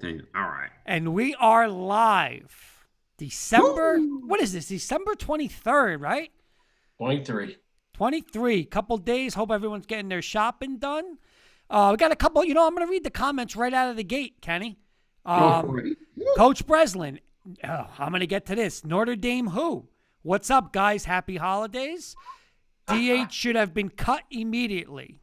[0.00, 0.70] Hey, All right.
[0.86, 2.86] And we are live.
[3.16, 4.68] December, what is this?
[4.68, 6.30] December 23rd, right?
[6.98, 7.56] 23.
[7.94, 8.64] 23.
[8.66, 9.34] Couple days.
[9.34, 11.18] Hope everyone's getting their shopping done.
[11.68, 13.90] Uh, we got a couple, you know, I'm going to read the comments right out
[13.90, 14.78] of the gate, Kenny.
[15.26, 15.96] Um,
[16.36, 17.20] Coach Breslin,
[17.64, 18.84] oh, I'm going to get to this.
[18.84, 19.88] Notre Dame who?
[20.22, 21.04] What's up, guys?
[21.04, 22.16] Happy holidays.
[22.86, 25.20] DH should have been cut immediately.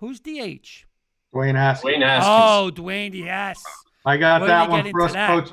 [0.00, 0.86] Who's DH?
[1.34, 1.84] Dwayne Haskins.
[1.92, 2.28] Wayne Haskins.
[2.30, 3.62] Oh, Dwayne, yes.
[4.06, 5.28] I got When that one for us, that.
[5.28, 5.50] Coach.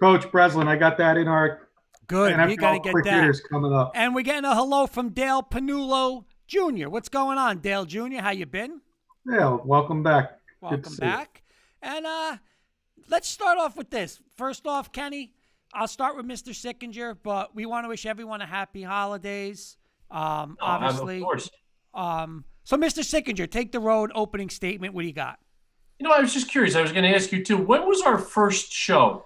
[0.00, 0.68] Coach Breslin.
[0.68, 1.68] I got that in our
[2.06, 2.32] Good.
[2.34, 3.40] NFL We got to get quick that.
[3.50, 3.92] coming up.
[3.94, 6.88] And we're getting a hello from Dale Panulo Jr.
[6.88, 8.18] What's going on, Dale Jr.?
[8.20, 8.80] How you been?
[9.30, 10.30] Dale, welcome back.
[10.30, 11.10] Good to Welcome see you.
[11.10, 11.42] back.
[11.82, 12.36] And uh
[13.08, 14.20] let's start off with this.
[14.36, 15.32] First off, Kenny,
[15.74, 16.50] I'll start with Mr.
[16.54, 19.76] Sickinger, but we want to wish everyone a happy holidays.
[20.10, 21.18] Um, Oh, obviously.
[21.18, 21.50] Of course.
[21.92, 22.98] Um, so Mr.
[23.02, 24.12] Sickinger, take the road.
[24.14, 24.92] Opening statement.
[24.92, 25.38] What do you got?
[25.98, 26.74] You know, I was just curious.
[26.74, 27.56] I was going to ask you too.
[27.56, 29.24] When was our first show?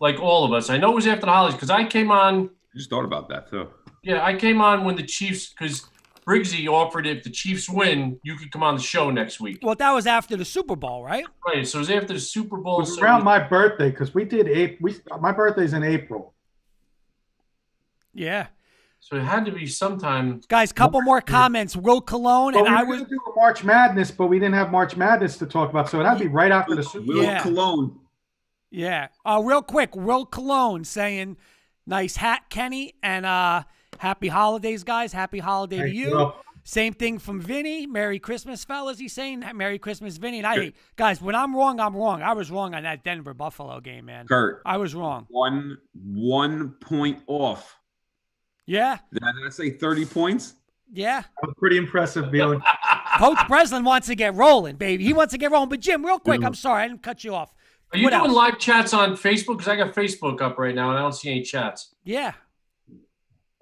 [0.00, 0.70] Like all of us.
[0.70, 2.46] I know it was after the holidays because I came on.
[2.46, 3.68] I just thought about that too.
[4.02, 5.84] Yeah, I came on when the Chiefs because
[6.26, 9.58] Briggsy offered if the Chiefs win, you could come on the show next week.
[9.62, 11.26] Well, that was after the Super Bowl, right?
[11.46, 11.68] Right.
[11.68, 12.60] So it was after the Super Bowl.
[12.60, 12.78] It Bowl.
[12.80, 14.78] was so around we- my birthday because we did April.
[14.80, 16.32] We my birthday's in April.
[18.14, 18.46] Yeah.
[19.04, 20.40] So it had to be sometime.
[20.48, 21.76] Guys, couple more comments.
[21.76, 24.54] Will Cologne Well, and we I was gonna do a March Madness, but we didn't
[24.54, 27.04] have March Madness to talk about, so it had to be right after the Super
[27.04, 27.16] Bowl.
[27.16, 27.42] Will Yeah.
[27.42, 28.00] Cologne.
[28.70, 29.08] Yeah.
[29.26, 31.36] Uh, real quick, Will Cologne saying,
[31.86, 33.64] "Nice hat, Kenny," and uh,
[33.98, 35.12] "Happy holidays, guys.
[35.12, 36.36] Happy holiday to Thank you." you, Will.
[36.66, 37.86] Same thing from Vinny.
[37.86, 38.98] Merry Christmas, fellas.
[38.98, 40.38] He's saying Merry Christmas, Vinny.
[40.38, 42.22] And I, hey, guys, when I'm wrong, I'm wrong.
[42.22, 44.26] I was wrong on that Denver Buffalo game, man.
[44.26, 44.62] Kurt.
[44.64, 45.26] I was wrong.
[45.28, 47.78] One one point off.
[48.66, 50.54] Yeah, Did I say 30 points?
[50.92, 51.20] yeah.
[51.20, 52.62] That was pretty impressive, Beelan.
[53.18, 55.04] Coach Breslin wants to get rolling, baby.
[55.04, 55.68] He wants to get rolling.
[55.68, 56.46] But Jim, real quick, Yeah.
[56.46, 57.54] I'm sorry, I didn't cut you off.
[57.92, 58.32] Are you What doing else?
[58.34, 59.58] live chats on Facebook?
[59.58, 61.94] Because I got Facebook up right now and I don't see any chats.
[62.04, 62.32] Yeah,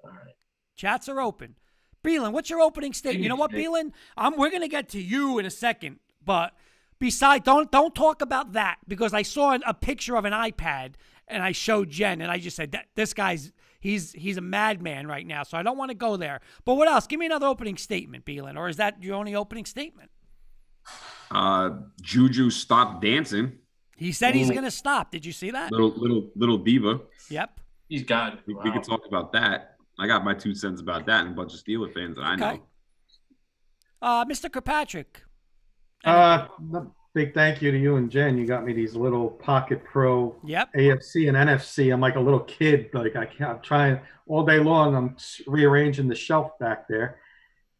[0.03, 0.35] All right.
[0.75, 1.55] chats are open.
[2.03, 3.23] Beelan, what's your opening statement?
[3.23, 3.63] You know what, Okay.
[3.65, 3.91] Beelan?
[4.17, 6.53] I'm we're gonna get to you in a second, but
[6.99, 10.93] beside don't don't talk about that because I saw a picture of an iPad
[11.27, 13.51] and I showed Jen and I just said that this guy's
[13.83, 16.39] he's he's a madman right now, so I don't want to go there.
[16.65, 17.05] But what else?
[17.05, 20.09] Give me another opening statement, Beelan, or is that your only opening statement?
[21.29, 21.71] Uh,
[22.01, 23.59] Juju stopped dancing.
[23.95, 25.11] He said he's gonna stop.
[25.11, 25.71] Did you see that?
[25.71, 27.01] Little little little diva.
[27.29, 27.59] Yep.
[27.89, 28.39] He's got it.
[28.47, 29.75] We, we could talk about that.
[29.99, 32.35] I got my two cents about that and a bunch of Steeler fans that I
[32.35, 32.47] know.
[32.47, 32.61] Okay.
[34.01, 34.51] Uh, Mr.
[34.51, 35.21] Kirkpatrick.
[36.03, 38.37] Uh, no- big thank you to you and Jen.
[38.37, 40.69] You got me these little Pocket Pro Yep.
[40.75, 41.93] AFC and NFC.
[41.93, 42.89] I'm like a little kid.
[42.93, 43.51] Like I can't.
[43.51, 44.95] I'm trying all day long.
[44.95, 45.15] I'm
[45.47, 47.19] rearranging the shelf back there.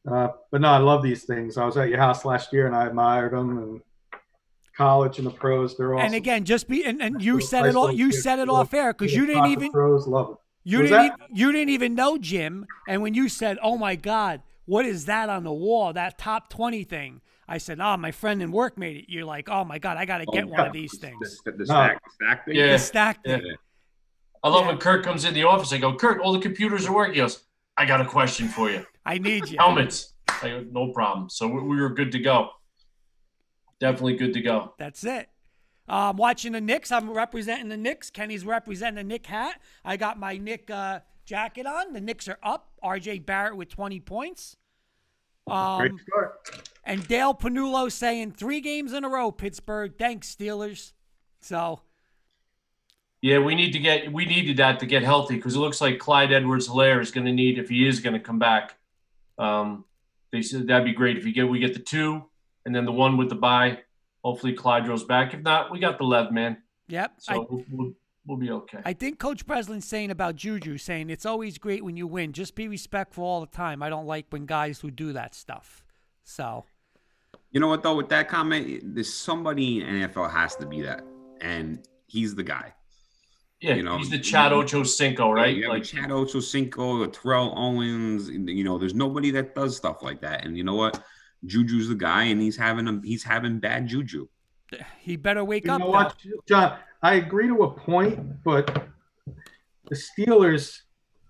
[0.10, 1.58] Uh, but no, I love these things.
[1.58, 3.58] I was at your house last year and I admired them.
[3.58, 3.82] And
[4.76, 6.08] college and the pros, they're awesome.
[6.08, 7.92] And again, just be and, and you said it all.
[7.92, 10.38] You said it off air because you didn't even pros love them.
[10.64, 12.66] you didn't even, you didn't even know Jim.
[12.88, 15.94] And when you said, "Oh my God, what is that on the wall?
[15.94, 19.50] That top twenty thing?" I said, "Oh, my friend and work made it." You're like,
[19.50, 21.66] "Oh my God, I got to get Oh, one of these things." the, the No.
[21.66, 22.56] stack, stack thing.
[22.56, 22.68] Yeah.
[22.74, 23.38] The stack Yeah.
[23.38, 23.56] thing.
[24.44, 24.68] I love Yeah.
[24.70, 25.72] when Kurt comes in the office.
[25.74, 27.16] I go, Kurt, all the computers are working.
[27.16, 27.44] He goes,
[27.78, 28.86] I got a question for you.
[29.06, 29.58] I need you.
[29.58, 30.14] Helmets.
[30.42, 31.30] I go, no problem.
[31.30, 32.50] So we, we were good to go.
[33.80, 34.74] Definitely good to go.
[34.78, 35.30] That's it.
[35.90, 36.92] Um, watching the Knicks.
[36.92, 38.10] I'm representing the Knicks.
[38.10, 39.60] Kenny's representing the Knick hat.
[39.84, 41.92] I got my Knick uh, jacket on.
[41.94, 42.70] The Knicks are up.
[42.84, 44.56] RJ Barrett with 20 points.
[45.48, 46.70] Great Um, start.
[46.84, 49.94] and Dale Panulo saying three games in a row, Pittsburgh.
[49.98, 50.94] Thanks, Steelers.
[51.42, 51.82] So,
[53.22, 56.00] Yeah, we need to get we needed that to get healthy because it looks like
[56.00, 58.76] Clyde Edwards Helaire is going to need if he is going to come back.
[59.38, 59.86] Um,
[60.32, 62.24] they said that'd be great if you get we get the two
[62.66, 63.80] and then the one with the bye.
[64.24, 65.34] Hopefully Clyde goes back.
[65.34, 66.58] If not, we got the Lev man,
[66.88, 67.14] yep.
[67.18, 67.94] so I, we'll, we'll,
[68.26, 68.80] we'll be okay.
[68.86, 72.34] I think Coach Breslin's saying about Juju, saying it's always great when you win.
[72.34, 73.82] Just be respectful all the time.
[73.84, 75.84] I don't like when guys who do that stuff.
[76.24, 76.66] So,
[77.52, 77.96] You know what though?
[77.96, 81.04] With that comment, there's somebody in NFL has to be that,
[81.42, 82.74] and he's the guy.
[83.60, 85.56] yeah, you know, he's the Chad Ocho Cinco, right?
[85.56, 88.30] You Like like Chad Ochocinco, Terrell Owens.
[88.30, 90.46] You know, there's nobody that does stuff like that.
[90.46, 91.04] And you know what?
[91.46, 94.28] Juju's the guy, and he's having a, he's having bad juju.
[95.02, 95.80] he better wake You up.
[95.82, 96.16] know what,
[96.48, 96.78] John?
[97.04, 98.88] I agree to a point, but
[99.90, 100.80] the Steelers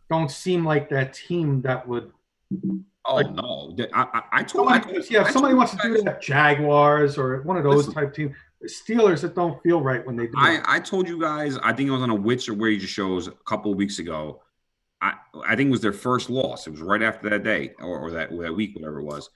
[0.10, 2.12] don't seem like that team that would.
[3.06, 3.76] Oh Like- no!
[3.94, 6.22] I, I, I told I, Somebody, yeah, I if somebody told wants to do that,
[6.22, 7.94] Jaguars or one of those Listen.
[7.94, 8.36] type teams.
[8.66, 10.34] Steelers that don't feel right when they do.
[10.38, 10.62] I.
[10.66, 13.32] I told you guys, I think it was on a Wits or Wager shows a
[13.46, 14.42] couple of weeks ago.
[15.02, 15.16] I,
[15.46, 16.66] I think it was their first loss.
[16.66, 19.30] It was right after that day or, or that, that week, whatever it was.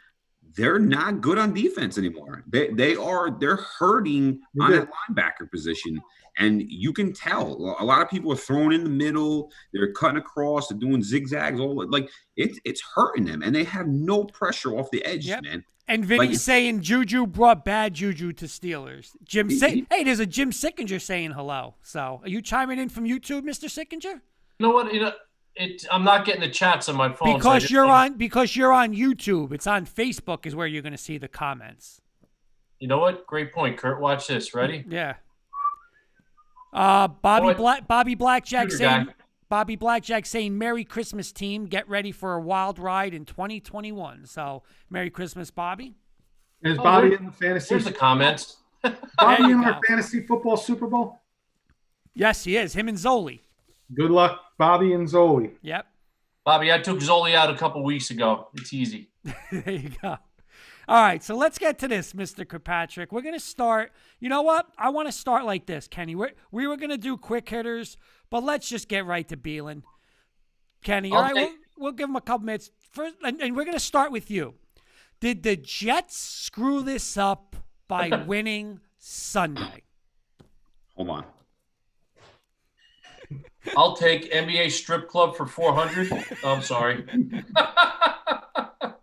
[0.55, 2.45] they're not good on defense anymore.
[2.47, 5.99] They they are they're hurting on that linebacker position.
[6.39, 10.17] And you can tell a lot of people are thrown in the middle, they're cutting
[10.17, 14.77] across, they're doing zigzags, all like it's it's hurting them, and they have no pressure
[14.77, 15.43] off the edge, yep.
[15.43, 15.63] man.
[15.87, 19.15] And Vinny's like, saying Juju brought bad juju to Steelers.
[19.23, 21.75] Jim, say, hey, there's a Jim Sickinger saying hello.
[21.81, 24.03] So, are you chiming in from YouTube, Mister Sickinger?
[24.03, 24.21] You
[24.59, 24.93] know what?
[24.93, 25.13] You know,
[25.55, 25.85] it.
[25.89, 28.93] I'm not getting the chats on my phone because so you're on because you're on
[28.93, 29.53] YouTube.
[29.53, 32.01] It's on Facebook is where you're going to see the comments.
[32.79, 33.25] You know what?
[33.25, 33.99] Great point, Kurt.
[33.99, 34.53] Watch this.
[34.53, 34.85] Ready?
[34.87, 35.15] Yeah.
[36.73, 39.13] Uh, Bobby Black, Bobby Blackjack saying, guy.
[39.49, 41.65] Bobby Blackjack saying, "Merry Christmas, team!
[41.65, 45.95] Get ready for a wild ride in 2021." So, Merry Christmas, Bobby.
[46.63, 47.75] Is oh, Bobby in the fantasy?
[47.75, 48.57] Here's the comments.
[49.17, 51.21] Bobby in our fantasy football Super Bowl.
[52.13, 52.73] Yes, he is.
[52.73, 53.41] Him and Zoli.
[53.93, 55.51] Good luck, Bobby and Zoli.
[55.61, 55.85] Yep.
[56.45, 58.47] Bobby, I took Zoli out a couple weeks ago.
[58.55, 59.09] It's easy.
[59.51, 60.17] there you go.
[60.89, 62.47] All right, so let's get to this, Mr.
[62.47, 63.11] Kirkpatrick.
[63.11, 63.91] We're going to start.
[64.21, 64.67] You know what?
[64.77, 66.15] I want to start like this, Kenny.
[66.15, 67.97] We're, we were going to do quick hitters,
[68.29, 69.83] but let's just get right to Beelan.
[70.83, 72.71] Kenny, all right, we'll, we'll, give him a couple minutes.
[72.91, 74.53] First, and, and we're going to start with you.
[75.19, 77.57] Did the Jets screw this up
[77.89, 79.83] by winning Sunday?
[80.95, 81.25] Hold on.
[83.75, 86.37] I'll take NBA strip club for 400.
[86.45, 87.05] I'm sorry.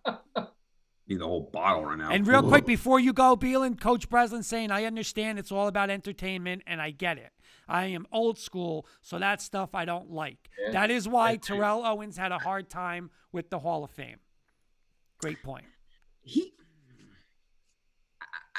[1.07, 2.11] need the whole bottle right now.
[2.11, 5.91] And real quick before you go, Beelan, Coach Breslin saying, I understand it's all about
[5.91, 7.33] entertainment and I get it.
[7.67, 10.51] I am old school, so that stuff I don't like.
[10.63, 10.73] Yeah.
[10.73, 14.19] That is why Terrell Owens had a hard time with the Hall of Fame.
[15.19, 15.65] Great point.
[16.21, 16.53] He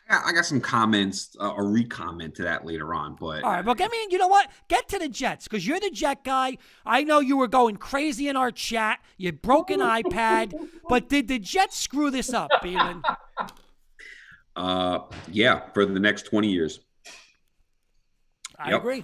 [0.08, 3.66] I got some comments, uh, a re-comment to that later on, but all right.
[3.66, 4.52] Well, I mean, you know what?
[4.68, 6.60] Get to the Jets because you're the Jet guy.
[6.86, 9.00] I know you were going crazy in our chat.
[9.18, 10.54] You broke an iPad,
[10.90, 13.02] but did the Jets screw this up, Beelan?
[14.58, 16.80] Uh, yeah, for the next twenty years.
[18.58, 18.80] I yep.
[18.80, 19.04] agree.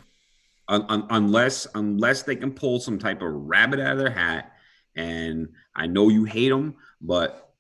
[0.70, 4.54] Un- un- unless unless they can pull some type of rabbit out of their hat,
[4.96, 7.51] and I know you hate them, but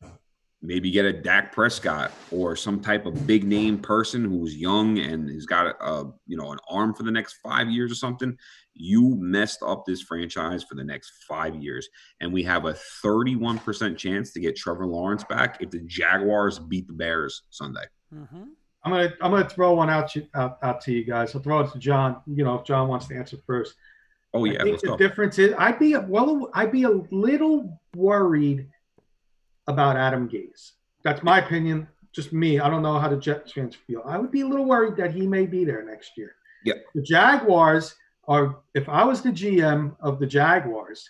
[0.62, 5.30] maybe get a Dak Prescott or some type of big name person who's young and
[5.30, 8.38] has got a, a, you know an arm for the next five years or something.
[8.74, 11.89] You messed up this franchise for the next five years,
[12.22, 16.88] and we have a 31% chance to get Trevor Lawrence back if the Jaguars beat
[16.88, 17.86] the Bears Sunday.
[18.13, 18.44] Mm-hmm.
[18.84, 21.36] I'm gonna I'm gonna throw one out, to, out out to you guys.
[21.36, 22.22] I'll throw it to John.
[22.25, 23.75] You know, if John wants to answer first.
[24.34, 24.98] Oh yeah, I think the go.
[24.98, 28.68] difference is I'd be a, well I'd be a little worried
[29.68, 30.72] about Adam Gase.
[31.03, 31.88] That's my opinion.
[32.13, 32.60] Just me.
[32.60, 34.01] I don't know how the Jets fans feel.
[34.06, 36.36] I would be a little worried that he may be there next year.
[36.65, 36.75] Yeah.
[36.94, 37.96] The Jaguars
[38.27, 38.58] are.
[38.74, 41.10] If I was the GM of the Jaguars,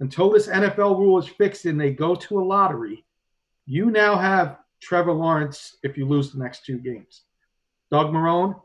[0.00, 3.04] until this NFL rule is fixed and they go to a lottery,
[3.66, 7.22] you now have Trevor Lawrence if you lose the next two games.
[7.90, 8.60] Doug Marrone,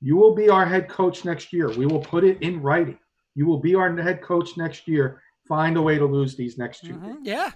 [0.00, 1.70] you will be our head coach next year.
[1.70, 2.98] We will put it in writing.
[3.34, 5.22] You will be our head coach next year.
[5.46, 7.14] Find a way to lose these next 2 mm-hmm.
[7.22, 7.52] Yeah.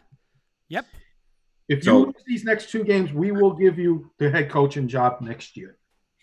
[0.72, 0.86] Yep.
[1.68, 5.20] If you lose these next two games, we will give you the head coaching job
[5.20, 5.76] next year.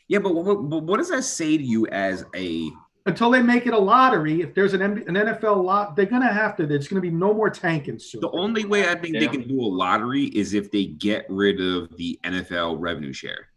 [0.08, 2.72] Yeah, but what, what does that say to you as a
[3.06, 4.42] until they make it a lottery?
[4.42, 6.66] If there's an, an NFL lot, they're gonna have to.
[6.66, 8.22] There's gonna be no more tanking soon.
[8.22, 9.20] The only way I think yeah.
[9.20, 13.50] they can do a lottery is if they get rid of the NFL revenue share,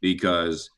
[0.00, 0.70] because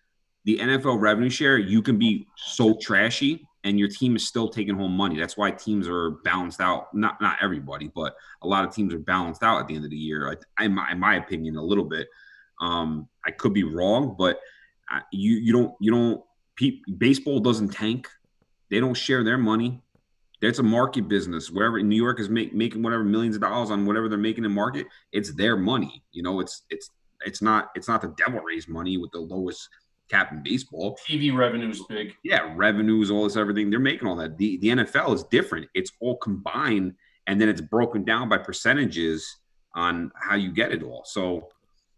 [0.44, 4.76] the NFL revenue share you can be so trashy and your team is still taking
[4.76, 5.18] home money.
[5.18, 6.94] That's why teams are balanced out.
[6.94, 9.90] Not not everybody, but a lot of teams are balanced out at the end of
[9.90, 10.36] the year.
[10.58, 12.08] I, in, my, in my opinion, a little bit.
[12.60, 14.38] Um, I could be wrong, but
[15.12, 16.22] you you don't you don't.
[16.56, 18.08] Pe- baseball doesn't tank.
[18.70, 19.82] They don't share their money.
[20.40, 21.50] It's a market business.
[21.50, 24.52] Wherever New York is make, making whatever millions of dollars on whatever they're making in
[24.52, 26.04] market, it's their money.
[26.12, 26.90] You know, it's it's
[27.24, 29.68] it's not it's not the Devil Rays money with the lowest
[30.10, 30.98] cap in baseball.
[31.08, 32.14] TV revenue is big.
[32.22, 33.70] Yeah, revenues, all this, everything.
[33.70, 34.38] They're making all that.
[34.38, 35.68] The the NFL is different.
[35.74, 36.94] It's all combined,
[37.26, 39.38] and then it's broken down by percentages
[39.74, 41.02] on how you get it all.
[41.04, 41.48] So,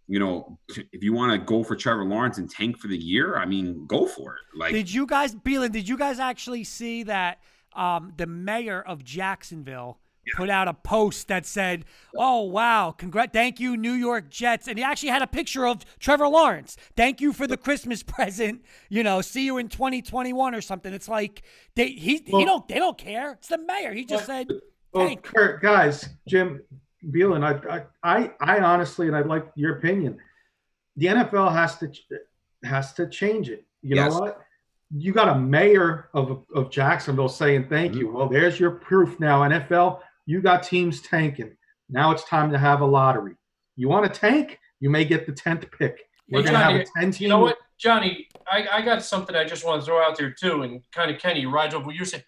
[0.09, 3.37] you know, if you want to go for Trevor Lawrence and tank for the year,
[3.37, 4.59] I mean, go for it.
[4.59, 5.73] Like, did you guys, Beelan?
[5.73, 7.39] Did you guys actually see that
[7.75, 9.99] um, the mayor of Jacksonville?
[10.35, 11.85] Put out a post that said,
[12.17, 15.85] "Oh wow, congrat, thank you, New York Jets," and he actually had a picture of
[15.99, 16.77] Trevor Lawrence.
[16.97, 18.65] Thank you for the Christmas present.
[18.89, 20.93] You know, see you in 2021 or something.
[20.93, 21.43] It's like
[21.75, 23.33] they he well, he don't they don't care.
[23.33, 23.93] It's the mayor.
[23.93, 24.61] He just well, said,
[24.93, 26.63] well, Kurt, guys, Jim
[27.05, 30.19] Beelan, I, I I honestly, and I'd like your opinion.
[30.97, 31.93] The NFL has to
[32.65, 33.65] has to change it.
[33.83, 34.13] You yes.
[34.13, 34.47] know what?
[34.95, 38.09] you got a mayor of, of Jacksonville saying thank you.
[38.09, 38.17] Mm-hmm.
[38.17, 39.43] Well, there's your proof now.
[39.43, 41.57] NFL, you got teams tanking.
[41.89, 43.35] Now it's time to have a lottery.
[43.77, 44.59] You want to tank?
[44.81, 46.01] You may get the tenth pick.
[46.29, 47.25] We're Hey, gonna have a ten team.
[47.25, 48.27] You know what, Johnny?
[48.51, 51.21] I, I got something I just want to throw out there too, and kind of
[51.21, 52.25] Kenny rides over what you're saying.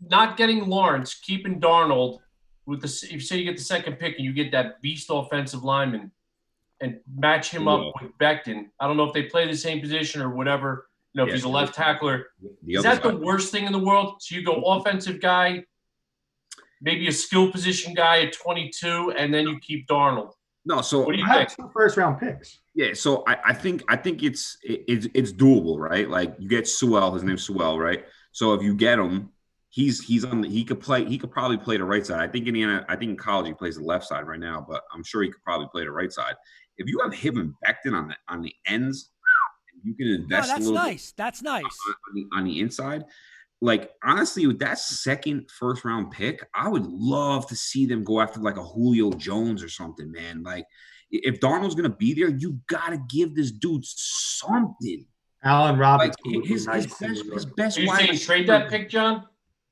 [0.00, 2.18] Not getting Lawrence, keeping Darnold
[2.66, 5.08] with the if you say you get the second pick and you get that beast
[5.10, 6.10] offensive lineman,
[6.80, 8.66] and match him up with Becton.
[8.80, 10.88] I don't know if they play the same position or whatever.
[11.12, 11.34] You know, if Yeah.
[11.36, 12.26] he's a left tackler,
[12.66, 14.16] is that the worst thing in the world?
[14.20, 15.64] So you go offensive guy,
[16.80, 20.32] maybe a skill position guy at 22, and then you keep Darnold.
[20.64, 21.48] No, so What do you I think?
[21.50, 22.58] have two first round picks.
[22.74, 26.08] Yeah, so I, I think I think it's it, it's it's doable, right?
[26.08, 28.04] Like you get Sewell, his name's Sewell, right?
[28.32, 29.30] So if you get him,
[29.70, 32.20] he's he's on the he could play he could probably play the right side.
[32.20, 34.64] I think in the I think in college he plays the left side right now,
[34.68, 36.34] but I'm sure he could probably play the right side.
[36.76, 39.10] If you have him and Becton on the on the ends,
[39.82, 41.12] you can No, invest a that's little bit nice.
[41.16, 41.62] That's nice.
[41.64, 43.04] on the, on the inside.
[43.60, 48.20] Like honestly, with that second first round pick, I would love to see them go
[48.20, 50.42] after like a Julio Jones or something, man.
[50.44, 50.64] Like
[51.10, 55.04] if Darnold's gonna be there, you gotta give this dude something.
[55.42, 56.14] Allen Like Robinson.
[56.26, 58.68] would his, his nice in best his best Are you wide saying receiver- trade that
[58.70, 59.24] pick, John?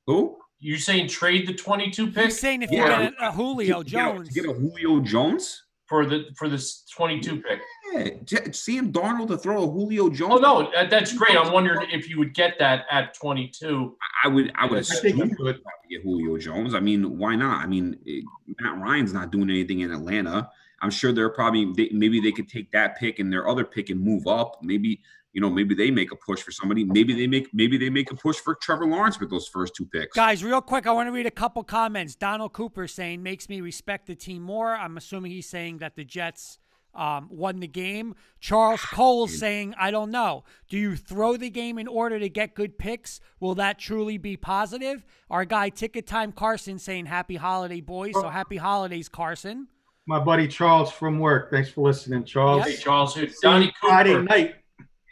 [0.07, 0.37] Who?
[0.59, 3.11] You saying trade the 22 pick He's saying if you Yeah.
[3.11, 5.63] get a, a Julio To get a- Jones, to get a Julio Jones.
[5.87, 7.61] for the for this 22 pick?
[7.93, 10.35] Yeah, J- Sam Darnold to throw a Julio Jones.
[10.35, 11.37] Oh no, that, that's great.
[11.37, 13.97] I'm wondering if you would get that at 22.
[14.25, 15.61] I would I would I I think assume he could.
[15.91, 16.75] get Julio Jones.
[16.75, 17.63] I mean, why not?
[17.63, 18.21] I mean, eh,
[18.61, 20.51] Matt Ryan's not doing anything in Atlanta.
[20.83, 23.91] I'm sure they're probably they, maybe they could take that pick and their other pick
[23.91, 24.59] and move up.
[24.63, 25.01] Maybe
[25.33, 26.85] you know maybe they make a push for somebody.
[26.85, 29.87] Maybe they make maybe they make a push for Trevor Lawrence with those first two
[29.87, 30.15] picks.
[30.17, 32.15] Guys, real quick, I want to read a couple comments.
[32.17, 34.75] Donald Cooper saying makes me respect the team more.
[34.75, 36.59] I'm assuming he's saying that the Jets
[36.97, 38.15] um, won the game.
[38.41, 40.45] Charles Cole saying, I don't know.
[40.69, 43.21] Do you throw the game in order to get good picks?
[43.39, 45.05] Will that truly be positive?
[45.31, 48.15] Our guy Ticket Time Carson saying, Happy holiday, boys.
[48.15, 49.69] So happy holidays, Carson.
[50.07, 51.51] My buddy Charles from work.
[51.51, 52.65] Thanks for listening, Charles.
[52.65, 54.55] Hey Charles, who- See you Donnie Friday night.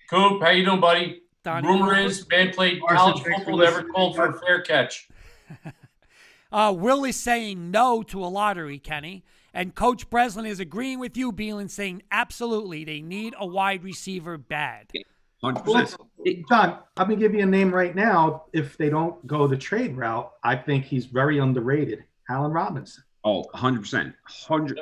[0.09, 1.21] Coop, how you doing, buddy?
[1.43, 1.99] Donnie Rumor Cooper.
[1.99, 5.09] is man played Carson, college thanks football, never called for a fair catch.
[6.53, 9.25] Uh, Will is saying no to a lottery, Kenny.
[9.55, 14.37] And Coach Breslin is agreeing with you, Beelan, saying absolutely they need a wide receiver
[14.37, 14.91] bad.
[15.43, 16.01] Hundred Well, percent.
[16.19, 18.45] let's- John, I'm gonna give you a name right now.
[18.53, 22.05] If they don't go the trade route, I think he's very underrated.
[22.29, 24.81] Allen Robinson, Oh, 100 percent, hundred,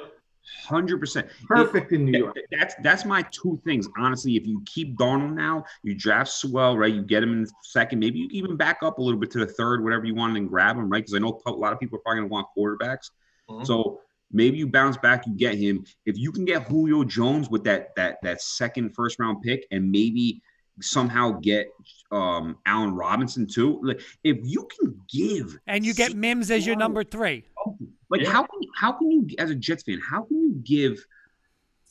[0.64, 1.28] hundred percent.
[1.46, 2.36] perfect in New That- York.
[2.52, 3.88] That's that's my two things.
[3.98, 6.94] Honestly, if you keep Darnold now, you draft Sewell, right?
[6.94, 7.98] You get him in second.
[7.98, 10.36] Maybe you can even back up a little bit to the third, whatever you want,
[10.36, 11.00] and grab him, right?
[11.04, 13.10] Because I know a lot of people are probably going to want quarterbacks.
[13.50, 13.66] Mhm.
[13.66, 14.00] So
[14.32, 15.84] maybe you bounce back, you get him.
[16.06, 19.90] If you can get Julio Jones with that that that second first round pick, and
[19.90, 20.42] maybe
[20.80, 21.68] somehow get
[22.10, 23.78] um Allen Robinson too.
[23.82, 27.44] Like if you can give And you get Mims as your number three.
[28.10, 28.30] like Yeah.
[28.30, 31.04] how can how can you as a Jets fan how can you give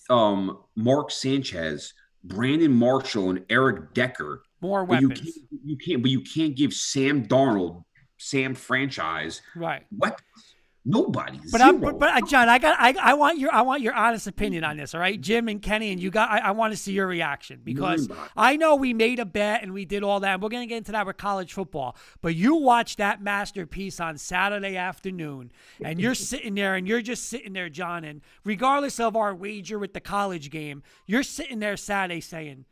[0.10, 1.94] um Mark Sanchez,
[2.24, 5.32] Brandon Marshall, and Eric Decker, More but you weapons.
[5.34, 7.84] can't you can't but you can't give Sam Darnold,
[8.18, 9.86] Sam franchise Right.
[9.96, 10.51] weapons.
[10.84, 11.40] Nobody.
[11.52, 13.94] But I'm, but, but uh, John, I got, I, I want your, I want your
[13.94, 14.96] honest opinion on this.
[14.96, 17.62] All right, Jim and Kenny, and you got, I, I want to see your reaction
[17.64, 18.30] because Nobody.
[18.36, 20.34] I know we made a bet and we did all that.
[20.34, 21.96] And we're gonna get into that with college football.
[22.24, 25.52] But you watched that masterpiece on Saturday afternoon,
[25.84, 28.04] and you're sitting there and you're just sitting there, John.
[28.04, 32.66] And regardless of our wager with the college game, you're sitting there Saturday saying,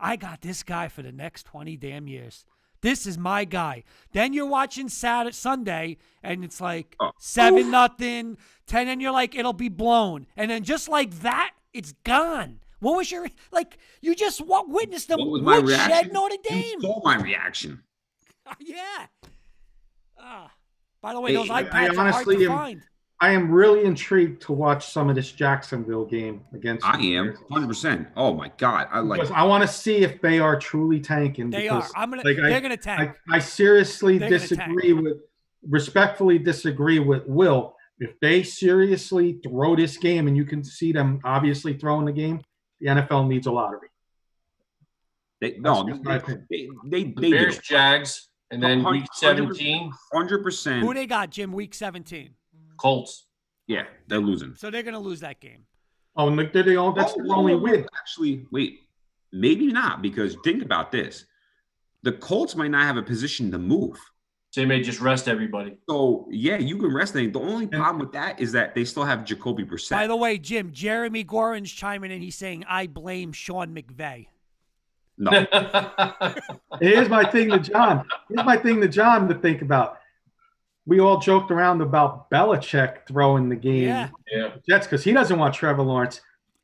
[0.00, 2.44] "I got this guy for the next twenty damn years."
[2.82, 3.84] This is my guy.
[4.12, 7.12] Then you're watching Saturday, Sunday, and it's like Oh.
[7.18, 10.26] seven nothing, ten, and you're like, it'll be blown.
[10.36, 12.58] And then just like that, it's gone.
[12.80, 13.78] What was your like?
[14.00, 16.12] You just what witnessed the what was my reaction?
[16.12, 16.80] Notre You Dame.
[16.80, 17.82] saw my reaction.
[18.58, 19.06] yeah.
[20.18, 20.50] Ah.
[21.00, 22.82] By the way, those Hey, iPads I are hard honestly to am- find.
[23.22, 26.84] I am really intrigued to watch some of this Jacksonville game against.
[26.84, 27.68] I am 100.
[27.68, 29.20] percent Oh my god, I like.
[29.20, 31.48] Because I want to see if they are truly tanking.
[31.48, 31.86] They are.
[31.94, 32.24] I'm gonna.
[32.24, 33.14] like, they're gonna tank.
[33.30, 35.18] I, I seriously They're disagree with,
[35.68, 37.76] respectfully disagree with Will.
[38.00, 42.40] If they seriously throw this game, and you can see them obviously throwing the game,
[42.80, 43.88] the NFL needs a lottery.
[45.40, 46.46] They, no, just my opinion.
[46.50, 47.62] they they they Bears, do.
[47.62, 50.84] Jags, and then week 17, Hundred percent.
[50.84, 51.52] Who they got, Jim?
[51.52, 52.34] Week 17.
[52.82, 53.26] Colts.
[53.68, 54.54] Yeah, they're losing.
[54.56, 55.64] So they're gonna lose that game.
[56.16, 56.92] Oh, and they all?
[56.92, 57.86] That's Oh, their only whoa, whoa, win.
[57.96, 58.80] Actually, wait,
[59.32, 61.24] maybe not because think about this:
[62.02, 63.96] the Colts might not have a position to move.
[64.50, 65.78] So they may just rest everybody.
[65.88, 67.32] So yeah, you can rest them.
[67.32, 69.92] The only problem with that is that they still have Jacoby Brissett.
[69.92, 72.20] By the way, Jim, Jeremy Gorin's chiming in.
[72.20, 74.26] He's saying, I blame Sean McVay.
[75.16, 75.30] no,
[76.80, 78.06] Here's my thing to John.
[78.28, 80.00] Here's my thing to John to think about.
[80.86, 83.84] We all joked around about Belichick throwing the game.
[83.84, 84.08] Yeah.
[84.30, 84.48] Yeah.
[84.68, 86.20] Jets because he doesn't want Trevor Lawrence.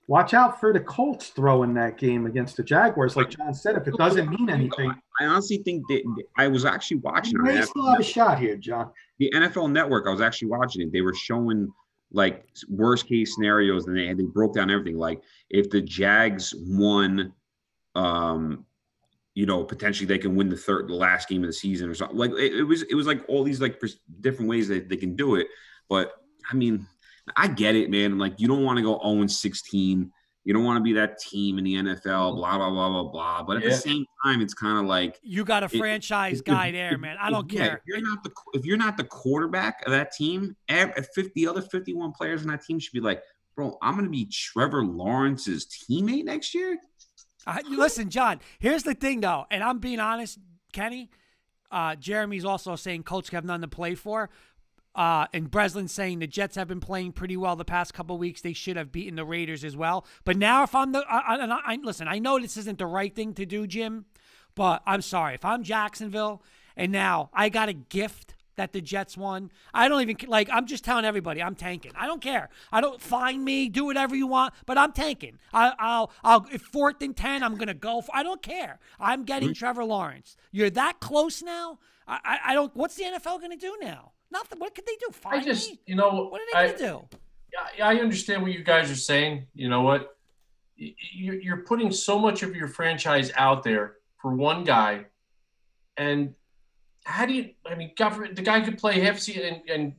[0.09, 3.15] Watch out for the Colts throwing that game against the Jaguars.
[3.15, 6.03] Like John said, if it doesn't mean anything, I honestly think that
[6.39, 7.67] I was actually watching you may it.
[7.67, 8.91] still have a shot here, John.
[9.19, 10.07] the NFL Network.
[10.07, 10.93] I was actually watching it.
[10.93, 11.71] They were showing
[12.11, 14.97] like worst case scenarios, and they they broke down everything.
[14.97, 17.35] Like if the Jags won,
[17.95, 18.65] um,
[19.39, 21.95] you know, potentially they can win the third, the last game of the season or
[21.95, 22.17] something.
[22.19, 24.97] Like it, it was, it was like all these like pers- different ways that they
[24.97, 25.47] can do it.
[25.89, 26.11] But
[26.51, 26.89] I mean,
[27.37, 28.19] I get it, man.
[28.19, 30.11] Like you don't want to go 0 16.
[30.45, 33.43] You don't want to be that team in the NFL, blah blah blah blah blah.
[33.45, 33.69] But at Yeah.
[33.69, 36.73] the same time, it's kind of like You got a It- franchise if- guy if-
[36.73, 37.17] there, man.
[37.21, 37.77] I don't yeah, care.
[37.77, 42.11] If you're not the if you're not the quarterback of that team, 50 other 51
[42.11, 43.23] players on that team should be like,
[43.55, 46.77] bro, I'm gonna be Trevor Lawrence's teammate next year.
[47.69, 48.41] You- listen, John.
[48.59, 50.39] Here's the thing, though, and I'm being honest,
[50.73, 51.11] Kenny.
[51.71, 54.31] Uh, Jeremy's also saying Colts have nothing to play for,
[54.95, 58.41] uh, and Breslin's saying the Jets have been playing pretty well the past couple weeks.
[58.41, 60.07] They should have beaten the Raiders as well.
[60.25, 62.87] But now, if I'm the, I, I, I, I- listen, I know this isn't the
[62.87, 64.07] right thing to do, Jim,
[64.55, 65.35] but I'm sorry.
[65.35, 66.43] If I'm Jacksonville
[66.77, 70.49] and now I got a gift that the Jets won, I don't even like.
[70.53, 71.93] I'm just telling everybody I'm tanking.
[71.97, 72.51] I don't care.
[72.71, 75.39] I don't find me, do whatever you want, but I'm tanking.
[75.53, 76.47] I, I'll, I'll.
[76.53, 78.03] If fourth and ten, I'm gonna go.
[78.03, 78.79] For, I don't care.
[79.01, 80.37] I'm getting Trevor Lawrence.
[80.53, 81.79] You're that close now.
[82.07, 82.75] I, I, I don't.
[82.77, 84.13] What's the NFL gonna do now?
[84.31, 84.59] Nothing.
[84.59, 85.11] What could they do?
[85.11, 85.81] Find I just, me?
[85.87, 87.09] you know, What are they I, gonna do?
[87.83, 89.47] I, I understand what you guys are saying.
[89.55, 90.17] You know what?
[90.77, 95.07] You're putting so much of your franchise out there for one guy,
[95.97, 96.35] and
[97.09, 97.51] how do you?
[97.67, 99.93] I mean, God the guy could play half season and, and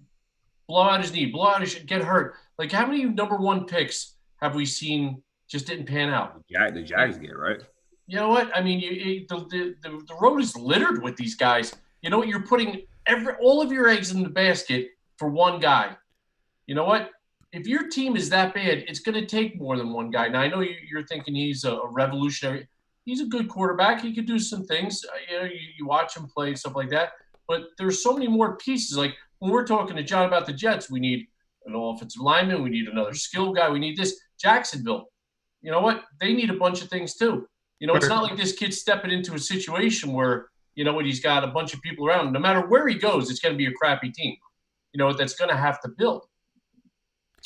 [0.67, 2.35] blow out his knee, blow out his get hurt.
[2.57, 6.35] Like, how many number one picks have we seen just didn't pan out?
[6.35, 7.61] The, Jag, the Jags get right.
[8.05, 8.55] You know what?
[8.55, 11.75] I mean, you, the, the the road is littered with these guys.
[12.01, 12.27] You know what?
[12.27, 15.95] You're putting every all of your eggs in the basket for one guy.
[16.67, 17.09] You know what?
[17.51, 20.27] If your team is that bad, it's going to take more than one guy.
[20.27, 22.67] Now I know you, you're thinking he's a, a revolutionary.
[23.09, 24.01] He's a good quarterback.
[24.01, 25.03] He could do some things.
[25.03, 27.13] Uh, You know, you, you watch him play and stuff like that.
[27.47, 28.95] But there's so many more pieces.
[28.95, 31.27] Like when we're talking to John about the Jets, we need
[31.65, 32.61] an offensive lineman.
[32.61, 33.67] We need another skill guy.
[33.69, 34.19] We need this.
[34.39, 35.09] Jacksonville.
[35.63, 36.03] You know what?
[36.21, 37.47] They need a bunch of things too.
[37.79, 41.05] You know, it's not like this kid's stepping into a situation where, you know what,
[41.05, 42.31] he's got a bunch of people around.
[42.31, 44.35] No matter where he goes, it's going to be a crappy team,
[44.93, 46.25] you know, that's going to have to build.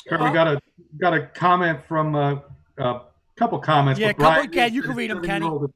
[0.08, 0.60] Kurt, we got a
[1.00, 2.36] got a comment from uh,
[2.78, 3.00] a
[3.36, 3.98] couple comments.
[4.00, 5.44] Yeah, couple- Brian yeah, you can read them, Kenny.
[5.46, 5.72] seven-year-old-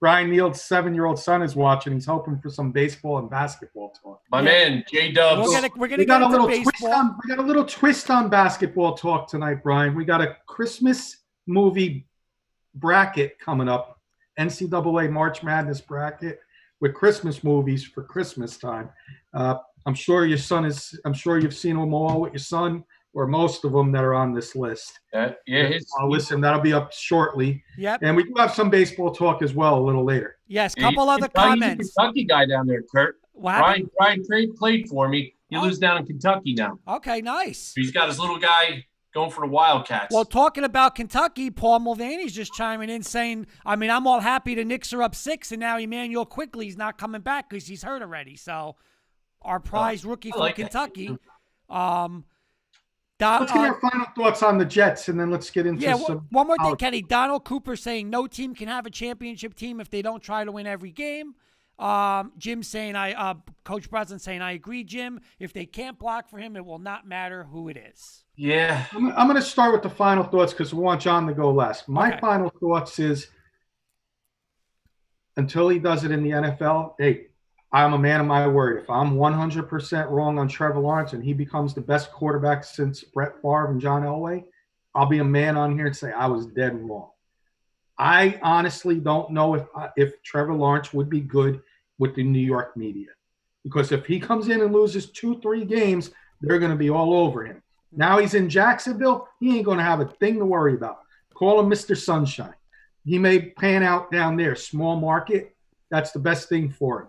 [0.00, 1.92] Brian Neal's seven-year-old son is watching.
[1.94, 4.20] He's hoping for some baseball and basketball talk.
[4.30, 4.44] My Yeah.
[4.44, 5.48] man, J Dubs.
[5.48, 6.92] We're gonna we're gonna We got get a into little twist baseball.
[6.92, 7.16] on.
[7.24, 9.94] We got a little twist on basketball talk tonight, Brian.
[9.94, 12.06] We got a Christmas movie
[12.74, 14.00] bracket coming up.
[14.38, 16.40] NCAA March Madness bracket
[16.80, 18.90] with Christmas movies for Christmas time.
[19.32, 19.56] Uh,
[19.86, 20.98] I'm sure your son is.
[21.04, 22.84] I'm sure you've seen them all with your son,
[23.14, 24.98] or most of them that are on this list.
[25.12, 28.00] That- yeah, his, Uh, listen, that'll be up shortly, Yep.
[28.02, 30.36] and we do have some baseball talk as well a little later.
[30.48, 30.74] Yes.
[30.74, 31.94] he's- Couple other he's a comments.
[31.94, 33.20] Kentucky guy down there, Kurt.
[33.32, 33.90] What happened?
[33.96, 35.34] Brian, Brian Trade played for me.
[35.48, 35.62] He Oh.
[35.62, 36.78] lives down in Kentucky now.
[36.88, 37.20] Okay.
[37.20, 37.72] Nice.
[37.74, 40.12] He's got his little guy going for the Wildcats.
[40.12, 44.56] Well, talking about Kentucky, Paul Mulvaney's just chiming in saying, I mean, I'm all happy
[44.56, 48.02] the Knicks are up six, and now Immanuel Quickley's not coming back because he's hurt
[48.02, 48.34] already.
[48.36, 48.74] So,
[49.42, 50.62] our prize rookie I from like that.
[50.70, 51.16] Kentucky.
[51.70, 52.24] Um,
[53.18, 55.82] Don, Let's get uh, our final thoughts on the Jets, and then let's get into
[55.82, 56.26] yeah, one- some.
[56.30, 57.00] one more thing, Kenny.
[57.00, 60.50] Donald Cooper saying no team can have a championship team if they don't try to
[60.50, 61.34] win every game.
[61.78, 65.20] Um, Jim saying I, uh, Coach Breslin saying I agree, Jim.
[65.38, 68.24] If they can't block for him, it will not matter who it is.
[68.36, 71.34] yeah, I'm, I'm going to start with the final thoughts because we want John to
[71.34, 71.88] go last.
[71.88, 72.20] My Okay.
[72.20, 73.28] final thoughts is
[75.36, 77.26] until he does it in the NFL, hey,
[77.74, 78.80] I'm a man of my word.
[78.80, 83.34] If I'm 100% wrong on Trevor Lawrence and he becomes the best quarterback since Brett
[83.42, 84.44] Favre and John Elway,
[84.94, 87.10] I'll be a man on here and say I was dead wrong.
[87.98, 91.62] I honestly don't know if uh, if Trevor Lawrence would be good
[91.98, 93.08] with the New York media
[93.64, 97.12] because if he comes in and loses two, three games, they're going to be all
[97.12, 97.60] over him.
[97.90, 99.26] Now he's in Jacksonville.
[99.40, 101.00] He ain't going to have a thing to worry about.
[101.34, 101.96] Call him Mr.
[101.96, 102.54] Sunshine.
[103.04, 105.56] He may pan out down there, small market.
[105.90, 107.08] That's the best thing for him.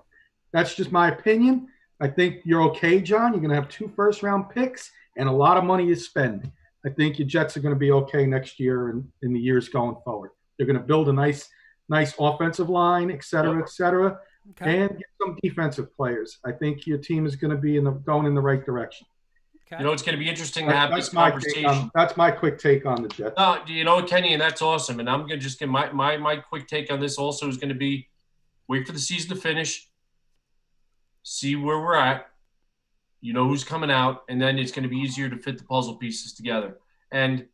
[0.56, 1.68] That's just my opinion.
[2.00, 3.34] I think you're okay, John.
[3.34, 6.50] You're going to have two first round picks and a lot of money to spend.
[6.86, 9.68] I think your Jets are going to be okay next year and in the years
[9.68, 10.32] going forward.
[10.58, 11.50] They're going to build a nice,
[11.89, 14.18] nice offensive line, et cetera, et cetera,
[14.52, 14.82] Okay.
[14.84, 16.38] and get some defensive players.
[16.46, 19.08] I think your team is going to be in the going in the right direction.
[19.68, 19.78] okay.
[19.82, 21.65] you know, it's going to be interesting to have That's this my, conversation.
[21.65, 23.34] on, that's my quick take on the Jets.
[23.38, 25.00] No, you know Kenny, and that's awesome.
[25.02, 27.18] And I'm gonna just get my my my quick take on this.
[27.18, 28.08] Also, is going to be
[28.70, 29.89] wait for the season to finish,
[31.26, 32.28] see where we're at,
[33.20, 35.64] You know who's coming out, and then it's going to be easier to fit the
[35.64, 36.78] puzzle pieces together.
[37.12, 37.48] And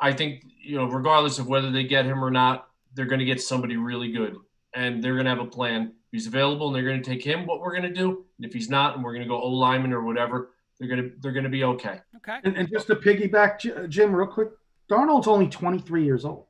[0.00, 3.24] I think, you know, regardless of whether they get him or not, they're going to
[3.24, 4.34] get somebody really good.
[4.74, 5.92] And they're going to have a plan.
[6.06, 8.24] If he's available and they're going to take him, what we're going to do.
[8.38, 11.02] And if he's not, and we're going to go O lineman or whatever, they're going
[11.02, 12.00] to they're going to be okay.
[12.16, 12.38] Okay.
[12.44, 14.48] And, and just to piggyback, Jim, real quick,
[14.90, 16.46] Darnold's only 23 years old.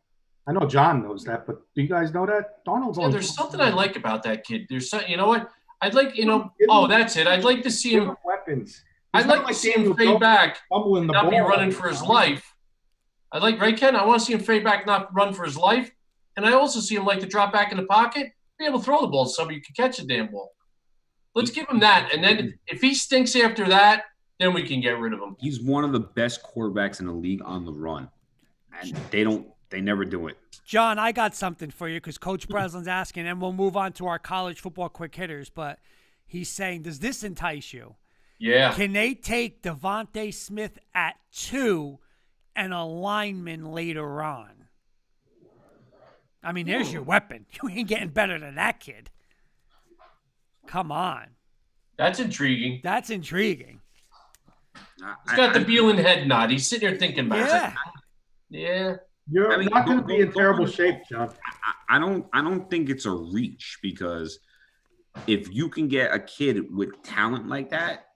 [0.46, 3.12] I know John knows that, but do you guys know that Darnold's Yeah, only?
[3.12, 4.62] there's something I like about that kid.
[4.70, 5.50] There's some, you know what?
[5.80, 7.26] I'd like, you know, oh, that's it.
[7.26, 8.08] I'd like to see him.
[8.08, 8.82] him weapons.
[9.14, 11.38] I'd He's not like to see him Daniel fade Jones back, fumbling the not be
[11.38, 12.54] running for his life.
[13.32, 13.94] I'd like, right, Ken?
[13.94, 15.90] I want to see him fade back, not run for his life.
[16.36, 18.84] And I also see him like to drop back in the pocket, be able to
[18.84, 20.52] throw the ball to somebody who can catch a damn ball.
[21.34, 22.10] Let's give him that.
[22.12, 24.04] And then if he stinks after that,
[24.38, 25.36] then we can get rid of him.
[25.40, 28.08] He's one of the best quarterbacks in the league on the run,
[28.80, 29.46] and they don't.
[29.70, 30.38] They never do it.
[30.68, 34.06] John, I got something for you because Coach Breslin's asking, and we'll move on to
[34.06, 35.48] our college football quick hitters.
[35.48, 35.78] But
[36.26, 37.96] he's saying, does this entice you?
[38.38, 38.74] Yeah.
[38.74, 42.00] Can they take DeVonta Smith at two
[42.54, 44.50] and a lineman later on?
[46.44, 47.46] I mean, there's your weapon.
[47.62, 49.08] You ain't getting better than that kid.
[50.66, 51.28] Come on.
[51.96, 52.80] That's intriguing.
[52.84, 53.80] That's intriguing.
[55.24, 56.50] He's got the Beelan head nod.
[56.50, 57.68] He's sitting there thinking about Yeah.
[57.68, 57.74] it.
[58.50, 58.96] Yeah.
[59.30, 61.28] You're I mean, not going to be in go- terrible go- shape, John.
[61.88, 62.26] I, I don't.
[62.32, 64.38] I don't think it's a reach because
[65.26, 68.06] if you can get a kid with talent like that,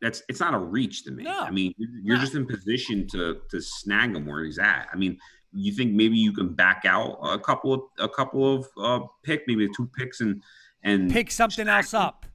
[0.00, 1.24] that's it's not a reach to me.
[1.24, 1.40] No.
[1.40, 2.20] I mean, you're- you're No.
[2.22, 4.88] just in position to to snag him where he's at.
[4.92, 5.18] I mean,
[5.52, 9.44] you think maybe you can back out a couple of a couple of uh, pick,
[9.46, 10.42] maybe two picks, and
[10.82, 12.26] and Pick something else up.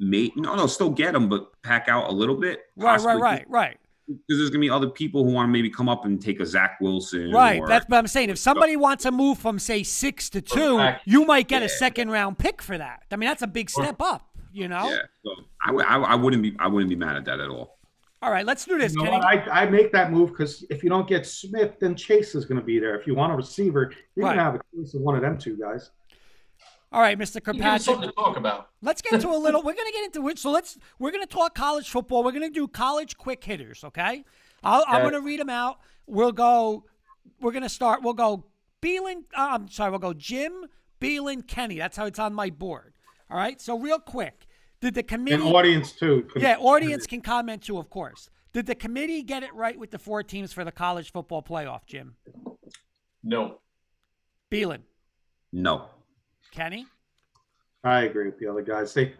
[0.00, 2.60] May, no, no, still get him, but pack out a little bit.
[2.76, 3.78] Right, right, right, right.
[4.08, 6.46] Because there's gonna be other people who want to maybe come up and take a
[6.46, 7.30] Zach Wilson.
[7.30, 7.60] Right.
[7.60, 8.30] or- That's what I'm saying.
[8.30, 11.02] If somebody wants to move from say six to two, Correct.
[11.06, 13.02] you might get a second round pick for that.
[13.12, 14.24] I mean, that's a big Or- step up.
[14.50, 14.88] You know.
[14.88, 15.30] Yeah, so
[15.62, 17.78] I, w- I, I wouldn't be I wouldn't be mad at that at all.
[18.22, 19.22] All right, let's do this, You know Kenny.
[19.48, 22.58] I, I make that move because if you don't get Smith, then Chase is going
[22.58, 22.98] to be there.
[22.98, 24.30] If you want a receiver, you're Right.
[24.34, 25.90] going to have a choice of one of them two guys.
[26.90, 27.34] All right, Mr.
[27.34, 27.82] Give him Kirkpatrick.
[27.82, 28.70] something to talk about.
[28.80, 29.62] Let's get into a little.
[29.62, 30.38] We're gonna get into it.
[30.38, 30.78] So let's.
[30.98, 32.24] We're gonna talk college football.
[32.24, 33.84] We're gonna do college quick hitters.
[33.84, 34.24] Okay.
[34.64, 35.80] I'll, I'm gonna read them out.
[36.06, 36.84] We'll go.
[37.40, 38.02] We're gonna start.
[38.02, 38.44] We'll go.
[38.80, 39.24] Beelan.
[39.36, 39.90] Uh, I'm sorry.
[39.90, 40.14] We'll go.
[40.14, 40.64] Jim,
[41.00, 41.76] Beelan, Kenny.
[41.78, 42.94] That's how it's on my board.
[43.30, 43.60] All right.
[43.60, 44.46] So real quick,
[44.80, 46.26] did the committee And audience too.
[46.36, 48.30] yeah, audience can comment too, of course.
[48.54, 51.84] Did the committee get it right with the four teams for the college football playoff,
[51.86, 52.14] Jim?
[53.22, 53.58] No.
[54.50, 54.80] Beelan,
[55.52, 55.90] No.
[56.50, 56.86] Kenny.
[57.84, 58.92] I agree with the other guys.
[58.94, 59.14] They,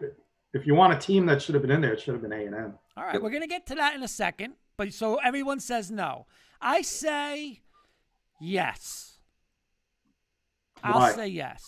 [0.53, 2.33] if you want a team that should have been in there, it should have been
[2.33, 2.73] A and M.
[2.97, 4.53] All right, we're gonna get to that in a second.
[4.77, 6.25] But so everyone says no.
[6.61, 7.61] I say
[8.39, 9.17] yes.
[10.83, 11.11] I'll Why?
[11.13, 11.65] say yes.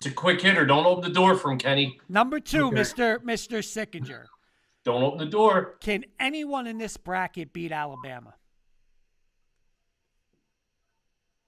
[0.00, 0.64] It's a quick hitter.
[0.66, 1.98] Don't open the door for him, Kenny.
[2.08, 2.76] Number two, Okay.
[2.76, 3.18] Mr.
[3.18, 3.58] Mr.
[3.62, 4.24] Sickinger.
[4.84, 5.76] Don't open the door.
[5.80, 8.34] Can anyone in this bracket beat Alabama?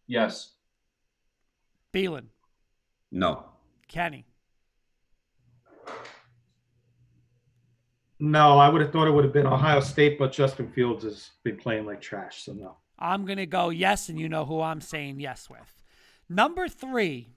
[0.07, 0.53] Yes.
[1.93, 2.27] Beelan,
[3.15, 3.45] No.
[3.87, 4.27] Kenny.
[8.19, 11.31] No, I would have thought it would have been Ohio State, but Justin Fields has
[11.45, 12.77] been playing like trash, so no.
[12.99, 15.81] I'm gonna go yes, and you know who I'm saying yes with.
[16.29, 17.29] Number three.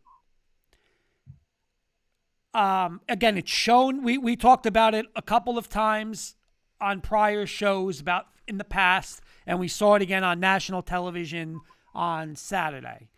[2.55, 4.03] Um, again, it's shown.
[4.03, 6.37] We we talked about it a couple of times
[6.81, 11.61] on prior shows about in the past, and we saw it again on national television
[11.93, 13.09] on Saturday.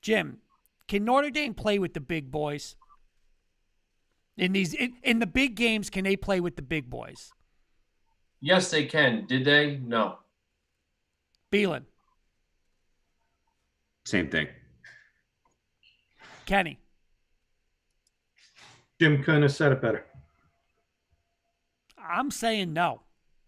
[0.00, 0.38] Jim,
[0.88, 2.74] can Notre Dame play with the big boys?
[4.36, 7.30] In these in, in the big games, can they play with the big boys?
[8.40, 9.26] Yes, they can.
[9.26, 9.76] Did they?
[9.84, 10.18] No.
[11.52, 11.84] Beelan,
[14.04, 14.48] Same thing.
[16.44, 16.78] Kenny,
[19.00, 20.04] Jim couldn't have said it better.
[21.98, 23.02] I'm saying no,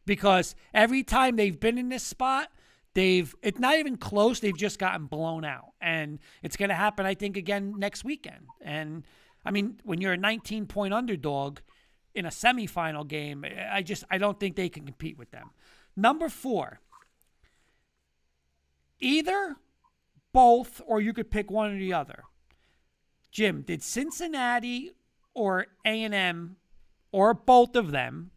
[0.07, 2.50] because every time they've been in this spot,
[2.94, 4.40] they've it's not even close.
[4.40, 8.46] They've just gotten blown out, and it's going to happen, I think, again next weekend.
[8.61, 9.05] And
[9.44, 11.61] I mean, when you're a 19 point underdog
[12.14, 15.50] in a semifinal game, I just I don't think they can compete with them.
[15.96, 16.81] Number four,
[18.98, 19.57] either,
[20.33, 22.24] both, or you could pick one or the other.
[23.31, 24.92] Jim, did Cincinnati
[25.35, 26.57] or A and M
[27.12, 28.33] or both of them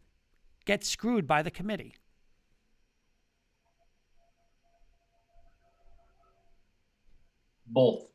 [0.64, 1.94] get screwed by the committee?
[7.66, 8.06] Both.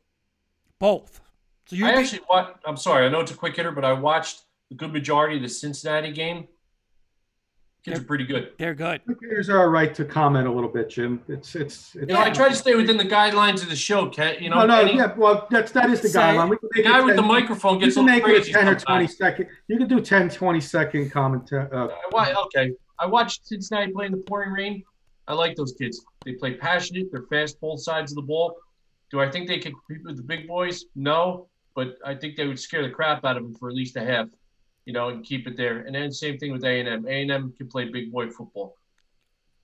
[0.78, 1.20] Both.
[1.66, 3.84] So you I think- actually what I'm sorry, I know it's a quick hitter, but
[3.84, 6.48] I watched the good majority of the Cincinnati game.
[7.84, 8.52] Kids are pretty good.
[8.58, 9.00] They're good.
[9.22, 11.22] Here's our right to comment a little bit, Jim.
[11.28, 11.94] It's it's.
[11.94, 14.36] it's You know, I try to stay within the guidelines of the show, Ken.
[14.38, 15.14] You know, no, no, any- yeah.
[15.16, 16.50] Well, that's that is the guideline.
[16.50, 18.46] We can the guy it with the 10 microphone You gets a can little make
[18.48, 19.16] it 10 or 20 sometimes.
[19.16, 19.46] second.
[19.68, 21.50] You can do 10, 20 second comment.
[21.54, 22.72] Uh, I okay.
[22.98, 24.84] I watched Cincinnati play in the pouring rain.
[25.26, 26.04] I like those kids.
[26.26, 27.06] They play passionate.
[27.10, 28.56] They're fast both sides of the ball.
[29.10, 30.84] Do I think they could compete with the big boys?
[30.94, 33.96] No, but I think they would scare the crap out of them for at least
[33.96, 34.28] a half,
[34.84, 35.80] you know, and keep it there.
[35.80, 37.06] And then same thing with A and M.
[37.08, 38.76] A and M can play big boy football.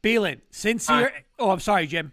[0.03, 1.13] Beelan, sincere.
[1.39, 2.13] Oh, I'm sorry, Jim.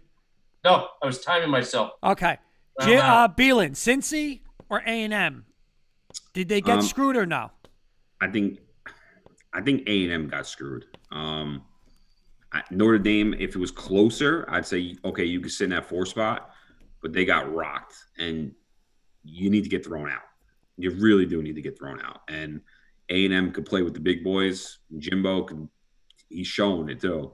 [0.64, 1.92] No, I was timing myself.
[2.02, 2.38] Okay.
[2.80, 3.36] I'm Jim, uh, out.
[3.36, 5.44] Beelan, Cincy or A and M?
[6.32, 7.50] Did they get Um, screwed or no?
[8.20, 8.60] I think
[9.52, 10.86] I think A and M got screwed.
[11.10, 11.62] Um,
[12.52, 15.88] I, Notre Dame, if it was closer, I'd say okay, you could sit in that
[15.88, 16.53] four spot,
[17.04, 18.50] but they got rocked, and
[19.24, 20.22] you need to get thrown out.
[20.78, 22.62] You really do need to get thrown out, and
[23.10, 24.78] A and M could play with the big boys.
[24.98, 25.68] Jimbo could,
[26.30, 27.32] he's shown it too.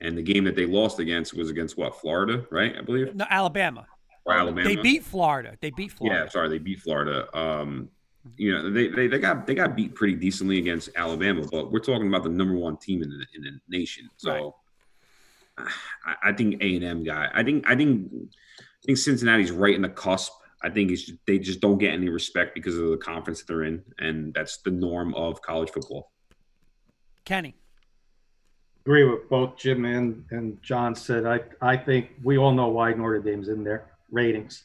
[0.00, 2.76] And the game that they lost against was against what Florida, right?
[2.78, 3.88] I believe No, Alabama.
[4.24, 4.68] or Alabama.
[4.68, 5.56] They beat Florida.
[5.60, 6.22] They beat Florida.
[6.24, 7.26] Yeah, sorry, they beat Florida.
[7.36, 7.88] Um,
[8.36, 11.80] you know, they, they they got they got beat pretty decently against Alabama, but we're
[11.80, 14.08] talking about the number one team in the in the nation.
[14.16, 14.54] So
[16.06, 17.28] I, I think A and M guy.
[17.34, 18.12] I think I think
[18.82, 20.32] I think Cincinnati's right in the cusp.
[20.62, 23.64] I think it's they just don't get any respect because of the conference that they're
[23.64, 26.10] in, and that's the norm of college football.
[27.24, 27.54] Kenny.
[28.84, 31.26] agree with both Jim and, and John said.
[31.26, 33.92] I, I think we all know why Notre Dame's in there.
[34.10, 34.64] Ratings.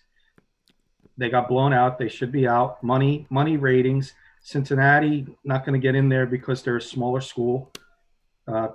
[1.17, 1.99] They got blown out.
[1.99, 2.81] They should be out.
[2.81, 4.13] Money, money ratings.
[4.41, 7.71] Cincinnati not going to get in there because they're a smaller school.
[8.47, 8.69] Uh,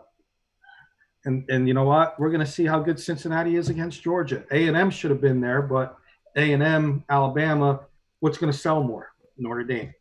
[1.29, 2.19] and and you know what?
[2.19, 4.43] We're going to see how good Cincinnati is against Georgia.
[4.51, 5.97] A and M should have been there, but
[6.37, 7.81] A and M, Alabama,
[8.21, 9.13] what's going to sell more?
[9.37, 9.95] Notre Dame.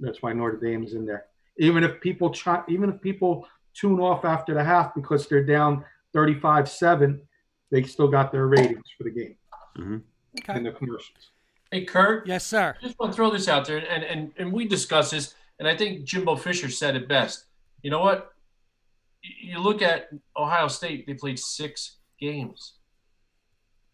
[0.00, 1.26] That's why Notre Dame is in there.
[1.58, 5.84] Even if people try, even if people tune off after the half because they're down
[6.16, 7.20] 35-7,
[7.70, 9.36] they still got their ratings for the game
[9.78, 9.98] mm-hmm.
[10.38, 10.54] Okay.
[10.54, 11.30] and the commercials.
[11.70, 12.26] Hey, Kurt.
[12.26, 12.74] Yes, sir.
[12.80, 15.68] I just want to throw this out there, and and and we discussed this, and
[15.68, 17.44] I think Jimbo Fisher said it best.
[17.82, 18.32] You know what?
[19.22, 22.74] You- look at Ohio State; they played six games.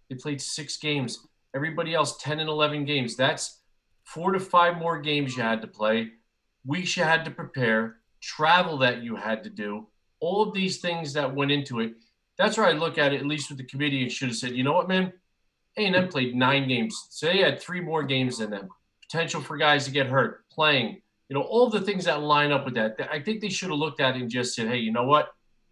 [0.08, 1.26] They played six games.
[1.54, 3.16] Everybody else, ten and eleven games.
[3.16, 3.62] That's
[4.04, 6.10] four to five more games you had to play.
[6.64, 9.88] Weeks you had to prepare, travel that you had to do.
[10.20, 11.94] All of these things that went into it.
[12.38, 13.20] That's where I look at it.
[13.20, 15.12] At least with the committee, and should have said, you know what, man?
[15.78, 17.06] A&M played nine games.
[17.10, 18.68] So they had three more games than them.
[19.02, 22.64] Potential for guys to get hurt, playing, you know, all the things that line up
[22.64, 22.96] with that.
[23.10, 25.30] I think they should have looked at it and just said, hey, you know what?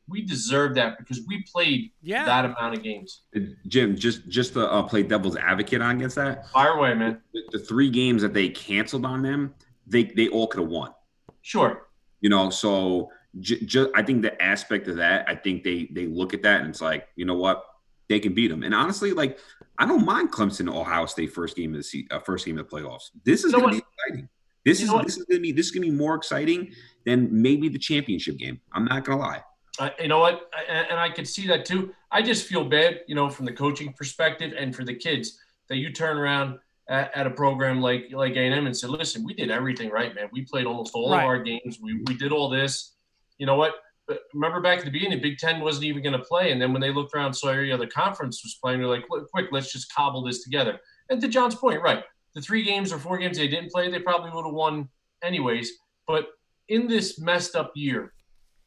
[0.09, 2.25] We deserve that because we played Yeah.
[2.27, 3.23] that amount of games.
[3.69, 7.21] Jim, just just to uh, play devil's advocate on against that, Fire away, man.
[7.33, 9.55] the, the three games that they canceled on them,
[9.87, 10.93] they they all could have won.
[11.41, 11.87] Sure.
[12.21, 16.07] You know, so j- ju- I think the aspect of that, I think they they
[16.07, 17.65] look at that and it's like, you know what,
[18.11, 18.63] they can beat them.
[18.63, 19.39] And honestly, like
[19.79, 22.69] I don't mind Clemson Ohio State first game of the se- uh, first game of
[22.69, 23.05] the playoffs.
[23.25, 24.29] This is You know going to be exciting.
[24.65, 26.73] This You is this is going to be this is going to be more exciting
[27.05, 28.61] than maybe the championship game.
[28.73, 29.43] I'm not going to lie.
[29.79, 30.49] Uh, you know what?
[30.55, 31.93] I, and I could see that too.
[32.13, 35.77] I just feel bad, you know, from the coaching perspective and for the kids that
[35.77, 39.51] you turn around at, at a program like like A&M and said, "Listen, we did
[39.51, 40.29] everything right, man.
[40.33, 41.23] We played almost all Right.
[41.23, 41.79] of our games.
[41.83, 42.95] We we did all this.
[43.39, 43.75] You know what?
[44.07, 46.73] But remember back at the beginning, Big Ten wasn't even going to play, and then
[46.73, 49.93] when they looked around, saw every other conference was playing, they're like, quick, let's just
[49.93, 50.79] cobble this together."
[51.11, 52.05] And to John's point, right?
[52.35, 54.89] The three games or four games they didn't play, they probably would have won
[55.23, 55.73] anyways.
[56.07, 56.29] But
[56.69, 58.13] in this messed up year,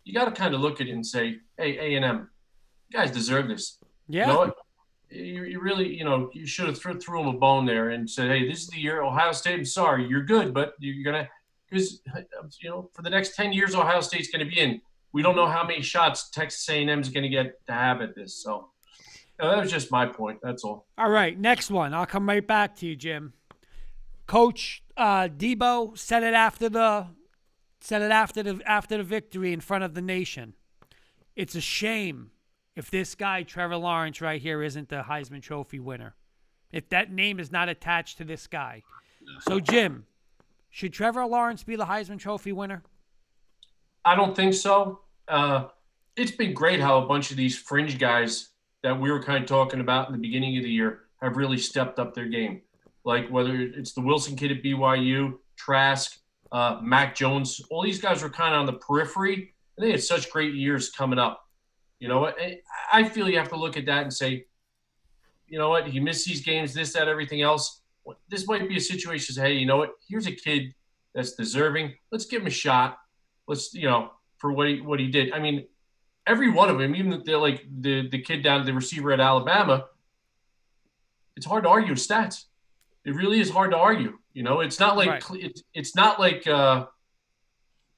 [0.04, 2.30] you got to kind of look at it and say, "Hey, A and M,
[2.90, 3.80] you guys deserve this.
[4.08, 4.28] Yeah.
[4.28, 4.54] You know?
[5.10, 8.10] You, you really, you know, you should have threw, threw them a bone there and
[8.10, 9.04] said, "Hey, this is the year.
[9.04, 9.60] Ohio State.
[9.60, 11.30] I'm sorry, you're good, but you're gonna
[11.70, 12.02] because
[12.62, 14.82] you know for the next ten years, Ohio State's going to be in.
[15.14, 18.16] We don't know how many shots Texas A&M is going to get to have at
[18.16, 18.36] this.
[18.36, 18.70] So
[19.40, 20.40] that was just my point.
[20.44, 20.86] That's all.
[20.98, 21.94] All right, next one.
[21.94, 23.34] I'll come right back to you, Jim.
[24.28, 27.08] Coach uh, Dabo said it after the
[27.80, 30.54] said it after the after the victory in front of the nation.
[31.36, 32.32] It's a shame
[32.76, 36.16] if this guy Trevor Lawrence right here isn't the Heisman Trophy winner.
[36.72, 38.84] If that name is not attached to this guy.
[39.42, 40.06] So Jim,
[40.70, 42.84] should Trevor Lawrence be the Heisman Trophy winner?
[44.04, 45.00] I don't think so.
[45.28, 45.66] Uh,
[46.16, 48.50] it's been great how a bunch of these fringe guys
[48.84, 51.58] that we were kind of talking about in the beginning of the year have really
[51.58, 52.62] stepped up their game.
[53.08, 56.20] Like whether it's the Wilson kid at BYU, Trask,
[56.52, 60.04] uh, Mac Jones, all these guys were kind of on the periphery, and they had
[60.04, 61.48] such great years coming up.
[62.00, 62.28] You know?
[62.28, 62.60] I-
[62.92, 64.46] I feel you have to look at that and say,
[65.48, 65.88] you know what?
[65.88, 67.82] He missed these games, this, that, everything else.
[68.30, 69.36] This might be a situation.
[69.36, 69.96] Say, hey, you know what?
[70.08, 70.74] Here's a kid
[71.16, 71.94] that's deserving.
[72.12, 73.00] Let's give him a shot
[73.48, 75.34] let's you know for what he what he did.
[75.34, 75.66] I mean,
[76.28, 79.86] every one of them, even the, like the the kid down the receiver at Alabama,
[81.36, 82.46] it's hard to argue stats.
[83.08, 84.20] It really is hard to argue.
[84.34, 85.24] You know, it's not like right.
[85.42, 86.88] it's, it's not like uh,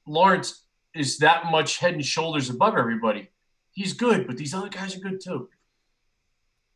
[0.07, 3.29] Lawrence is that much head and shoulders above everybody.
[3.71, 5.49] He's good, but these other guys are good too.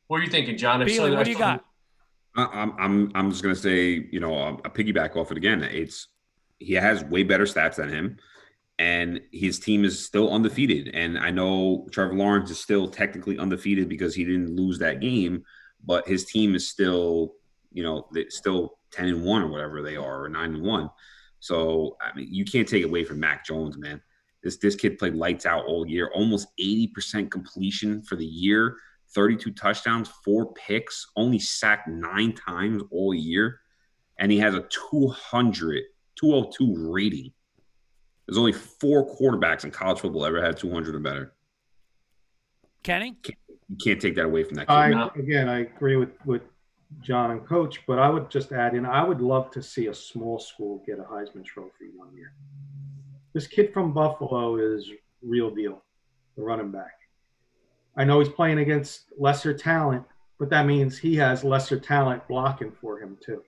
[0.07, 0.81] What are you thinking, John?
[0.81, 1.63] If so, what do you got?
[2.35, 5.61] I'm I'm I'm just gonna say, you know, a piggyback off it again.
[5.61, 6.07] It's
[6.57, 8.17] he has way better stats than him,
[8.79, 10.89] and his team is still undefeated.
[10.95, 15.43] And I know Trevor Lawrence is still technically undefeated because he didn't lose that game,
[15.85, 17.35] but his team is still,
[17.73, 20.89] you know, still ten and one or whatever they are, or nine and one.
[21.39, 24.01] So I mean, you can't take it away from Mac Jones, man.
[24.43, 28.77] This this kid played lights out all year, almost eighty percent completion for the year.
[29.13, 33.59] 32 touchdowns, four picks, only sacked nine times all year.
[34.19, 35.83] And he has a 200,
[36.15, 37.31] 202 rating.
[38.27, 41.33] There's only four quarterbacks in college football ever had 200 or better.
[42.83, 43.15] Kenny?
[43.69, 44.67] You can't take that away from that.
[44.67, 44.73] Kid.
[44.73, 46.41] I, again, I agree with, with
[47.01, 49.93] John and Coach, but I would just add in I would love to see a
[49.93, 52.33] small school get a Heisman Trophy one year.
[53.33, 54.89] This kid from Buffalo is
[55.21, 55.81] real deal,
[56.35, 56.99] the running back.
[57.97, 60.03] I know he's playing against lesser talent,
[60.39, 63.43] but that means he has lesser talent blocking for him too.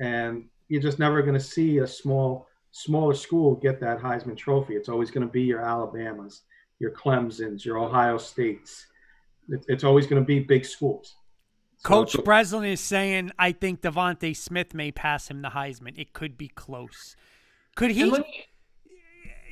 [0.00, 4.74] And you're just never going to see a small, smaller school get that Heisman Trophy.
[4.74, 6.42] It's always going to be your Alabamas,
[6.78, 8.86] your Clemson's, your Ohio States.
[9.48, 11.16] It's always going to be big schools.
[11.82, 15.96] Coach so, Breslin is saying, I think DeVonta Smith may pass him the Heisman.
[15.96, 17.16] It could be close.
[17.76, 18.12] Could he?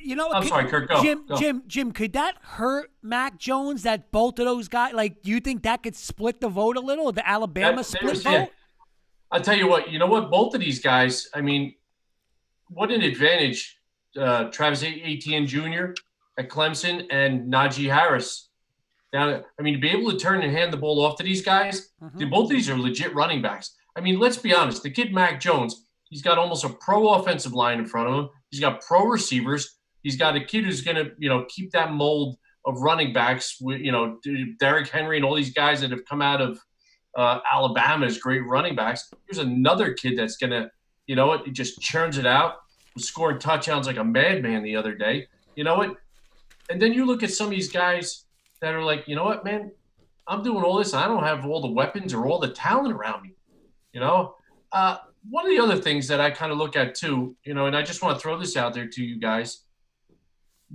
[0.01, 0.89] you know, I'm could, sorry, Kirk.
[0.89, 1.37] Go, Jim, go.
[1.37, 1.91] Jim, Jim.
[1.91, 3.83] Could that hurt Mac Jones?
[3.83, 6.79] That both of those guys, like, do you think that could split the vote a
[6.79, 7.11] little?
[7.11, 8.49] The Alabama that, split vote.
[9.31, 9.91] I'll tell you what.
[9.91, 10.29] You know what?
[10.29, 11.27] Both of these guys.
[11.33, 11.75] I mean,
[12.69, 13.79] what an advantage
[14.17, 15.93] uh, Travis Etienne Jr.
[16.37, 18.46] at Clemson and Najee Harris.
[19.13, 21.41] Now, I mean, to be able to turn and hand the ball off to these
[21.41, 22.29] guys, mm-hmm.
[22.29, 23.75] both of these are legit running backs.
[23.95, 24.83] I mean, let's be honest.
[24.83, 28.29] The kid Mac Jones, he's got almost a pro offensive line in front of him.
[28.51, 29.77] He's got pro receivers.
[30.03, 33.57] He's got a kid who's going to, you know, keep that mold of running backs.
[33.61, 34.19] With, you know,
[34.59, 36.59] Derrick Henry and all these guys that have come out of
[37.17, 39.09] uh, Alabama as great running backs.
[39.27, 40.69] Here's another kid that's going to,
[41.07, 42.55] you know what, he just churns it out.
[42.97, 45.27] Scoring touchdowns like a madman the other day.
[45.55, 45.95] You know what?
[46.69, 48.25] And then you look at some of these guys
[48.61, 49.71] that are like, you know what, man,
[50.27, 50.93] I'm doing all this.
[50.93, 53.33] I don't have all the weapons or all the talent around me.
[53.93, 54.35] You know,
[54.71, 54.97] uh,
[55.29, 57.75] one of the other things that I kind of look at too, you know, and
[57.75, 59.63] I just want to throw this out there to you guys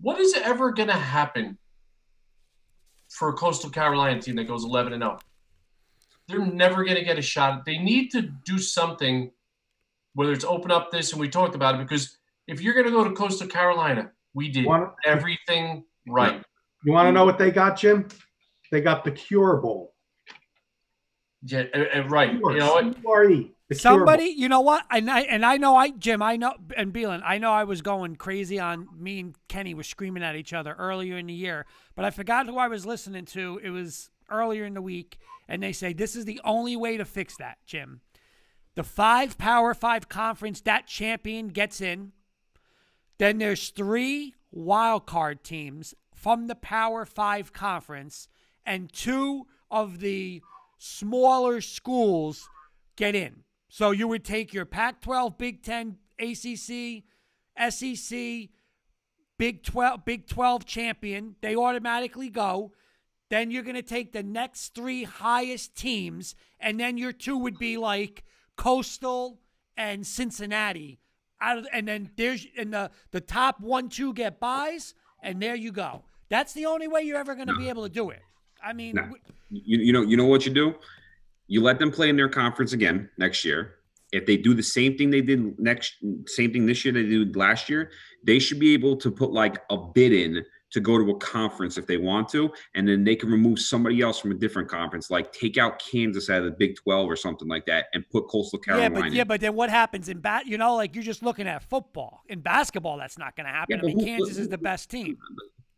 [0.01, 1.59] what is ever going to happen
[3.11, 5.19] for a Coastal Carolina team that goes 11 and 0?
[6.29, 7.65] They're never going to get a shot.
[7.65, 9.31] They need to do something,
[10.15, 12.17] whether it's open up this and we talked about it, because
[12.47, 14.67] if you're going to go to Coastal Carolina, we did
[15.05, 16.43] everything right.
[16.85, 17.27] You want to know mm.
[17.27, 18.09] what they got, Jim?
[18.71, 19.95] They got the Cure Bowl.
[21.45, 22.33] Yeah, uh, uh, right.
[22.33, 22.97] You know what?
[23.73, 24.85] Somebody, you know what?
[24.91, 27.83] And I and I know I Jim, I know and Beelan, I know I was
[27.83, 31.67] going crazy on me and Kenny were screaming at each other earlier in the year,
[31.95, 33.61] but I forgot who I was listening to.
[33.63, 35.19] It was earlier in the week,
[35.49, 38.03] and they say this is the only way to fix that, Jim.
[38.75, 42.13] The five Power Five conference, that champion gets in.
[43.19, 48.29] Then there's three wild card teams from the Power Five conference,
[48.65, 50.41] and two of the
[50.79, 52.49] smaller schools
[52.97, 53.43] get in.
[53.69, 57.03] So you would take your Pac 12, Big 10, ACC,
[57.71, 58.51] SEC,
[59.37, 61.35] Big 12, Big 12 champion.
[61.41, 62.71] They automatically go.
[63.29, 67.59] Then you're going to take the next three highest teams, and then your two would
[67.59, 68.23] be like
[68.57, 69.41] Coastal
[69.77, 71.01] and Cincinnati.
[71.41, 75.57] Out of, and then there's and the the top one two get buys, and there
[75.57, 76.05] you go.
[76.33, 77.59] That's the only way you're ever going to no.
[77.59, 78.23] be able to do it.
[78.65, 79.09] I mean, no.
[79.51, 80.75] you, you know you know what you do
[81.53, 83.75] you let them play in their conference again next year.
[84.11, 87.37] If they do the same thing they did next, same thing this year they did
[87.37, 87.91] last year,
[88.25, 91.77] they should be able to put like a bid in to go to a conference
[91.77, 95.11] if they want to, and then they can remove somebody else from a different conference,
[95.11, 98.29] like take out Kansas out of the Big Twelve or something like that, and put
[98.29, 98.95] Coastal Carolina.
[98.95, 100.47] Yeah, but yeah, but then what happens in bat?
[100.47, 102.23] You know, like you're just looking at football.
[102.29, 103.77] In basketball, that's not going to happen.
[103.77, 105.19] Yeah, I mean, who, Kansas who, is the best team.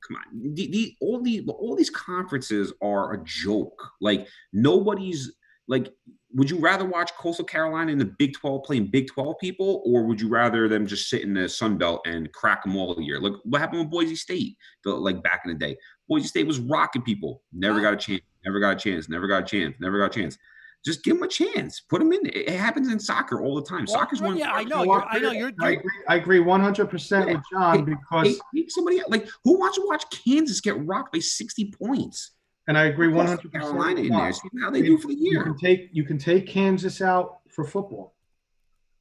[0.07, 3.91] Come on, the, the, all the all these conferences are a joke.
[4.01, 5.33] Like nobody's
[5.67, 5.93] like
[6.35, 10.03] would you rather watch Coastal Carolina in the Big 12 playing Big 12 people, or
[10.05, 13.21] would you rather them just sit in the Sun Belt and crack them all year?
[13.21, 15.77] Look what happened with Boise State, the, like back in the day.
[16.09, 19.45] Boise State was rocking people, never got a chance, never got a chance, never got
[19.45, 20.37] a chance, never got a chance.
[20.85, 21.81] Just give them a chance.
[21.81, 22.21] Put them in.
[22.25, 23.87] It happens in soccer all the time.
[23.89, 24.37] Well, Soccer's one.
[24.37, 24.83] yeah, I know.
[24.85, 25.31] You're, I know.
[25.31, 25.93] You're, I you're agree.
[26.09, 29.09] I agree 100 percent with John because, Hey, somebody else.
[29.09, 32.33] like who wants to watch Kansas get rocked by 60 points?
[32.67, 34.23] and I agree 100 Carolina in percent.
[34.23, 34.33] there.
[34.33, 37.65] See how they do for the You can take you can take Kansas out for
[37.65, 38.15] football.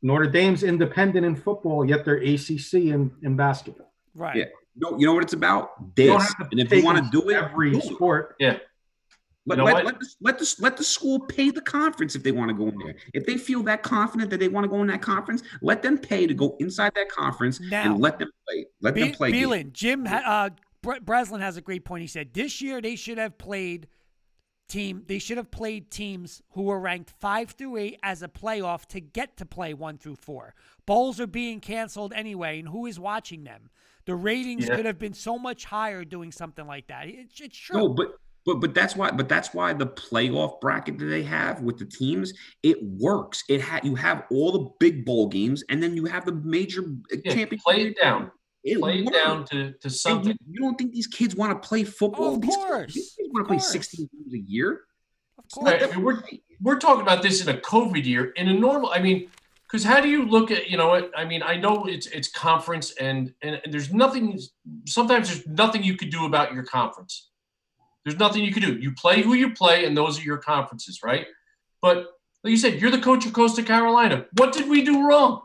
[0.01, 3.93] Notre Dame's independent in football, yet they're ACC in, in basketball.
[4.13, 4.35] right.
[4.35, 4.45] Yeah.
[4.75, 5.95] No, you know what it's about?
[5.95, 6.33] This.
[6.51, 7.83] And if you want to do it, every do it.
[7.83, 8.35] sport.
[9.45, 12.23] Let, You know let, let, the, let, the, let the school pay the conference if
[12.23, 12.95] they want to go in there.
[13.13, 15.97] If they feel that confident that they want to go in that conference, let them
[15.97, 18.65] pay to go inside that conference Now- and let them play.
[18.81, 19.31] Let them play.
[19.31, 19.45] games.
[19.47, 20.49] Beelan, Jim, ha-
[20.83, 22.01] uh, Breslin has a great point.
[22.01, 23.87] He said this year they should have played
[24.69, 25.03] team.
[25.07, 28.99] They should have played teams who were ranked five through eight as a playoff to
[29.01, 30.55] get to play one through four.
[30.85, 33.69] Bowls are being canceled anyway, and who is watching them?
[34.05, 34.75] The ratings Yeah.
[34.75, 37.07] could have been so much higher doing something like that.
[37.07, 37.77] It's, it's true.
[37.77, 41.61] No, but but but that's why but that's why the playoff bracket that they have
[41.61, 42.33] with the teams
[42.63, 43.43] it works.
[43.49, 46.81] It ha- you have all the big bowl games and then you have the major
[46.81, 47.63] uh, Yeah, championship.
[47.65, 48.31] play it down.
[48.63, 50.37] It Play it down to, to something.
[50.47, 52.35] you, you don't think these kids want to play football?
[52.35, 53.71] Of these course, kids, these kids want to play course.
[53.71, 54.81] 16 games a year.
[55.37, 55.65] of course.
[55.71, 58.25] Right, I mean, we're- we're talking about this in a COVID year.
[58.37, 59.29] In a normal, I mean,
[59.67, 61.43] because how do you look at you know I mean?
[61.43, 64.39] I know it's it's conference and, and and there's nothing.
[64.87, 67.31] Sometimes there's nothing you could do about your conference.
[68.03, 68.73] There's nothing you could do.
[68.73, 71.25] You play who you play, and those are your conferences, right?
[71.81, 72.07] But
[72.43, 74.25] like you said, you're the coach of Coastal Carolina.
[74.37, 75.43] What did we do wrong?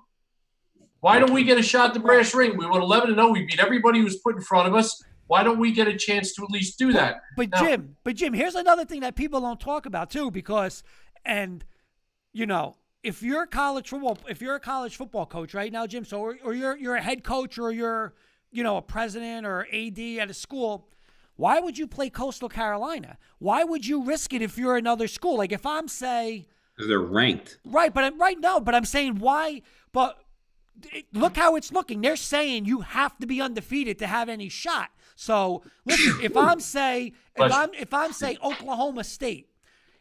[1.01, 2.57] Why don't we get a shot at the brass ring?
[2.57, 3.31] We went 11 and 0.
[3.31, 5.01] We beat everybody who was put in front of us.
[5.29, 7.21] Why don't we get a chance to at least do that?
[7.37, 10.83] But Now- Jim, but Jim, here's another thing that people don't talk about too, because
[11.25, 11.65] and
[12.33, 15.87] you know, if you're a college football, if you're a college football coach right now,
[15.87, 18.15] Jim, so or, or you're you're a head coach or you're
[18.51, 20.89] you know a president or AD at a school,
[21.39, 23.17] why would you play Coastal Carolina?
[23.39, 25.39] Why would you risk it if you're another school?
[25.39, 27.59] Like if I'm say they're ranked.
[27.65, 29.63] Right, but I'm- right now, but I'm saying why?
[29.93, 30.19] But
[30.93, 32.01] it- look how it's looking.
[32.01, 34.91] They're saying you have to be undefeated to have any shot.
[35.15, 39.49] So listen, if I'm say if I'm if I'm say Oklahoma State,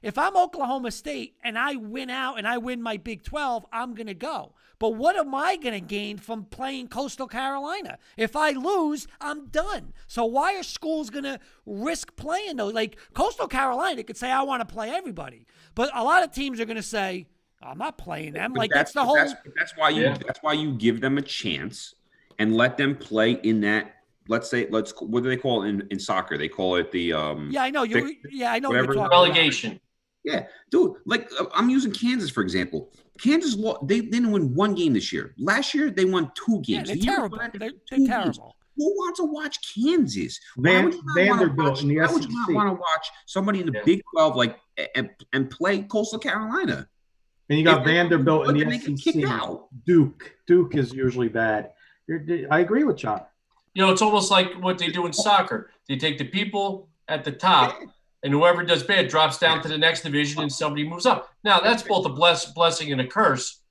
[0.02, 3.94] if I'm Oklahoma State and I win out and I win my Big 12, I'm
[3.96, 4.54] gonna go.
[4.80, 7.98] But what am I gonna gain from playing Coastal Carolina?
[8.16, 9.94] If I lose, I'm done.
[10.06, 12.74] So why are schools gonna risk playing those?
[12.74, 16.60] Like Coastal Carolina could say I want to play everybody, but a lot of teams
[16.60, 17.28] are gonna say
[17.62, 18.54] I'm not playing them.
[18.54, 19.16] But Like that's, the whole.
[19.16, 20.04] That's, that's why you.
[20.04, 20.18] Yeah.
[20.26, 21.96] That's why you give them a chance
[22.40, 23.96] and let them play in that.
[24.28, 24.94] Let's say, let's.
[25.02, 26.38] What do they call it in, in soccer?
[26.38, 27.14] They call it the.
[27.14, 28.16] um yeah, I know you.
[28.30, 29.24] Yeah, I know what whatever- you're talking about.
[29.24, 29.80] Relegation.
[30.24, 30.94] Yeah, dude.
[31.06, 32.92] Like uh, I'm using Kansas for example.
[33.20, 35.34] Kansas lo- they, they didn't win one game this year.
[35.38, 36.88] Last year they won two Yeah, games.
[36.90, 37.30] they're The terrible.
[37.38, 38.40] before they They're, they're two games.
[38.80, 40.40] Who wants to watch Kansas?
[40.56, 42.70] Why Van- would you not wanna Vanderbilt watch- in the Why would you not want
[42.70, 43.82] to watch somebody in the Yeah.
[43.86, 44.58] Big 12 like
[44.96, 46.88] and, and play Coastal Carolina?
[47.50, 49.24] And you got If Vanderbilt in the get kicked SEC.
[49.26, 49.68] out.
[49.86, 50.34] Duke.
[50.46, 51.72] Duke is usually bad.
[52.08, 53.22] You're- I agree with John.
[53.74, 55.72] You know, it's almost like what they do in soccer.
[55.88, 57.80] They take the people at the top,
[58.24, 61.30] and whoever does bad drops down to the next division, and somebody moves up.
[61.44, 63.62] Now, that's both a bless, blessing and a curse.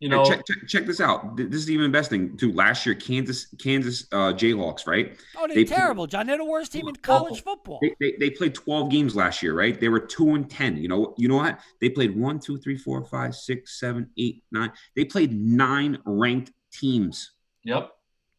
[0.00, 1.36] You know, check, check, check this out.
[1.36, 2.52] This is even best thing too.
[2.52, 5.18] Last year, Kansas Kansas uh, Jayhawks, right?
[5.36, 6.28] Oh, they're They- terrible, John.
[6.28, 7.80] They're the worst team in college football.
[7.82, 9.78] They, they, they played 12 games last year, right?
[9.80, 10.76] They were two and 10.
[10.76, 11.58] You know, you know what?
[11.80, 14.70] They played one, two, three, four, five, six, seven, eight, nine.
[14.94, 17.32] They played nine ranked teams.
[17.64, 17.90] yep.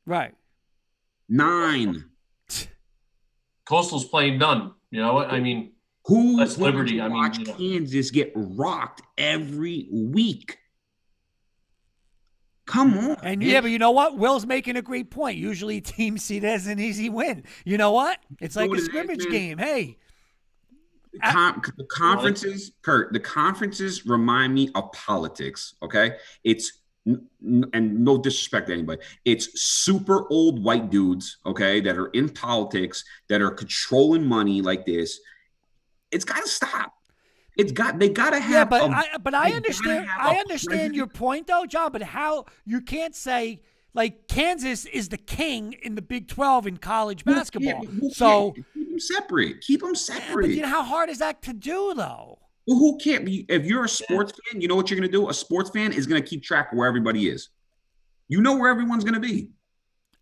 [0.06, 0.34] Right.
[1.28, 2.06] Nine.
[3.66, 4.74] Coastal's playing none.
[4.92, 5.30] You know what?
[5.32, 5.74] I mean,
[6.06, 7.54] Who That's Liberty, I mean, watch you know.
[7.54, 10.58] Kansas get rocked every week?
[12.66, 13.18] Come on.
[13.24, 14.18] And yeah, but you know what?
[14.18, 15.38] Will's making a great point.
[15.38, 17.44] Usually teams see it as an easy win.
[17.66, 18.20] You know what?
[18.40, 19.32] It's like a scrimmage man.
[19.32, 19.58] game.
[19.58, 19.98] Hey,
[21.14, 25.74] The con- the conferences, Kurt, the conferences remind me of politics.
[25.82, 29.02] Okay, it's n- n- and no disrespect to anybody.
[29.26, 34.86] It's super old white dudes, okay, that are in politics that are controlling money like
[34.86, 35.20] this.
[36.12, 36.94] It's got to stop.
[37.58, 38.52] It's got they got to have.
[38.52, 42.46] yeah, but a- I but I understand I understand your point though, John, but how
[42.66, 43.62] you can't say
[43.94, 47.82] like Kansas is the king in the Big 12 in college Who basketball.
[47.82, 49.62] can't- who So, keep them separate.
[49.62, 50.44] Keep them separate.
[50.48, 52.40] but you know how hard is that to do though?
[52.70, 53.48] Well, who can't be?
[53.50, 55.28] If you're a sports fan, you know what you're going to do?
[55.28, 57.50] A sports fan is going to keep track of where everybody is.
[58.28, 59.50] You know where everyone's going to be.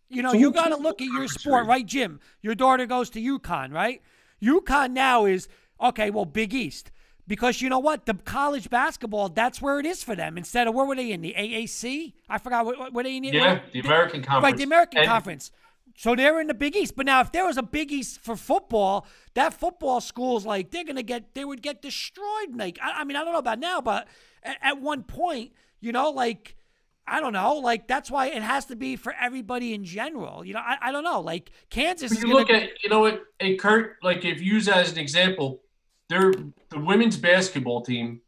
[0.08, 2.20] You know, So you got to look at your sport, right, Jim?
[2.40, 4.00] Your daughter goes to UConn, right?
[4.42, 5.46] UConn now is
[5.78, 6.08] okay.
[6.08, 6.90] Well, Big East,
[7.26, 8.06] because you know what?
[8.06, 10.38] The college basketball, that's where it is for them.
[10.38, 12.14] Instead of where were they in the AAC?
[12.30, 13.24] I forgot what were they in.
[13.24, 14.42] the- yeah, the American Conference.
[14.44, 15.50] right, the American And- Conference.
[15.98, 16.94] So they're in the Big East.
[16.94, 20.84] But now, if there was a Big East for football, that football school's like they're
[20.84, 22.54] gonna get they would get destroyed.
[22.54, 24.06] Like I, I mean, I don't know about now, but
[24.44, 26.54] at, at one point, you know, like
[27.04, 30.44] I don't know, like that's why it has to be for everybody in general.
[30.44, 31.20] You know, I, I don't know.
[31.20, 32.12] Like Kansas.
[32.12, 33.20] You gonna, look at you know what,
[33.58, 35.62] Kurt, like if you use as an example,
[36.08, 36.32] they're
[36.70, 38.20] the women's basketball team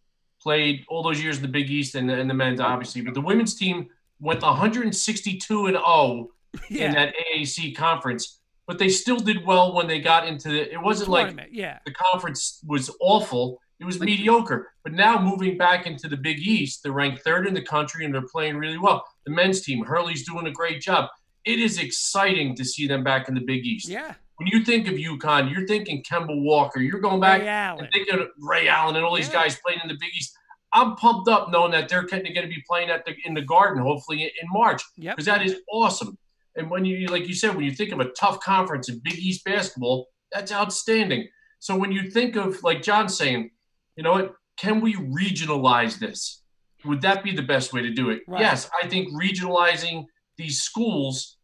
[0.43, 3.15] played all those years in the Big East and the, and the men's obviously, but
[3.15, 6.31] the women's team went 162 and 0
[6.69, 6.87] yeah.
[6.87, 10.73] in that AAC conference, but they still did well when they got into the.
[10.73, 11.79] It wasn't like yeah.
[11.85, 13.61] the conference was awful.
[13.81, 14.73] It was mediocre.
[14.85, 18.15] But now moving back into the Big East, they're ranked third in the country and
[18.15, 19.05] they're playing really well.
[19.25, 21.09] The men's team, Hurley's doing a great job.
[21.47, 23.89] It is exciting to see them back in the Big East.
[23.89, 24.15] Yeah.
[24.37, 26.81] When you think of UConn, you're thinking Kemba Walker.
[26.81, 27.43] You're going back
[27.79, 29.43] and thinking of Ray Allen and all these Yeah.
[29.43, 30.37] guys playing in the Big East.
[30.73, 33.83] I'm pumped up knowing that they're going to be playing at the in the Garden
[33.83, 35.17] hopefully in March Yep.
[35.17, 36.17] because that is awesome.
[36.57, 39.19] And when you like you said, when you think of a tough conference in Big
[39.19, 41.29] East basketball, that's outstanding.
[41.59, 43.51] So when you think of like John saying,
[43.97, 46.43] you know what, can we regionalize this?
[46.85, 48.23] Would that be the best way to do it?
[48.27, 48.41] Right.
[48.41, 51.37] Yes, I think regionalizing these schools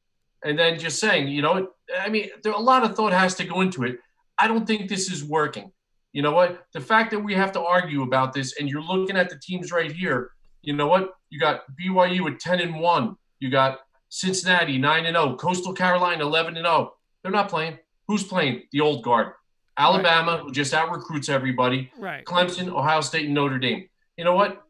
[0.44, 3.44] and then just saying, you know, I mean, there a lot of thought has to
[3.44, 3.98] go into it.
[4.38, 5.70] I don't think this is working.
[6.12, 6.64] You know what?
[6.72, 9.70] The fact that we have to argue about this, and you're looking at the teams
[9.70, 10.30] right here.
[10.62, 11.10] You know what?
[11.30, 13.16] You got BYU at 10 and one.
[13.38, 15.36] You got Cincinnati 9 and 0.
[15.36, 16.94] Coastal Carolina 11 and 0.
[17.22, 17.78] They're not playing.
[18.08, 18.62] Who's playing?
[18.72, 19.32] The old guard.
[19.78, 21.90] Alabama, who just out recruits everybody.
[21.98, 22.24] Right.
[22.24, 23.88] Clemson, Ohio State, and Notre Dame.
[24.16, 24.62] You know what?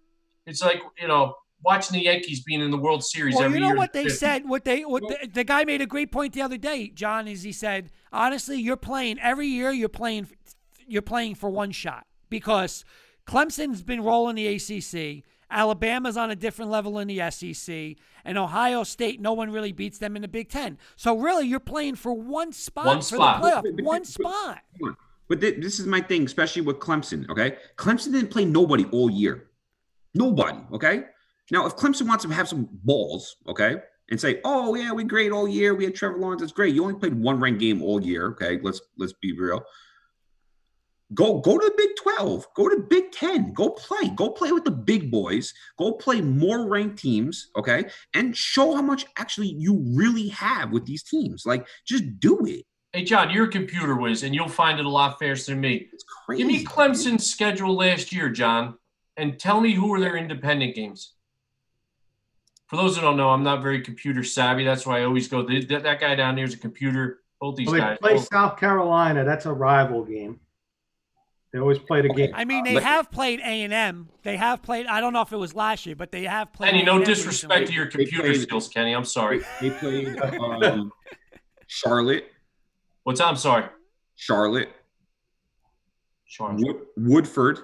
[0.46, 3.74] It's like you know watching the Yankees being in the World Series Well, you know
[3.74, 4.48] what they said.
[4.48, 6.88] What they what the, the guy made a great point the other day.
[6.88, 9.70] John is he said honestly, you're playing every year.
[9.70, 10.28] You're playing
[10.86, 12.84] you're playing for one shot because
[13.26, 15.24] Clemson's been rolling the ACC.
[15.50, 19.98] Alabama's on a different level in the SEC, and Ohio State, no one really beats
[19.98, 20.78] them in the Big Ten.
[20.96, 23.42] So really, you're playing for one spot One for spot.
[23.42, 23.62] the playoff.
[23.62, 24.58] But- but- One but- spot.
[24.82, 24.96] Come.
[25.28, 27.28] But this is my thing, especially with Clemson.
[27.28, 29.50] Okay, Clemson didn't play nobody all year.
[30.14, 30.58] Nobody.
[30.72, 31.04] Okay.
[31.50, 33.76] Now, if Clemson wants to have some balls, okay,
[34.10, 35.74] and say, "Oh yeah, we great all year.
[35.74, 36.42] We had Trevor Lawrence.
[36.42, 36.74] It's great.
[36.74, 39.64] You only played one ranked game all year." Okay, let's let's be real.
[41.14, 42.46] Go go to the Big Twelve.
[42.54, 43.52] Go to Big Ten.
[43.52, 44.08] Go play.
[44.16, 45.54] Go play with the big boys.
[45.78, 47.50] Go play more ranked teams.
[47.56, 47.84] Okay,
[48.14, 51.46] and show how much actually you really have with these teams.
[51.46, 52.64] Like, just do it.
[52.92, 55.88] Hey John, you're a computer whiz, and you'll find it a lot faster than me.
[55.92, 56.42] It's crazy.
[56.42, 58.76] Give me Clemson's schedule last year, John,
[59.16, 61.12] and tell me who were their independent games.
[62.66, 64.64] For those who don't know, I'm not very computer savvy.
[64.64, 65.42] That's why I always go.
[65.42, 67.20] That, that guy down there is a computer.
[67.40, 67.98] Both these Well, they guys.
[68.00, 69.22] play both- South Carolina.
[69.24, 70.40] That's a rival game.
[71.52, 72.26] They always play the Okay.
[72.26, 72.34] game.
[72.34, 74.08] I mean, they But- have played A and M.
[74.24, 74.86] They have played.
[74.86, 76.72] I don't know if it was last year, but they have played.
[76.72, 77.66] Kenny, no A&M disrespect recently.
[77.66, 78.92] to your computer played- skills, Kenny.
[78.92, 79.42] I'm sorry.
[79.60, 80.18] They played
[80.62, 80.92] um,
[81.66, 82.30] Charlotte,
[83.04, 83.66] What's I'm sorry.
[84.16, 84.68] Charlotte,
[86.26, 86.60] Charlotte.
[86.66, 87.60] Wood, Woodford,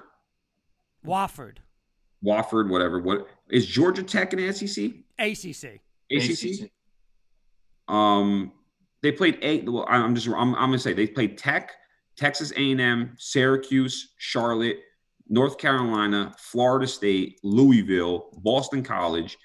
[1.04, 1.56] Wofford,
[2.24, 3.00] Wofford, whatever.
[3.00, 4.92] What is Georgia Tech in the SEC?
[5.18, 5.80] ACC.
[6.10, 6.70] ACC.
[7.88, 8.52] Um,
[9.02, 9.68] they played eight.
[9.68, 10.28] Well, I'm just.
[10.28, 11.72] I'm, I'm gonna say they played Tech,
[12.16, 14.80] Texas A&M, Syracuse, Charlotte,
[15.28, 19.38] North Carolina, Florida State, Louisville, Boston College,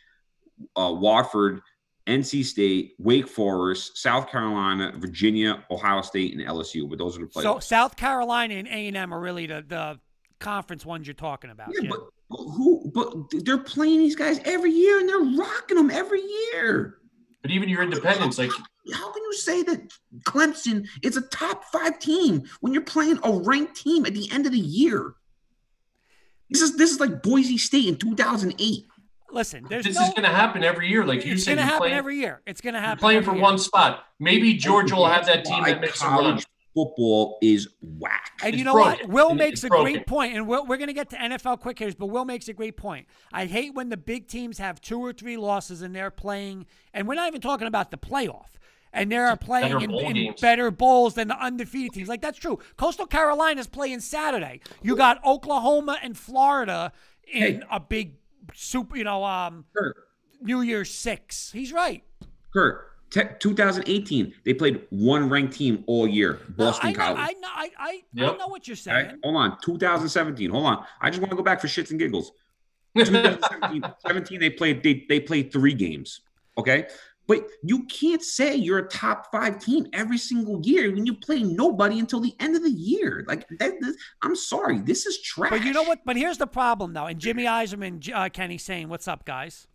[0.76, 1.61] uh, Wofford,
[2.07, 6.89] NC State, Wake Forest, South Carolina, Virginia, Ohio State, and LSU.
[6.89, 7.43] But those are the playoffs.
[7.43, 9.99] So South Carolina and A and M are really the the
[10.39, 11.70] conference ones you're talking about.
[11.74, 11.89] Yeah, yeah.
[11.89, 11.99] but
[12.30, 12.91] but who?
[12.93, 16.97] But they're playing these guys every year, and they're rocking them every year.
[17.41, 18.51] But even your independents, like
[18.94, 19.92] How can you say that
[20.24, 24.46] Clemson is a top five team when you're playing a ranked team at the end
[24.46, 25.14] of the year?
[26.50, 28.86] This is this is like Boise State in 2008.
[29.32, 31.06] Listen, there's this no, is going to happen every year.
[31.06, 32.42] Like you said, it's said, going to happen playing, every year.
[32.48, 33.00] It's going to you're happen.
[33.02, 33.44] playing every for year.
[33.44, 34.06] one spot.
[34.20, 36.14] Maybe Georgia will have that team Why that makes a run.
[36.16, 38.32] college football is whack.
[38.42, 39.00] And It's you know broken.
[39.02, 39.10] what?
[39.10, 39.94] Will It- makes it's a broken.
[39.94, 42.48] great point, and we're, we're going to get to NFL quick hitters, but Will makes
[42.48, 43.08] a great point.
[43.34, 47.06] I hate when the big teams have two or three losses and they're playing, and
[47.08, 48.46] we're not even talking about the playoff,
[48.98, 52.10] and they're playing Better in, bowl in better bowls than the undefeated teams.
[52.10, 52.60] Like that's true.
[52.78, 54.60] Coastal Carolina's playing Saturday.
[54.82, 56.91] You got Oklahoma and Florida
[57.32, 57.62] in Hey.
[57.72, 58.16] a big
[58.54, 59.95] super, you know, um, Kurt,
[60.41, 61.52] New Year's six.
[61.52, 62.04] He's right.
[62.54, 67.20] Kurt, te- 2018, they played one ranked team all year, No, Boston I know, College.
[67.20, 69.20] I know, I, I, I know what you're Okay, saying.
[69.24, 70.50] hold on, 2017.
[70.50, 72.32] Hold on, I just want to go back for shits and giggles.
[72.98, 76.22] 2017, 17, they played they, they played three games.
[76.58, 76.88] Okay.
[77.28, 81.43] But you can't say you're a top five team every single year when you play
[81.43, 83.25] nobody until the end of the year.
[83.28, 85.49] Like that, that- I'm sorry, this is trash.
[85.51, 85.99] But you know what?
[86.05, 87.05] But here's the problem, though.
[87.05, 89.67] And Jimmy Eiserman, uh, Kenny saying, "What's up, guys?"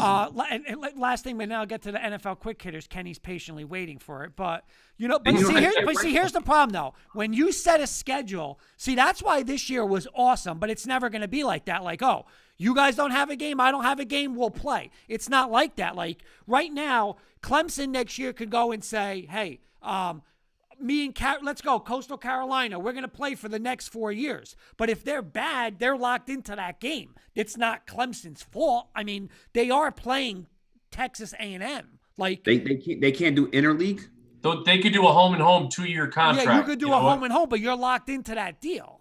[0.00, 2.86] Uh, and, and, last thing, but now I'll get to the NFL quick hitters.
[2.86, 4.64] Kenny's patiently waiting for it, but
[4.96, 6.94] you know, but, see, here's, but see, here's the problem though.
[7.12, 11.10] When you set a schedule, see, that's why this year was awesome, but it's never
[11.10, 11.84] going to be like that.
[11.84, 12.24] Like, oh,
[12.58, 14.90] you guys don't have a game, I don't have a game, we'll play.
[15.08, 15.94] It's not like that.
[15.96, 20.22] Like right now, Clemson next year could go and say, hey, um,
[20.80, 22.78] me and Car- let's go Coastal Carolina.
[22.78, 24.56] We're going to play for the next four years.
[24.76, 27.14] But if they're bad, they're locked into that game.
[27.34, 28.88] It's not Clemson's fault.
[28.94, 30.46] I mean, they are playing
[30.90, 31.98] Texas A&M.
[32.16, 34.08] Like they they can't they can't do interleague.
[34.64, 36.48] They could do a home and home two year contract.
[36.48, 37.26] Yeah, you could do you a home what?
[37.26, 38.97] and home, but you're locked into that deal.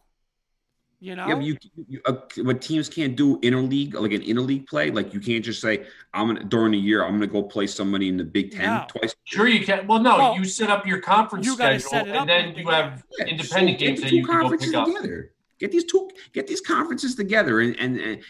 [1.00, 4.90] You know, yeah, you, you uh, what teams can't do interleague like an interleague play.
[4.90, 5.86] Like you can't just say
[6.16, 8.86] I'm gonna during the year I'm gonna go play somebody in the Big Ten no.
[8.88, 9.16] twice.
[9.26, 9.86] Sure, you can.
[9.86, 13.26] Well, no, well, you set up your conference you schedule, and then you have yeah,
[13.26, 14.88] independent so games that you can go pick up.
[14.88, 15.34] Together.
[15.60, 18.24] Get these two, get these conferences together, and and, and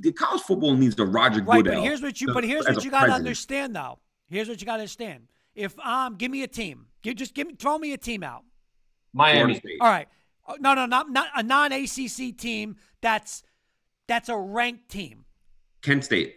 [0.00, 1.76] the college football needs the Roger right, Goodell.
[1.76, 4.00] But here's what you, but here's what you got to understand, though.
[4.28, 5.28] Here's what you got to understand.
[5.54, 8.42] If um, give me a team, give, just give me, throw me a team out.
[9.12, 9.54] Miami.
[9.54, 9.78] State.
[9.80, 10.08] All right.
[10.50, 12.76] Oh, no, no, not not a non ACC team.
[13.00, 13.42] That's
[14.08, 15.24] that's a ranked team.
[15.82, 16.36] Kent State.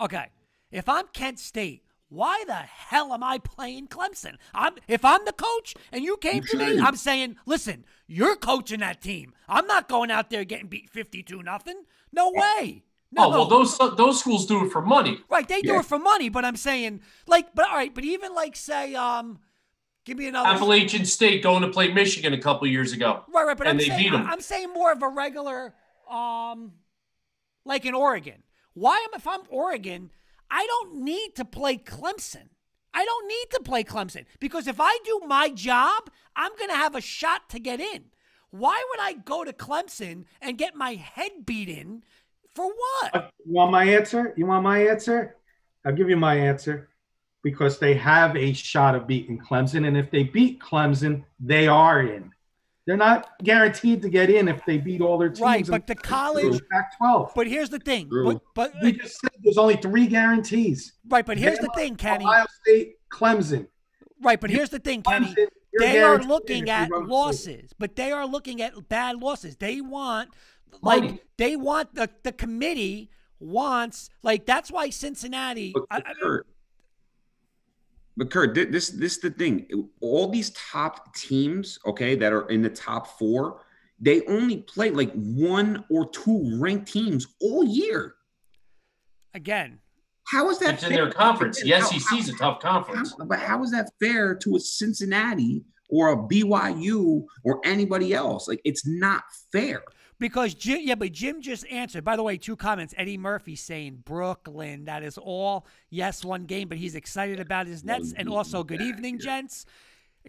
[0.00, 0.26] Okay,
[0.70, 4.36] if I'm Kent State, why the hell am I playing Clemson?
[4.54, 8.36] I'm if I'm the coach and you came you to me, I'm saying, listen, you're
[8.36, 9.34] coaching that team.
[9.46, 11.82] I'm not going out there getting beat 52 nothing.
[12.12, 12.84] No way.
[13.12, 15.20] No, oh well, those those schools do it for money.
[15.28, 15.80] Right, they do yeah.
[15.80, 16.30] it for money.
[16.30, 19.38] But I'm saying, like, but all right, but even like say, um,
[20.04, 20.48] Give me another.
[20.48, 23.24] Appalachian State going to play Michigan a couple years ago.
[23.32, 23.56] Right, right.
[23.56, 25.74] But I'm saying, I'm saying more of a regular,
[26.10, 26.72] um,
[27.64, 28.42] like in Oregon.
[28.74, 30.10] Why am if I'm Oregon,
[30.50, 32.48] I don't need to play Clemson.
[32.92, 36.76] I don't need to play Clemson because if I do my job, I'm going to
[36.76, 38.04] have a shot to get in.
[38.50, 42.04] Why would I go to Clemson and get my head beat in
[42.54, 43.14] for what?
[43.16, 44.32] Uh, you want my answer?
[44.36, 45.36] You want my answer?
[45.84, 46.88] I'll give you my answer
[47.44, 49.86] because they have a shot of beating Clemson.
[49.86, 52.32] And if they beat Clemson, they are in.
[52.86, 55.40] They're not guaranteed to get in if they beat all their teams.
[55.40, 57.32] Right, but the college Pac-12.
[57.34, 58.10] But here's the thing.
[58.10, 60.92] But, but we just said there's only three guarantees.
[61.08, 62.24] Right, but here's the thing, Kenny.
[62.24, 63.68] Ohio State, Clemson.
[64.20, 65.26] Right, but here's the thing, Kenny.
[65.26, 65.46] Clemson,
[65.78, 69.56] they are looking at losses, but they are looking at bad losses.
[69.56, 70.30] They want,
[70.82, 75.72] like, they want the the committee wants like that's why Cincinnati.
[75.74, 76.38] But, I, I,
[78.16, 79.66] but Kurt, this this is the thing.
[80.00, 83.62] All these top teams, okay, that are in the top four,
[84.00, 88.14] they only play like one or two ranked teams all year.
[89.34, 89.80] Again,
[90.28, 90.74] how is that?
[90.74, 90.90] It's fair?
[90.90, 91.60] in their conference.
[91.60, 93.14] The SEC is a tough conference.
[93.18, 98.46] How, but how is that fair to a Cincinnati or a BYU or anybody else?
[98.46, 99.82] Like it's not fair.
[100.18, 102.04] Because Jim, yeah, but Jim just answered.
[102.04, 102.94] By the way, two comments.
[102.96, 104.84] Eddie Murphy saying Brooklyn.
[104.84, 105.66] That is all.
[105.90, 108.12] Yes, one game, but he's excited about his Nets.
[108.16, 109.66] And also, good evening, gents.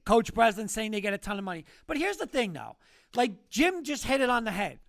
[0.03, 1.65] Coach Breslin saying they get a ton of money.
[1.87, 2.77] But here's the thing, though.
[3.15, 4.79] Like Jim just hit it on the head.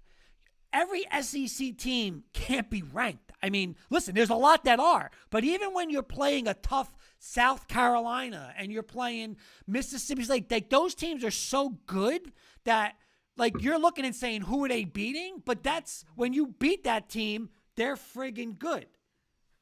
[0.73, 3.33] Every SEC team can't be ranked.
[3.43, 6.97] I mean, listen, there's a lot that are, but even when you're playing a tough
[7.19, 9.37] South Carolina and you're playing
[9.67, 12.33] Mississippi like, like those teams are so good
[12.65, 12.97] that
[13.37, 15.43] like you're looking and saying, who are they beating?
[15.45, 18.87] But that's when you beat that team, they're friggin' good.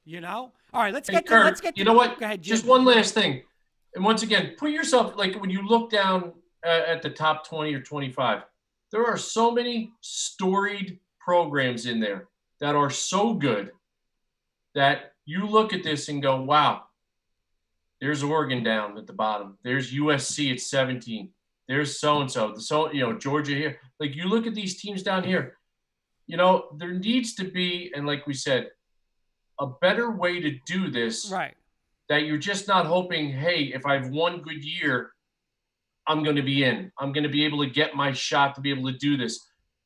[0.05, 0.53] You know?
[0.73, 2.19] All right, let's hey, get to Kurt, let's get to You know what?
[2.19, 3.43] Go ahead, Just one last thing.
[3.95, 6.33] And once again, put yourself like when you look down
[6.65, 8.43] uh, at the top 20 or 25,
[8.91, 12.29] there are so many storied programs in there
[12.61, 13.71] that are so good
[14.75, 16.83] that you look at this and go, wow,
[18.01, 19.57] there's Oregon down at the bottom.
[19.63, 21.31] There's USC at 17.
[21.69, 22.53] There's so and so.
[22.53, 23.79] The so you know Georgia here.
[24.01, 25.57] Like you look at these teams down here.
[26.27, 28.71] You know there needs to be, and like we said,
[29.61, 31.31] a better way to do this.
[31.31, 31.55] Right.
[32.11, 35.13] That you're just not hoping, hey, if I have one good year,
[36.07, 36.93] I'm going to be in.
[36.99, 39.41] I'm going to be able to get my shot to be able to do this.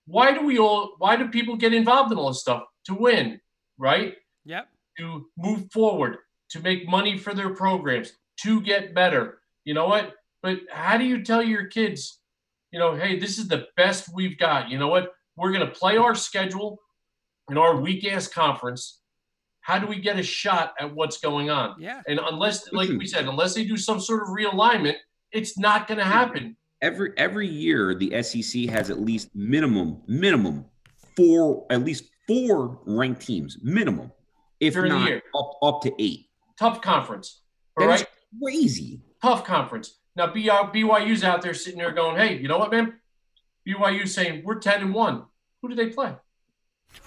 [0.07, 0.95] Why do we all?
[0.99, 3.41] Why do people get involved in all this stuff to win?
[3.79, 4.15] Right.
[4.45, 4.69] Yep.
[4.99, 6.17] To move forward,
[6.51, 9.41] to make money for their programs, to get better.
[9.65, 10.15] You know what?
[10.43, 12.21] But how do you tell your kids,
[12.71, 14.71] you know, hey, this is the best we've got?
[14.71, 15.13] You know what?
[15.37, 16.79] We're going to play our schedule
[17.51, 19.01] in our weak ass conference.
[19.61, 21.77] How do we get a shot at what's going on?
[21.79, 22.01] Yeah.
[22.09, 24.97] And unless, like we said, unless they do some sort of realignment,
[25.33, 26.57] it's not going to happen.
[26.81, 30.65] Every every year, the SEC has at least minimum minimum
[31.17, 34.13] four at least four ranked teams minimum,
[34.61, 36.27] if During not up up to eight.
[36.59, 37.43] Tough conference.
[37.77, 38.07] All that right?
[38.43, 39.03] crazy.
[39.21, 39.99] Tough conference.
[40.19, 42.95] Now BYU's uh, out there sitting there going, "Hey, you know what, man?
[43.67, 45.23] BYU saying we're ten and one.
[45.63, 46.13] Who do they play?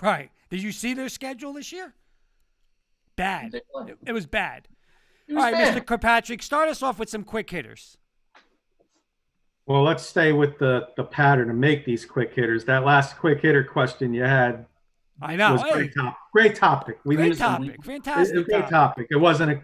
[0.01, 0.31] Right.
[0.49, 1.93] Did you see their schedule this year?
[3.17, 3.55] Bad.
[3.55, 3.65] It,
[4.05, 4.67] it was bad.
[5.27, 5.75] It was All right, bad.
[5.77, 5.85] Mr.
[5.85, 7.97] Kirkpatrick, start us off with some quick hitters.
[9.65, 12.63] Well, let's stay with the the pattern and make these quick hitters.
[12.65, 14.65] That last quick hitter question you had
[15.21, 15.53] I know.
[15.53, 16.99] was Hey, great top, great topic.
[17.03, 17.75] We great didn't- topic.
[17.75, 18.37] It, Fantastic.
[18.37, 18.69] it, great topic.
[18.71, 19.07] topic.
[19.11, 19.61] It wasn't a.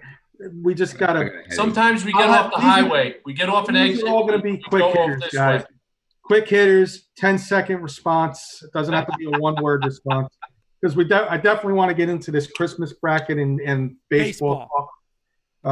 [0.64, 1.30] We just gotta.
[1.50, 3.16] Sometimes we get I'll off the these are- highway.
[3.26, 4.08] We get off an These exit.
[4.08, 5.62] are all going to be quick go hitters, guys.
[5.62, 5.68] way.
[6.24, 8.62] Quick hitters, 10 second response.
[8.64, 10.36] It doesn't have to be a one word response
[10.82, 11.06] because we.
[11.06, 14.60] De- I definitely want to get into this Christmas bracket and and baseball.
[14.60, 14.90] Baseball.
[15.64, 15.70] Uh,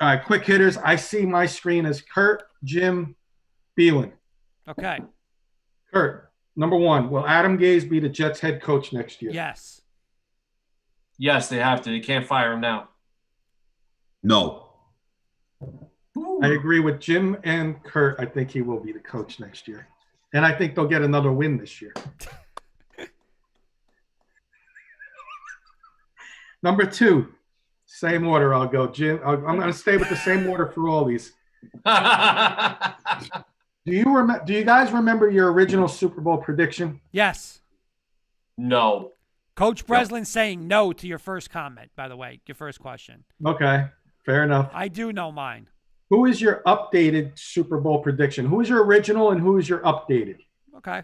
[0.00, 0.76] all right, quick hitters.
[0.78, 3.14] I see my screen as Kurt, Jim,
[3.78, 4.12] Beelan.
[4.68, 4.98] Okay.
[5.92, 7.10] Kurt, number one.
[7.10, 9.30] Will Adam Gase be the Jets head coach next year?
[9.32, 9.80] Yes.
[11.18, 11.90] Yes, they have to.
[11.90, 12.88] They can't fire him now.
[14.22, 14.64] No.
[16.42, 18.18] I agree with Jim and Kurt.
[18.18, 19.86] I think he will be the coach next year.
[20.34, 21.94] And I think they'll get another win this year.
[26.62, 27.32] Number two,
[27.86, 28.52] same order.
[28.54, 28.88] I'll go.
[28.88, 31.32] Jim, I'll- I'm going to stay with the same order for all these.
[33.84, 34.44] Do you remember?
[34.44, 37.00] Do you guys remember your original Super Bowl prediction?
[37.12, 37.60] Yes.
[38.56, 39.12] no.
[39.54, 43.24] Coach Breslin saying no to your first comment, by the way, your first question.
[43.44, 43.86] Okay,
[44.28, 44.70] fair enough.
[44.74, 45.68] I do know mine.
[46.10, 48.44] Who is your updated Super Bowl prediction?
[48.44, 50.36] Who is your original and who is your updated?
[50.76, 51.02] Okay.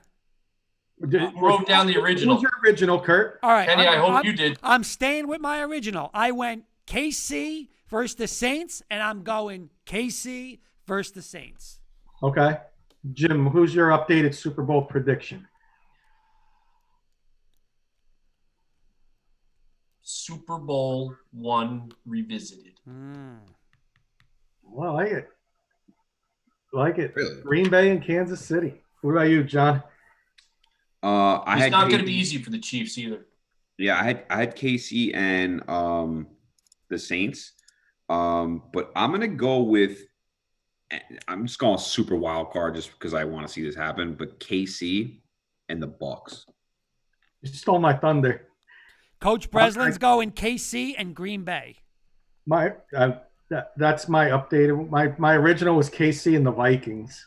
[1.00, 2.34] Who wrote down the original?
[2.36, 3.40] Who's your original, Kurt?
[3.42, 3.66] All right.
[3.66, 4.58] Kenny, I'm, I hope I'm- you did.
[4.62, 6.10] I'm staying with my original.
[6.12, 11.80] I went KC versus the Saints, and I'm going KC versus the Saints.
[12.22, 12.58] Okay.
[13.12, 15.46] Jim, who's your updated Super Bowl prediction?
[20.02, 22.73] Super Bowl one revisited.
[22.86, 23.36] Hmm.
[24.62, 25.28] Well, I like it.
[26.72, 27.12] Like it.
[27.14, 27.40] Really?
[27.42, 28.82] Green Bay and Kansas City.
[29.02, 29.82] What about you, John?
[31.02, 33.26] Uh, I It's had not going to be easy for the Chiefs either.
[33.78, 36.28] Yeah, I had I had KC and um
[36.88, 37.52] the Saints.
[38.08, 39.98] Um, but I'm gonna go with
[41.26, 44.14] I'm just going super wild card just because I want to see this happen.
[44.14, 45.18] But KC
[45.68, 46.46] and the Bucks.
[47.42, 48.48] You stole my thunder.
[49.20, 51.76] Coach Breslin's going KC and Green Bay.
[52.46, 53.12] My uh,
[53.50, 54.88] that, that's my updated.
[54.90, 57.26] My my original was KC and the Vikings,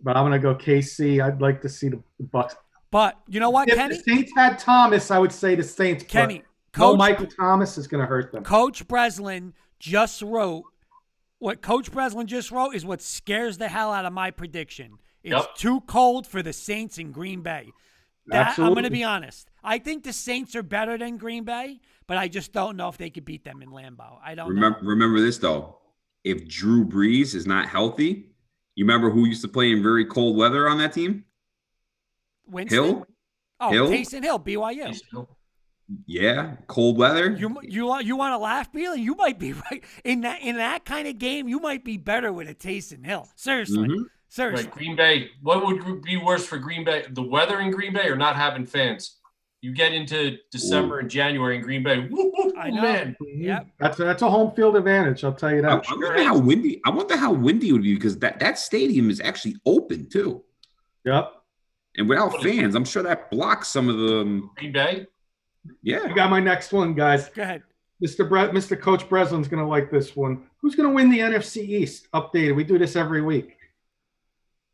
[0.00, 1.22] but I'm gonna go KC.
[1.24, 2.54] I'd like to see the, the Bucks.
[2.90, 3.96] But you know what, If Kenny?
[3.96, 6.04] the Saints had Thomas, I would say the Saints.
[6.04, 8.44] but Kenny, no Coach, Michael Thomas is gonna hurt them.
[8.44, 10.64] Coach Breslin just wrote
[11.38, 14.98] what Coach Breslin just wrote is what scares the hell out of my prediction.
[15.22, 15.54] It's Yep.
[15.56, 17.72] too cold for the Saints in Green Bay.
[18.28, 19.50] That, I'm going to be honest.
[19.62, 22.96] I think the Saints are better than Green Bay, but I just don't know if
[22.98, 24.18] they could beat them in Lambeau.
[24.24, 24.88] I don't Remember know.
[24.88, 25.78] remember this though.
[26.24, 28.30] If Drew Brees is not healthy,
[28.74, 31.24] you remember who used to play in very cold weather on that team?
[32.46, 32.84] Winston?
[32.84, 33.06] Hill?
[33.60, 33.88] Oh, Hill?
[33.88, 35.26] Taysom Hill, BYU.
[36.06, 37.30] Yeah, cold weather.
[37.38, 39.02] You you you want to laugh, Beasley?
[39.02, 41.48] You might be right in that in that kind of game.
[41.48, 43.28] You might be better with a Taysom Hill.
[43.36, 44.04] Seriously, Mhm.
[44.28, 44.64] seriously.
[44.66, 45.30] Right, Green Bay.
[45.42, 47.04] What would be worse for Green Bay?
[47.08, 49.15] The weather in Green Bay or not having fans?
[49.66, 51.98] You get into December and January in Green Bay.
[52.08, 52.82] Woo, woo, I know.
[52.82, 53.16] Man.
[53.20, 53.66] Yep.
[53.80, 55.24] That's that's a home field advantage.
[55.24, 55.70] I'll tell you that.
[55.88, 56.80] I wonder how windy.
[56.86, 60.44] I wonder how windy it would be because that that stadium is actually open too,
[61.04, 61.32] Yep.
[61.96, 64.20] and without fans, I'm sure that blocks some of the.
[64.20, 65.06] Um, Green Bay.
[65.82, 67.28] Yeah, I got my next one, guys.
[67.30, 67.64] Go ahead.
[68.00, 68.28] Mr.
[68.28, 68.80] Bre- Mr.
[68.80, 70.46] Coach Breslin's going to like this one.
[70.58, 72.06] Who's going to win the NFC East?
[72.14, 72.54] Updated.
[72.54, 73.55] We do this every week.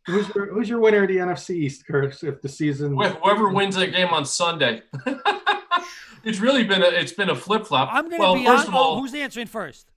[0.07, 2.25] Who's your, who's your winner of the NFC East, Curtis?
[2.25, 4.83] If the season, Wh- Whoever wins that game on Sunday.
[6.25, 7.89] it's really been a it's been a flip flop.
[7.93, 8.69] I'm gonna well, be first on.
[8.69, 9.93] of all, oh, who's answering first?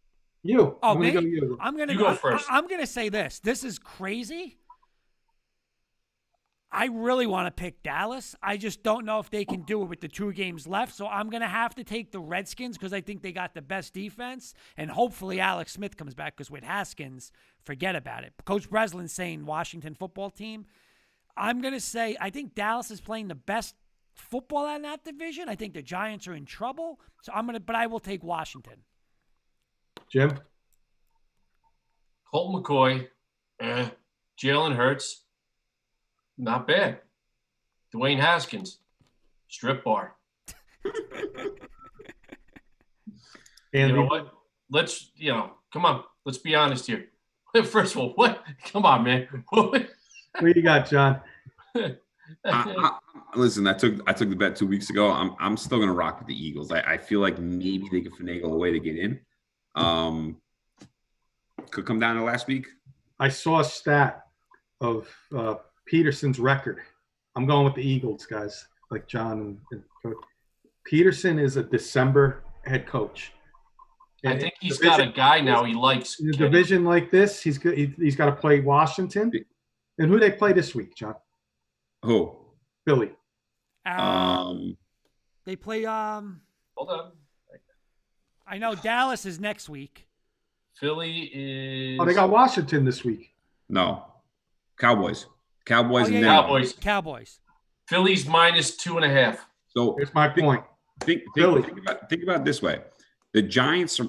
[0.45, 0.77] you.
[0.83, 1.57] Oh, I'm gonna go you.
[1.59, 2.49] I'm gonna You go, go first.
[2.51, 3.39] I, am gonna say this.
[3.39, 4.57] This is crazy.
[6.71, 8.35] I really want to pick Dallas.
[8.43, 10.93] I just don't know if they can do it with the two games left.
[10.93, 13.93] So I'm gonna have to take the Redskins because I think they got the best
[13.93, 16.35] defense, and hopefully Alex Smith comes back.
[16.35, 17.31] Because with Haskins,
[17.65, 18.33] forget about it.
[18.45, 20.65] Coach Breslin's saying Washington football team.
[21.37, 23.75] I'm gonna say I think Dallas is playing the best
[24.13, 25.49] football in that division.
[25.49, 26.99] I think the Giants are in trouble.
[27.21, 28.83] So I'm gonna, but I will take Washington.
[30.09, 30.39] Jim.
[32.31, 33.07] Colt McCoy,
[33.59, 33.89] eh.
[34.41, 35.23] Jalen Hurts,
[36.37, 36.99] not bad.
[37.93, 38.79] Dwayne Haskins,
[39.47, 40.15] strip bar.
[43.73, 43.93] Andy.
[43.93, 44.33] You know what?
[44.69, 46.03] Let's you know, come on.
[46.25, 47.05] Let's be honest here.
[47.63, 48.43] First of all, what?
[48.65, 49.27] Come on, man.
[49.49, 51.21] What you got, John?
[51.75, 51.97] I,
[52.43, 52.97] I,
[53.35, 55.09] listen, I took I took the bet two weeks ago.
[55.09, 56.71] I'm I'm still gonna rock with the Eagles.
[56.71, 59.19] I, I feel like maybe they could finagle a way to get in.
[59.75, 60.37] Um,
[61.71, 62.67] could come down to last week.
[63.19, 64.25] I saw a stat
[64.81, 65.55] of uh,
[65.87, 66.79] Pederson's record.
[67.35, 70.15] I'm going with the Eagles, guys, like John and, and
[70.85, 73.31] Peterson is a December head coach.
[74.25, 76.19] I And think in he's division- got a guy now he likes.
[76.19, 76.49] in a Kenny.
[76.49, 77.41] division like this.
[77.41, 77.77] He's good.
[77.77, 79.31] He, he's got to play Washington.
[79.97, 81.15] And who they play this week, John?
[82.03, 82.35] Who?
[82.85, 83.11] Philly.
[83.85, 84.77] Um, Um,
[85.45, 85.85] they play.
[85.85, 86.41] Um,
[86.75, 87.11] Hold on.
[88.47, 90.07] I know Dallas is next week.
[90.75, 91.99] Philly is.
[91.99, 93.33] Oh, they got Washington this week.
[93.69, 94.05] no.
[94.77, 95.25] Cowboys.
[95.65, 96.41] Cowboys Oh, yeah, and yeah.
[96.41, 96.73] Cowboys.
[96.73, 97.39] Cowboys.
[97.87, 99.47] Philly's minus two and a half.
[99.69, 100.63] So Here's my point.
[100.99, 101.61] think Philly.
[101.61, 102.81] think, think about think about it this way:
[103.35, 104.07] the Giants are.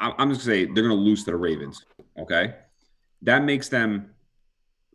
[0.00, 1.84] I'm just gonna say they're gonna lose to the Ravens.
[2.18, 2.54] Okay,
[3.22, 4.10] that makes them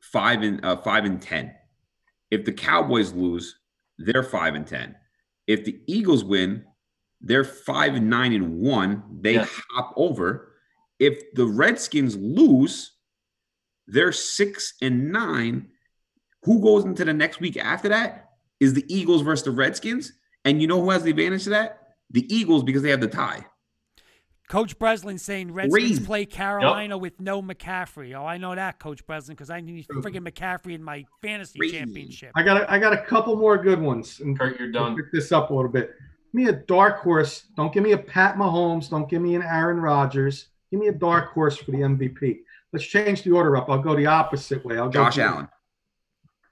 [0.02, 1.54] five and uh, five and ten.
[2.32, 3.60] If the Cowboys lose,
[4.00, 4.96] they're five and ten.
[5.46, 6.66] If the Eagles win,
[7.22, 9.04] they're five and nine and one.
[9.22, 9.48] They Yeah.
[9.72, 10.54] hop over.
[11.00, 12.94] If the Redskins lose,
[13.88, 15.70] they're six and nine.
[16.44, 18.32] Who goes into the next week after that?
[18.60, 20.14] Is the Eagles versus the Redskins?
[20.44, 21.83] And you know who has the advantage to that?
[22.14, 23.46] The Eagles because they have the tie.
[24.50, 26.06] Coach Breslin saying Redskins Crazy.
[26.06, 28.14] play Carolina with no McCaffrey.
[28.14, 31.78] Oh, I know that, Coach Breslin, because I need friggin' McCaffrey in my fantasy Crazy.
[31.78, 32.32] championship.
[32.36, 34.20] I got a, I got a couple more good ones.
[34.20, 34.96] And Kurt, you're done.
[34.96, 35.96] pick this up a little bit.
[36.34, 37.46] Give me a dark horse.
[37.56, 38.90] Don't give me a Pat Mahomes.
[38.90, 40.50] Don't give me an Aaron Rodgers.
[40.72, 42.40] Give me a dark horse for the MVP.
[42.74, 43.70] Let's change the order up.
[43.70, 44.78] I'll go the opposite way.
[44.78, 45.48] I'll go Josh Allen.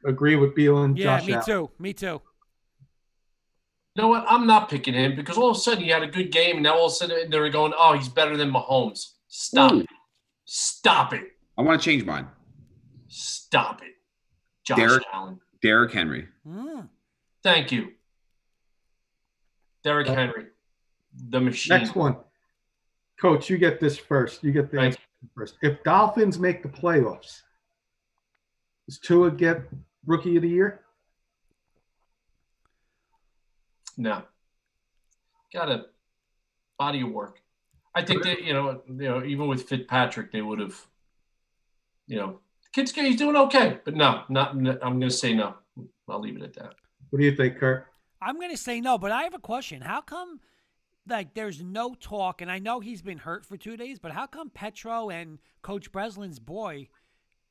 [0.05, 1.45] Agree with Beal and yeah, Josh me Allen.
[1.45, 1.69] too.
[1.77, 2.21] Me too.
[3.95, 4.25] You know what?
[4.27, 6.63] I'm not picking him because all of a sudden he had a good game, and
[6.63, 9.79] now all of a sudden they're going, "Oh, he's better than Mahomes." Stop Ooh.
[9.81, 9.87] it!
[10.45, 11.23] Stop it!
[11.57, 12.27] I want to change mine.
[13.07, 13.93] Stop it!
[14.63, 15.39] Josh Derek- Allen.
[15.61, 16.27] Derrick Henry.
[16.47, 16.87] Mm.
[17.43, 17.89] Thank you,
[19.83, 20.47] Derrick Henry,
[21.29, 21.77] the machine.
[21.77, 22.15] Next one.
[23.19, 24.43] Coach, you get this first.
[24.43, 25.01] You get the Thank answer
[25.35, 25.55] first.
[25.61, 27.41] If Dolphins make the playoffs,
[28.87, 29.61] does Tua get
[30.05, 30.81] rookie of the year?
[33.97, 34.23] No.
[35.53, 35.85] Got a
[36.77, 37.39] body of work.
[37.93, 40.87] I think that you know, you know, even with Fitzpatrick, they would have,
[42.07, 42.39] you know,
[42.71, 44.51] kid's he's doing okay, but no, not.
[44.51, 45.55] I'm going to say no.
[46.07, 46.75] I'll leave it at that.
[47.09, 47.87] What do you think, Kurt?
[48.21, 49.81] I'm gonna say no, but I have a question.
[49.81, 50.39] How come
[51.07, 54.27] like there's no talk, and I know he's been hurt for two days, but how
[54.27, 56.87] come Petro and Coach Breslin's boy,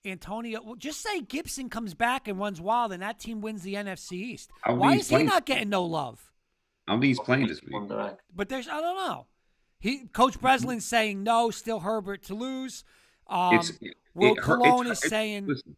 [0.05, 3.75] Antonio well, just say Gibson comes back and runs wild and that team wins the
[3.75, 4.51] NFC East?
[4.65, 6.31] I Why think is he's he not getting no love?
[6.89, 7.75] I don't think he's playing this week.
[8.35, 9.27] But there's I don't know.
[9.79, 12.85] He Coach Breslin's saying no, still Herbert to lose.
[13.29, 15.77] Um, It's it, Will it- Cologne it's- is it's- saying listen,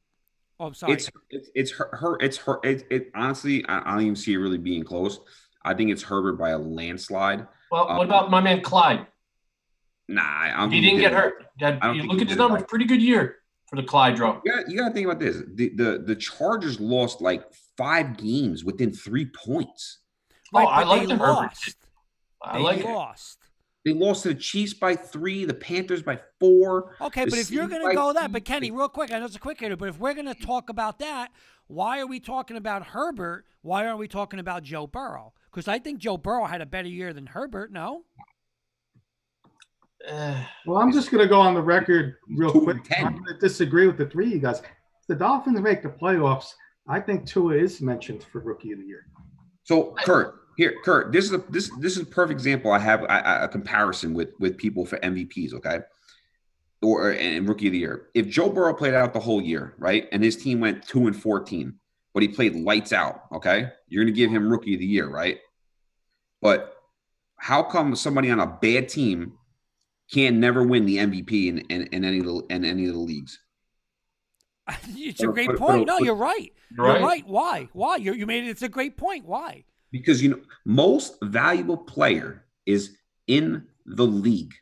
[0.60, 0.92] Oh, I'm sorry.
[0.92, 4.32] it's it's it's her, her it's her it, it honestly I, I don't even see
[4.34, 5.18] it really being close.
[5.64, 7.46] I think it's Herbert by a landslide.
[7.72, 9.06] Well, Um, what about my man Clyde?
[10.08, 11.16] Nah, I don't He didn't did get it.
[11.16, 11.46] hurt.
[11.58, 12.48] Dad, I don't you think look he at his did it.
[12.48, 12.62] numbers.
[12.68, 13.38] Pretty good year
[13.72, 14.42] for the Clyde drop.
[14.44, 15.38] You got you got to think about this.
[15.54, 17.42] The, the the Chargers lost like
[17.78, 20.00] five games within three points.
[20.54, 21.76] Oh, right, oh, I like they the Herbert lost.
[22.42, 22.84] I They like it.
[22.84, 23.38] lost.
[23.86, 26.94] They lost to the Chiefs by three, the Panthers by four.
[27.00, 29.34] Okay, but if you're going to go that, but Kenny, real quick, I know it's
[29.34, 31.32] a quick hitter, but if we're going to talk about that,
[31.66, 33.44] why are we talking about Herbert?
[33.62, 35.32] Why aren't we talking about Joe Burrow?
[35.50, 37.72] Because I think Joe Burrow had a better year than Herbert.
[37.72, 38.04] No,
[40.66, 42.84] Well, I'm just going to go on the record real quick.
[42.84, 43.06] ten.
[43.06, 44.60] I'm going to disagree with the three of you guys.
[44.60, 46.54] If the Dolphins make the playoffs,
[46.88, 49.06] I think Tua is mentioned for rookie of the year.
[49.64, 52.72] So Kurt, here, Kurt, this is a this this is a perfect example.
[52.72, 55.54] I have a, a comparison with with people for MVPs.
[55.54, 55.80] Okay,
[56.82, 58.08] or and rookie of the year.
[58.14, 61.16] If Joe Burrow played out the whole year, right, and his team went two and
[61.16, 61.74] fourteen,
[62.14, 63.22] but he played lights out.
[63.32, 65.38] Okay, you're going to give him rookie of the year, right?
[66.40, 66.76] But
[67.36, 69.38] how come somebody on a bad team
[70.12, 73.00] can never win the MVP in, in, in any of the in any of the
[73.00, 73.38] leagues?
[74.88, 75.86] it's a great but- point.
[75.86, 76.52] but- No, you're right.
[76.76, 77.02] You're You're right.
[77.02, 77.26] right.
[77.26, 77.68] Why?
[77.72, 77.96] Why?
[77.96, 78.48] You you made it.
[78.50, 79.24] It's a great point.
[79.26, 79.64] Why?
[79.90, 82.96] because you know most valuable player is
[83.26, 84.54] in the league,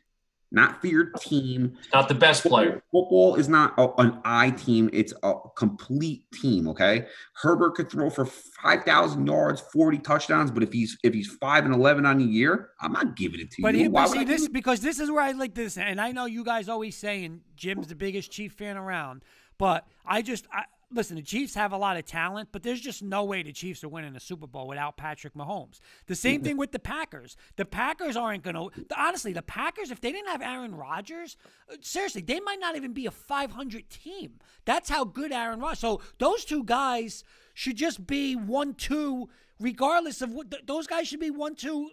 [0.51, 1.77] not for your team.
[1.93, 2.83] not the best player.
[2.91, 6.67] Football is not a- an I team; it's a complete team.
[6.67, 7.05] Okay,
[7.41, 11.65] Herbert could throw for five thousand yards, forty touchdowns, but if he's if he's five
[11.65, 13.83] and eleven on the year, I'm not giving it to But, you.
[13.83, 16.43] he, but see this because this is where I like this, and I know you
[16.43, 19.23] guys always saying Jim's the biggest Chief fan around,
[19.57, 21.15] but I just I, listen.
[21.15, 23.89] The Chiefs have a lot of talent, but there's just no way the Chiefs are
[23.89, 25.79] winning a Super Bowl without Patrick Mahomes.
[26.07, 27.37] The same thing with the Packers.
[27.55, 29.33] The Packers aren't going to honestly.
[29.33, 31.37] The Packers, if they didn't have Aaron Rodgers,
[31.71, 34.39] uh, seriously, they might not even be a 500 team.
[34.65, 35.79] That's how good Aaron Rodgers.
[35.79, 37.23] So those two guys
[37.53, 39.29] should just be one two,
[39.59, 41.89] regardless of what those guys should be one two.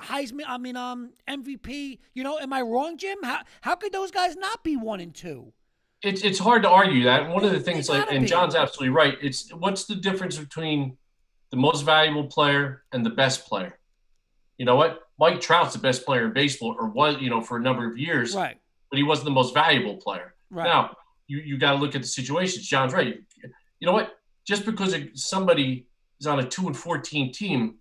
[0.00, 1.98] Heisman, I mean, um, MVP.
[2.12, 3.18] You know, am I wrong, Jim?
[3.22, 5.52] How how could those guys not be one and two?
[6.06, 7.28] It's it's hard to argue that.
[7.28, 8.26] One of the things, like, and be.
[8.26, 9.18] John's absolutely right.
[9.20, 10.96] It's what's the difference between
[11.50, 13.78] the most valuable player and the best player?
[14.56, 15.00] You know what?
[15.18, 17.98] Mike Trout's the best player in baseball, or was you know for a number of
[17.98, 18.56] years, Right.
[18.90, 20.34] but he wasn't the most valuable player.
[20.48, 20.64] Right.
[20.64, 20.96] Now
[21.26, 22.68] you you got to look at the situations.
[22.68, 23.18] John's right.
[23.80, 24.16] You know what?
[24.46, 25.86] Just because somebody
[26.20, 27.76] is on a two and fourteen team,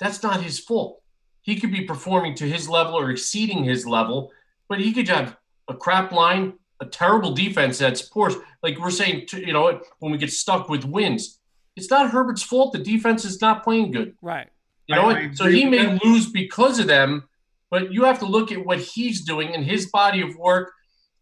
[0.00, 1.00] that's not his fault.
[1.42, 4.32] He could be performing to his level or exceeding his level,
[4.68, 5.36] but he could have
[5.68, 8.30] a crap line, a terrible defense that's poor.
[8.62, 11.38] Like we're saying, you know, when we get stuck with wins,
[11.76, 12.72] it's not Herbert's fault.
[12.72, 14.14] The defense is not playing good.
[14.22, 14.48] Right.
[14.86, 15.16] You know I- what?
[15.16, 16.04] I So he may that.
[16.04, 17.28] lose because of them,
[17.70, 20.72] but you have to look at what he's doing and his body of work.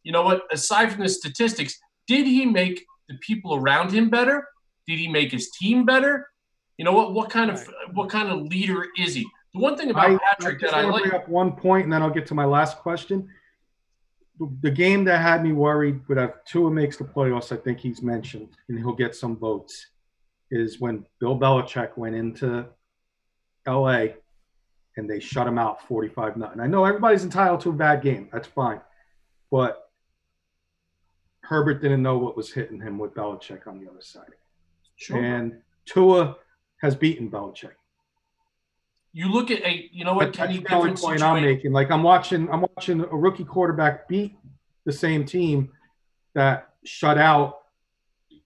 [0.04, 0.42] You know what?
[0.50, 4.46] Aside from the statistics, did he make the people around him better?
[4.86, 6.28] Did he make his team better?
[6.78, 7.12] You know what?
[7.12, 9.26] What kind of what kind of leader is he?
[9.54, 11.10] The one thing about I, Patrick I just that I want to like.
[11.10, 13.28] bring up one point, and then I'll get to my last question.
[14.60, 18.02] The, game that had me worried, but if Tua makes the playoffs, I think he's
[18.02, 19.88] mentioned, and he'll get some votes,
[20.50, 22.66] is when Bill Belichick went into
[23.66, 24.14] L.A.
[24.96, 26.60] and they shut him out 45 nothing.
[26.60, 28.28] I know everybody's entitled to a bad game.
[28.32, 28.80] That's fine,
[29.50, 29.90] but
[31.42, 34.34] Herbert didn't know what was hitting him with Belichick on the other side,
[34.96, 35.16] Sure.
[35.18, 36.36] and Tua
[36.80, 37.72] has beaten Belichick.
[39.18, 39.90] You look at a.
[39.92, 40.26] You know what?
[40.26, 41.72] But Kenny, that's the only different point I'm making.
[41.72, 44.36] Like I'm watching, I'm watching a rookie quarterback beat
[44.84, 45.72] the same team
[46.36, 47.62] that shut out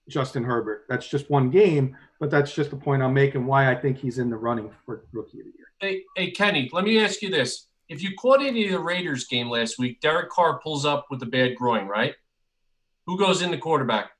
[0.09, 0.87] Justin Herbert.
[0.89, 3.45] That's just one game, but that's just the point I'm making.
[3.45, 5.67] Why I think he's in the running for rookie of the year.
[5.79, 7.67] Hey, hey, Kenny, let me ask you this.
[7.91, 11.23] If you caught any of the Raiders game last week, Derek Carr pulls up with
[11.23, 12.15] a bad groin, right?
[13.07, 14.11] Who goes in the quarterback?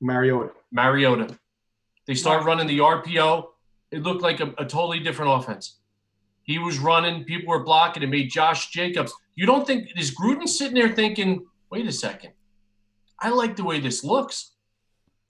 [0.00, 0.52] Mariota.
[0.70, 1.36] Mariota.
[2.06, 3.48] They start running the RPO.
[3.96, 5.78] It looked like a, a totally different offense.
[6.42, 9.14] He was running, people were blocking, it made Josh Jacobs.
[9.36, 12.32] You don't think is Gruden sitting there thinking, wait a second,
[13.18, 14.52] I like the way this looks.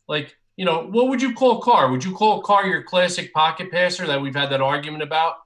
[0.09, 1.93] Like, you know, what would you call Carr?
[1.93, 5.37] Would you call Carr your classic pocket passer that we've had that argument about?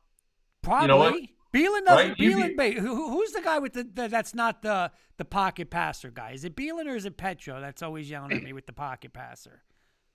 [0.62, 0.88] Probably.
[0.88, 1.14] know what?
[1.52, 2.08] Beelan doesn't.
[2.08, 2.18] Right?
[2.18, 5.68] You Beelan, ba- who, who's the guy with the, the that's not the the pocket
[5.68, 6.30] passer guy?
[6.30, 9.12] Is it Beelan or is it Petro that's always yelling at me with the pocket
[9.12, 9.62] passer?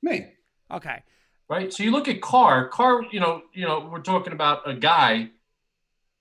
[0.02, 0.34] Me.
[0.72, 1.04] Okay.
[1.50, 1.74] Right?
[1.74, 2.68] So you look at Carr.
[2.70, 5.30] Carr, you know, you know, we're talking about a guy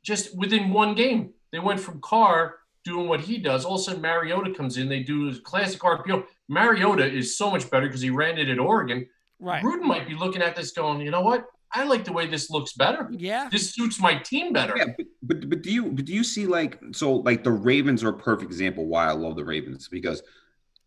[0.02, 1.32] just within one game.
[1.52, 3.64] They went from Carr doing what he does.
[3.64, 4.88] All of a sudden, Mariota comes in.
[4.88, 6.24] They do his classic RPO.
[6.48, 9.06] Mariota is so much better because he ran it at Oregon.
[9.40, 9.62] Right.
[9.62, 11.46] Gruden might be looking at this going, you know what?
[11.76, 13.08] I like the way this looks better.
[13.10, 13.48] Yeah.
[13.50, 14.76] This suits my team better.
[14.76, 18.04] Yeah, but, but but do you but do you see like so like the Ravens
[18.04, 20.22] are a perfect example why I love the Ravens because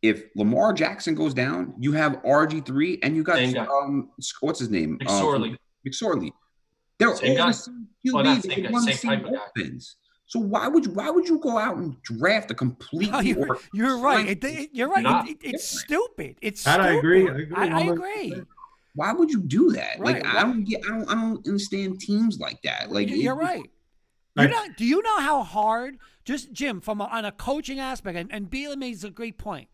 [0.01, 4.09] if Lamar Jackson goes down, you have RG three and you got Same um
[4.41, 5.49] what's his name McSorley.
[5.51, 6.31] Um, McSorley.
[6.99, 7.47] They're Same all guy.
[7.47, 8.13] the same QB.
[8.13, 9.39] Well, not They same guy, run the same type of guy.
[9.55, 9.95] offense.
[10.25, 13.11] So why would you why would you go out and draft a complete?
[13.11, 14.27] No, you're, you're right.
[14.27, 15.27] It, it- you're right.
[15.29, 16.37] It- it- it's stupid.
[16.41, 16.81] It's stupid.
[16.81, 17.27] I agree.
[17.29, 17.55] I agree.
[17.55, 18.33] I, I agree.
[18.95, 19.99] Why would you do that?
[19.99, 20.23] Right.
[20.23, 22.91] Like I don't get I don't I don't understand teams like that.
[22.91, 23.69] Like You- you're it- right.
[24.39, 28.15] You know, do you know how hard, just Jim, from a, on a coaching aspect,
[28.19, 29.67] and, and Beelan makes a great point.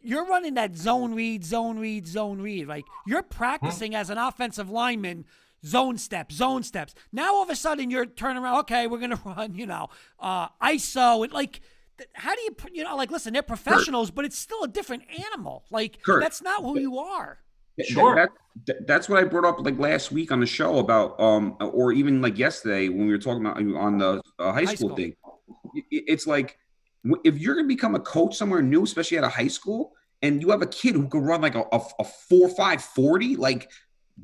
[0.00, 2.68] You're running that zone read, zone read, zone read.
[2.68, 5.24] Like you're practicing as an offensive lineman,
[5.64, 6.94] zone steps, zone steps.
[7.12, 8.60] Now all of a sudden you're turning around.
[8.60, 9.88] Okay, we're gonna run, you know,
[10.20, 11.60] uh, ISO and like.
[11.98, 14.68] th- How do you, put- you know, like, listen, they're professionals, but it's still a
[14.68, 15.64] different animal.
[15.70, 16.22] Like, Kurt.
[16.22, 17.38] that's not who you are.
[17.82, 18.14] Sure.
[18.14, 18.28] That,
[18.66, 21.90] that- that's what I brought up like last week on the show about, um, or
[21.92, 24.96] even like yesterday when we were talking about on the uh, high, High school, school.
[24.96, 25.14] thing.
[25.76, 26.56] I- i- It's like w-
[27.24, 29.92] if you're gonna become a coach somewhere new, especially at a high school,
[30.22, 33.36] and you have a kid who can run like a, a, a four five forty,
[33.36, 33.70] like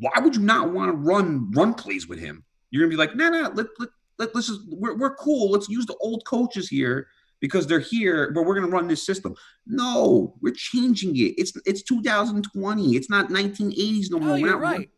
[0.01, 2.45] why would you not want to run run plays with him?
[2.71, 5.51] You're gonna be like, no, no, let let, let let's just we're, we're cool.
[5.51, 7.09] Let's use the old coaches here
[7.41, 9.35] because they're here, but we're gonna run this system.
[9.67, 11.35] No, we're changing it.
[11.39, 12.97] It's it's 2020.
[12.97, 14.37] It's not 1980s no more.
[14.37, 14.91] Oh, We're not right.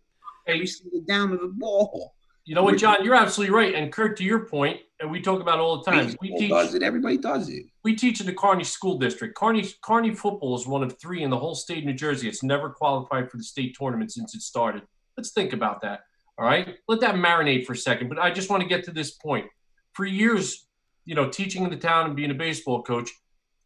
[0.47, 2.14] Every single down to the ball.
[2.47, 3.05] You know what, John?
[3.05, 3.74] You're absolutely right.
[3.74, 6.14] And Kurt, to your point, and we talk about it all the time.
[6.20, 6.82] We teach does it.
[6.82, 7.66] Everybody does it.
[7.82, 9.36] we teach in the Kearny School District.
[9.36, 12.28] Kearny Kearny football is one of three in the whole state of New Jersey.
[12.28, 14.82] It's never qualified for the state tournament since it started.
[15.16, 16.03] Let's think about that.
[16.38, 18.09] All right, let that marinate for a second.
[18.09, 19.47] But I just want to get to this point.
[19.94, 20.68] For years,
[21.05, 23.11] you know, teaching in the town and being a baseball coach,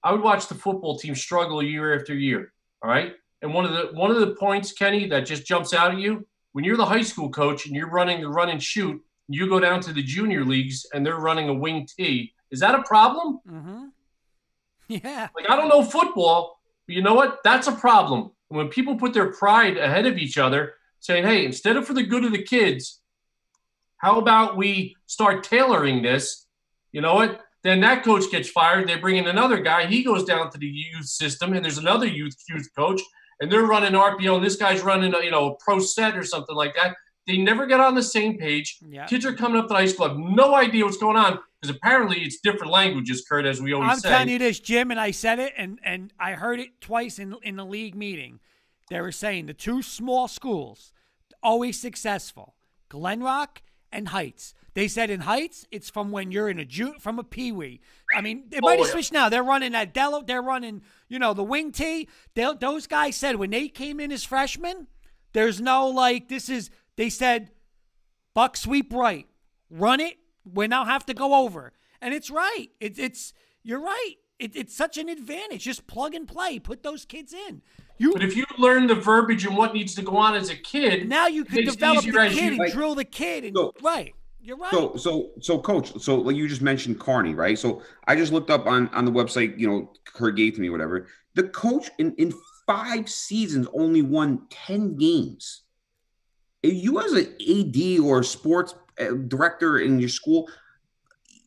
[0.02, 2.54] I would watch the football team struggle year after year.
[2.82, 3.12] All right,
[3.42, 6.26] and one of the one of the points, Kenny, that just jumps out at you
[6.52, 9.00] when you're the high school coach and you're running the run and shoot.
[9.28, 12.32] You go down to the junior leagues and they're running a wing tee.
[12.50, 13.40] Is that a problem?
[13.48, 13.84] Mm-hmm.
[14.88, 15.28] Yeah.
[15.36, 17.44] Like I don't know football, but you know what?
[17.44, 18.32] That's a problem.
[18.48, 22.02] When people put their pride ahead of each other, saying, "Hey, instead of for the
[22.02, 23.00] good of the kids,
[23.98, 26.44] how about we start tailoring this?"
[26.90, 27.40] You know what?
[27.62, 28.88] Then that coach gets fired.
[28.88, 29.86] They bring in another guy.
[29.86, 33.00] He goes down to the youth system, and there's another youth youth coach,
[33.40, 36.24] and they're running RPO, and this guy's running, a, you know, a pro set or
[36.24, 36.96] something like that.
[37.26, 38.78] they never get on the same page.
[38.86, 39.06] Yeah.
[39.06, 41.74] Kids are coming up to the high school, have no idea what's going on because
[41.76, 44.08] apparently it's different languages, Kurt, as we always I'm say.
[44.08, 47.36] telling you this, Jim, and I said it, and and I heard it twice in
[47.42, 48.40] in the league meeting.
[48.88, 50.92] They were saying the two small schools
[51.42, 52.54] always successful,
[52.88, 53.62] Glen Rock
[53.92, 54.54] and Heights.
[54.74, 57.80] They said in Heights, it's from when you're in a June, from a Pee Wee.
[58.14, 58.90] I mean, they oh, might have Oh, yeah.
[58.92, 59.28] switched now.
[59.28, 60.22] They're running that Delo.
[60.22, 62.08] They're running, you know, the wing tee.
[62.34, 64.86] They, those guys said when they came in as freshmen,
[65.32, 66.70] there's no like this is.
[66.96, 67.50] They said,
[68.34, 69.26] buck sweep right,
[69.70, 70.18] run it.
[70.44, 72.68] We now have to go over, and it's right.
[72.80, 73.32] It's it's
[73.62, 74.14] you're right.
[74.38, 75.64] It, it's such an advantage.
[75.64, 76.58] Just plug and play.
[76.58, 77.60] Put those kids in.
[77.98, 80.56] You But if you learn the verbiage and what needs to go on as a
[80.56, 83.44] kid, now you can develop the kid you- and like- drill the kid.
[83.44, 84.70] And So- right, you're right.
[84.70, 85.92] So, so, so, coach.
[86.00, 87.58] So, like you just mentioned, Kearny, right?
[87.58, 89.58] So, I just looked up on on the website.
[89.58, 91.08] You know, Kurt gave to me, whatever.
[91.34, 92.32] The coach in in
[92.66, 95.62] five seasons only won ten games.
[96.62, 100.48] If you as an AD or sports uh, director in your school,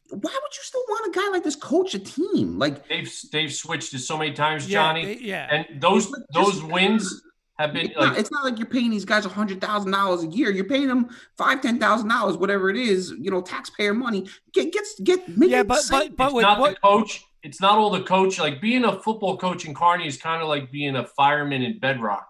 [0.10, 2.57] why would you still want a guy like this coach a team?
[2.60, 5.06] Like, they've they've switched it so many times, yeah, Johnny.
[5.06, 5.48] they- yeah.
[5.52, 7.22] and those those wins
[7.64, 9.91] have been it's, not, like it's not like you're paying these guys a hundred thousand
[9.91, 10.52] dollars a year.
[10.52, 13.11] You're paying them five, ten thousand dollars, whatever it is.
[13.11, 14.27] You know, taxpayer money.
[14.53, 15.27] Get gets get.
[15.38, 17.23] make yeah, but but but it's with not what the coach.
[17.44, 18.40] It's not all the coach.
[18.40, 21.80] Like being a football coach in Kearny is kind of like being a fireman in
[21.80, 22.30] Bedrock.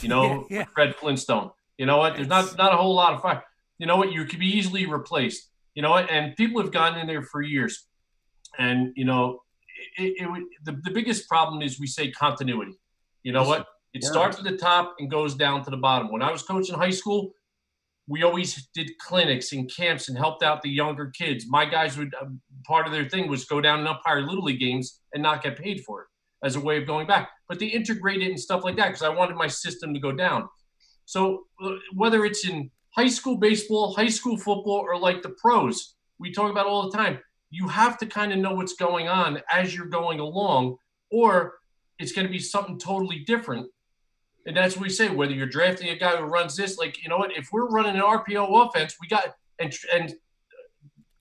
[0.00, 0.64] You know, Yeah, yeah.
[0.74, 1.50] Fred Flintstone.
[1.76, 2.16] You know what?
[2.16, 3.44] There's not not a whole lot of fire.
[3.78, 4.12] You know what?
[4.12, 5.50] You could be easily replaced.
[5.74, 6.10] You know what?
[6.10, 7.86] And people have gone in there for years,
[8.58, 9.42] and you know,
[9.96, 12.78] it, it, it the the biggest problem is we say continuity.
[13.22, 13.66] You know what?
[13.94, 14.10] It Yeah.
[14.10, 16.10] starts at the top and goes down to the bottom.
[16.10, 17.32] When I was coaching high school,
[18.06, 21.46] we always did clinics and camps and helped out the younger kids.
[21.48, 22.26] My guys would uh,
[22.66, 25.58] part of their thing was go down and umpire little league games and not get
[25.58, 26.08] paid for it
[26.42, 27.30] as a way of going back.
[27.48, 30.12] But they integrate it and stuff like that because I wanted my system to go
[30.12, 30.48] down.
[31.04, 35.96] So uh, whether it's in high school baseball, high school football, or like the pros,
[36.18, 37.18] we talk about all the time.
[37.50, 40.76] You have to kind of know what's going on as you're going along,
[41.10, 41.58] or
[41.98, 43.66] it's going to be something totally different.
[44.48, 45.10] And that's what we say.
[45.10, 47.96] Whether you're drafting a guy who runs this, like you know what, if we're running
[47.96, 50.14] an RPO offense, we got and and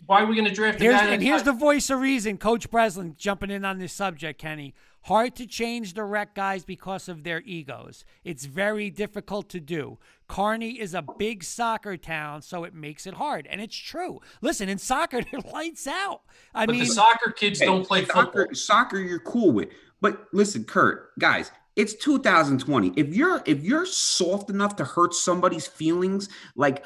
[0.05, 1.07] why are we going to draft a Here's, guy?
[1.09, 4.73] and here's the voice of reason, Coach Breslin jumping in on this subject, Kenny.
[5.01, 8.05] Hard to change the rec guys because of their egos.
[8.23, 9.99] It's very difficult to do.
[10.29, 13.45] Kearny is a big soccer town, so it makes it hard.
[13.49, 14.21] And it's true.
[14.41, 16.21] Listen, in soccer, they're lights out.
[16.53, 18.55] I but mean, the soccer kids Hey, don't play soccer, football.
[18.55, 19.67] Soccer, you're cool with,
[19.99, 22.91] but listen, Kurt, guys, it's 2020.
[22.97, 26.83] If you're if you're soft enough to hurt somebody's feelings, like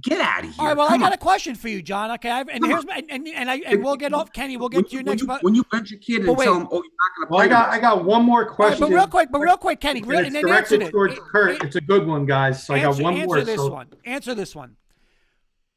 [0.00, 0.54] get out of here.
[0.58, 1.12] all right, well, I got on.
[1.14, 2.10] a question for you, John.
[2.12, 4.56] Okay, I've, and Come here's my, and, and, and, I, and we'll get off, Kenny.
[4.58, 5.22] We'll When get to your when next.
[5.22, 6.44] You, but, when you bench your kid and wait.
[6.44, 8.24] tell him, "Oh, you're not I going to got play," I got i got one
[8.24, 8.80] more all right, question.
[8.80, 10.46] but real quick, but real quick, Kenny, And it's and then answer
[10.76, 10.90] directed it.
[10.90, 11.50] towards It- Kurt.
[11.52, 12.64] it- it's a good one, guys.
[12.66, 13.40] So I got answer, one answer more.
[13.40, 13.86] this so one.
[14.04, 14.76] Answer this one.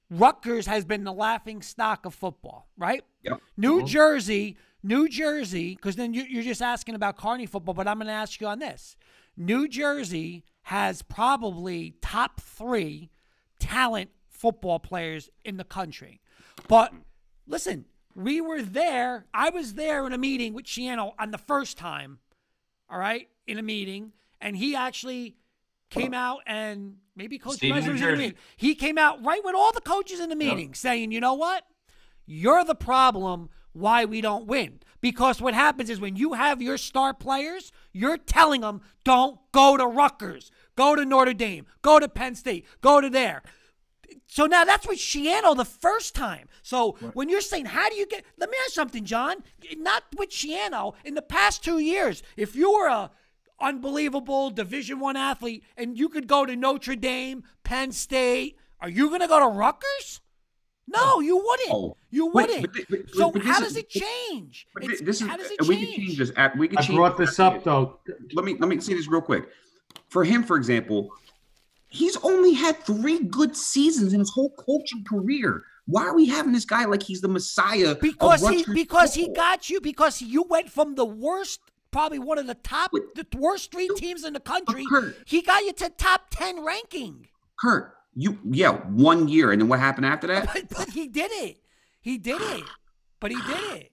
[0.10, 3.04] Rutgers has been the laughing stock of football, right?
[3.24, 3.42] Yep.
[3.58, 3.88] New Mhm.
[3.88, 4.58] Jersey,
[4.88, 8.14] New Jersey, because then you, you're just asking about Kearny football, but I'm going to
[8.14, 8.96] ask you on this.
[9.36, 13.10] New Jersey has probably top three
[13.60, 16.22] talent football players in the country.
[16.70, 16.94] But
[17.46, 17.86] listen,
[18.16, 19.26] we were there.
[19.34, 22.20] I was there in a meeting with Schiano on the first time,
[22.90, 25.36] all right, in a meeting, and he actually
[25.90, 28.34] came out and maybe Coach of was in the meeting.
[28.56, 31.64] He came out right with all the coaches in the meeting saying, you know what?
[32.26, 34.80] You're the problem why we don't win.
[35.02, 39.78] Because what happens is when you have your star players, you're telling them, don't go
[39.78, 43.44] to Rutgers, go to Notre Dame, go to Penn State, go to there.
[44.26, 46.48] So now that's with Schiano the first time.
[46.64, 49.38] So when you're saying, how do you get, let me ask something, John.
[49.78, 50.96] Not with Schiano.
[51.06, 53.12] In the past two years, if you were a
[53.60, 59.10] unbelievable Division One athlete and you could go to Notre Dame, Penn State, are you
[59.10, 60.22] going to go to Rutgers?
[60.88, 61.20] No, oh.
[61.20, 61.72] you wouldn't.
[61.72, 61.98] Oh.
[62.12, 62.62] You wouldn't.
[62.62, 64.68] but thi- but- so but this how is- does it change?
[64.82, 66.18] It's- this is how does it and we can change change?
[66.18, 66.32] this.
[66.38, 68.00] At, we can I change brought this up though.
[68.34, 69.50] let me let me say this real quick.
[70.10, 71.10] For him, for example,
[71.90, 75.64] he's only had three good seasons in his whole coaching career.
[75.86, 77.92] Why are we having this guy like he's the messiah?
[77.92, 81.60] of Because he Rutgers because he got you because you went from the worst,
[81.92, 83.04] probably one of the top, Wait.
[83.16, 84.86] the worst three teams in the country.
[84.90, 85.16] Kurt.
[85.26, 87.28] He got you to top ten ranking.
[87.60, 87.97] Kurt.
[88.20, 90.50] You yeah, one year, and then what happened after that?
[90.52, 91.58] But, but he did it.
[92.02, 92.64] He did it.
[93.20, 93.92] But he did it.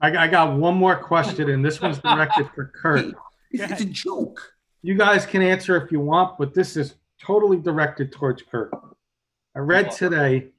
[0.00, 3.14] I, I got one more question, and this one's directed for Kurt.
[3.50, 4.54] It's, it's a joke.
[4.82, 8.70] You guys can answer if you want, but this is totally directed towards Kurt.
[9.56, 10.50] I read today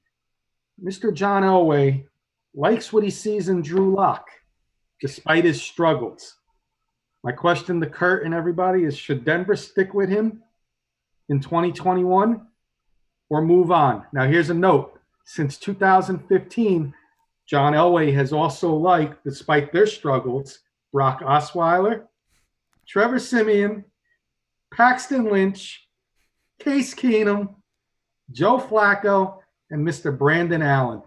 [0.83, 1.13] Mr.
[1.13, 2.05] John Elway
[2.53, 4.27] likes what he sees in Drew Lock,
[4.99, 6.35] despite his struggles.
[7.23, 10.41] My question to Kurt and everybody is should Denver stick with him
[11.29, 12.45] in 2021?
[13.30, 14.06] Or move on.
[14.14, 14.99] Now, here's a note.
[15.26, 16.93] Since 2015,
[17.47, 20.60] John Elway has also liked, despite their struggles,
[20.93, 22.03] Brock Osweiler,
[22.88, 23.85] Trevor Siemian,
[24.72, 25.88] Paxton Lynch,
[26.60, 27.56] Case Keenum,
[28.31, 29.39] Joe Flacco,
[29.72, 30.15] and Mr.
[30.15, 31.02] Brandon Allen.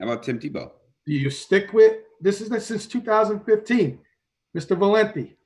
[0.00, 0.70] How about Tim Tebow?
[1.06, 2.40] Do you stick with this?
[2.40, 3.98] Is since 2015,
[4.56, 4.76] Mr.
[4.76, 5.36] Valenti?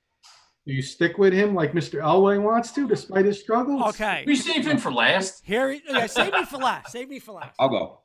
[0.67, 2.03] Do you stick with him like Mr.
[2.03, 3.83] Elway wants to, despite his struggles?
[3.91, 4.25] Okay.
[4.27, 5.43] We save him for last.
[5.45, 6.91] Here, yeah, save me for last.
[6.91, 7.55] Save me for last.
[7.61, 8.01] I'll go.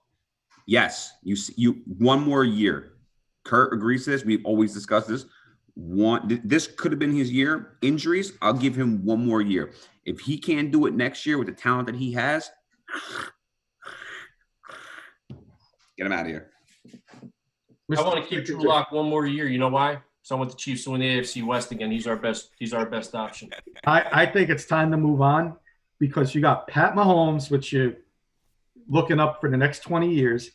[0.67, 2.93] Yes, you you one more year.
[3.43, 4.23] Kurt agrees to this.
[4.23, 5.25] We've always discussed this.
[5.73, 7.77] One, this could have been his year.
[7.81, 8.33] Injuries.
[8.43, 9.73] I'll give him one more year.
[10.05, 12.51] If he can do it next year with the talent that he has,
[15.97, 16.51] get him out of here.
[17.97, 19.47] I want to keep Drew Lock one more year.
[19.47, 20.01] You know why?
[20.31, 21.91] So I want the Chiefs to win the AFC West again.
[21.91, 22.51] He's our best.
[22.57, 23.49] He's our best option.
[23.85, 25.57] I, I think it's time to move on
[25.99, 27.95] because you got Pat Mahomes, which you're
[28.87, 30.51] looking up for the next 20 years,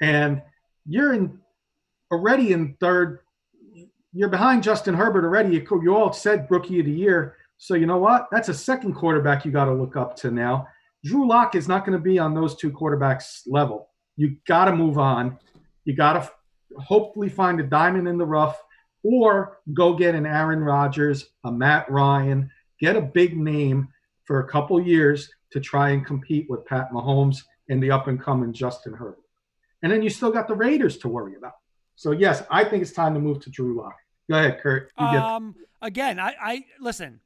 [0.00, 0.40] and
[0.86, 1.38] you're in
[2.10, 3.18] already in third.
[4.14, 5.54] You're behind Justin Herbert already.
[5.54, 7.36] You, you all said rookie of the year.
[7.58, 8.28] So you know what?
[8.32, 10.66] That's a second quarterback you got to look up to now.
[11.04, 13.90] Drew Lock is not going to be on those two quarterbacks level.
[14.16, 15.38] You got to move on.
[15.84, 16.30] You got to
[16.80, 18.58] hopefully find a diamond in the rough
[19.02, 23.88] or go get an Aaron Rodgers, a Matt Ryan, get a big name
[24.24, 28.20] for a couple years to try and compete with Pat Mahomes and the up and
[28.20, 29.18] coming Justin Herbert.
[29.82, 31.54] And then you still got the Raiders to worry about.
[31.96, 33.96] So yes, I think it's time to move to Drew Lock.
[34.30, 34.90] Go ahead, Kurt.
[34.98, 37.20] um, again, I, I listen.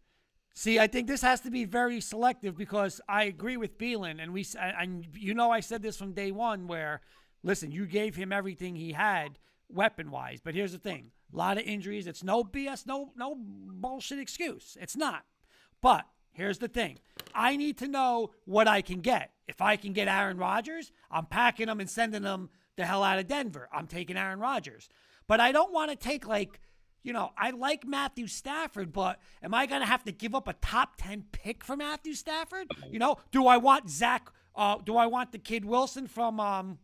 [0.56, 4.32] See, I think this has to be very selective because I agree with Beelan, and
[4.32, 6.66] we and you know I said this from day one.
[6.66, 7.00] Where,
[7.42, 9.38] listen, you gave him everything he had
[9.68, 12.06] weapon wise, but here's the thing: a lot of injuries.
[12.06, 14.76] It's no BS, no no bullshit excuse.
[14.80, 15.24] It's not.
[15.80, 16.98] But here's the thing:
[17.34, 19.32] I need to know what I can get.
[19.46, 23.18] If I can get Aaron Rodgers, I'm packing them and sending them the hell out
[23.18, 23.68] of Denver.
[23.72, 24.88] I'm taking Aaron Rodgers.
[25.26, 26.60] But I don't want to take like,
[27.02, 30.48] you know, I like Matthew Stafford, but am I going to have to give up
[30.48, 32.70] a top 10 pick for Matthew Stafford?
[32.90, 36.78] You know, do I want Zach uh, do I want the kid Wilson from um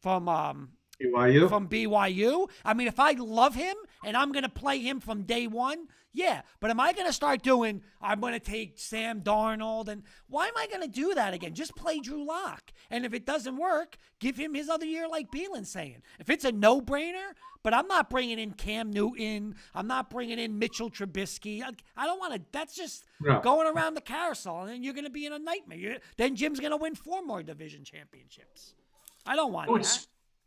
[0.00, 0.70] from um
[1.02, 2.48] BYU from BYU.
[2.64, 5.88] I mean, if I love him and I'm going to play him from day one,
[6.12, 6.42] yeah.
[6.60, 7.82] But am I going to start doing?
[8.00, 11.54] I'm going to take Sam Darnold, and why am I going to do that again?
[11.54, 15.32] Just play Drew Lock, and if it doesn't work, give him his other year, like
[15.32, 16.02] Beelan's saying.
[16.20, 17.32] If it's a no-brainer,
[17.64, 19.56] but I'm not bringing in Cam Newton.
[19.74, 21.62] I'm not bringing in Mitchell Trubisky.
[21.62, 22.42] I, I don't want to.
[22.52, 23.40] That's just no.
[23.40, 25.78] going around the carousel, and then you're going to be in a nightmare.
[25.78, 28.74] You're, then Jim's going to win four more division championships.
[29.26, 30.06] I don't want oh, that.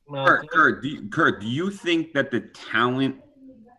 [0.09, 3.17] Kurt, Kurt, do you, Kurt, do you think that the talent,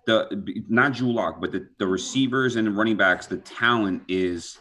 [0.06, 4.58] the not Drew Lock, but the, the receivers and the running backs, the talent is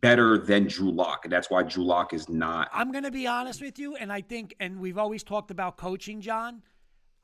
[0.00, 2.68] better than Drew Lock, and that's why Drew Lock is not.
[2.72, 5.76] I'm going to be honest with you, and I think, and we've always talked about
[5.76, 6.62] coaching, John.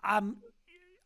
[0.04, 0.38] Um,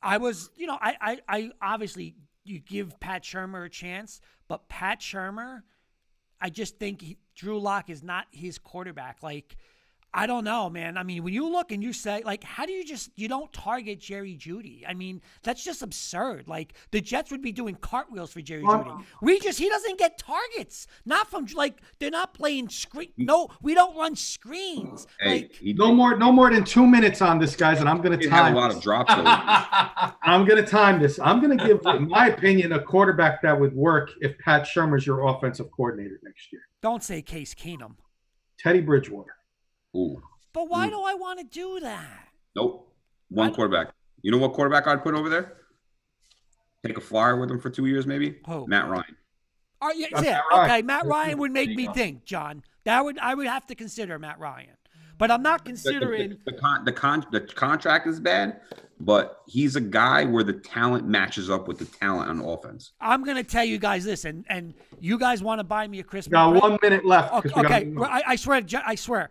[0.03, 2.15] I was, you know, I, I, I obviously
[2.45, 5.63] you give Pat Shurmur a chance, but Pat Shurmur,
[6.41, 9.23] I just think he, Drew Lock is not his quarterback.
[9.23, 9.57] Like
[10.15, 10.97] I don't know, man.
[10.97, 13.53] I mean, when you look and you say, like, how do you just you don't
[13.53, 14.83] target Jerry Jeudy?
[14.89, 16.49] I mean, that's just absurd.
[16.49, 19.05] Like the Jets would be doing cartwheels for Jerry well, Jeudy.
[19.21, 20.87] We just he doesn't get targets.
[21.05, 23.13] Not from like they're not playing screen.
[23.19, 25.07] No, we don't run screens.
[25.21, 28.19] Hey, like, no more, no more than two minutes on this, guys, and I'm going
[28.19, 28.55] to time.
[28.55, 29.13] a lot of drops.
[30.23, 31.19] I'm going to time this.
[31.19, 35.07] I'm going to give, in my opinion, a quarterback that would work if Pat Shurmur's
[35.07, 36.63] your offensive coordinator next year.
[36.81, 37.97] Don't say Case Keenum.
[38.59, 39.38] Teddy Bridgewater.
[39.97, 40.21] Ooh.
[40.53, 40.91] But why Ooh.
[40.91, 42.29] do I want to do that?
[42.57, 42.93] Nope.
[43.31, 43.93] One quarterback.
[44.23, 45.55] You know what quarterback I'd put over there?
[46.87, 48.39] Take a flyer with him for two years, maybe.
[48.47, 48.67] Who?
[48.67, 49.17] Matt Ryan.
[49.81, 50.41] Oh, yeah, yeah.
[50.51, 52.63] Matt okay, Matt Ryan would make me think, John.
[52.85, 54.77] That would I would have to consider Matt Ryan,
[55.19, 58.61] but I'm not considering the, the, the, con, the, con, the contract is bad,
[58.99, 62.93] but he's a guy where the talent matches up with the talent on offense.
[62.99, 66.03] I'm gonna tell you guys this, and and you guys want to buy me a
[66.03, 66.33] Christmas.
[66.33, 67.35] Got one minute left.
[67.35, 67.95] Okay, okay.
[68.01, 69.31] I, I swear, I swear.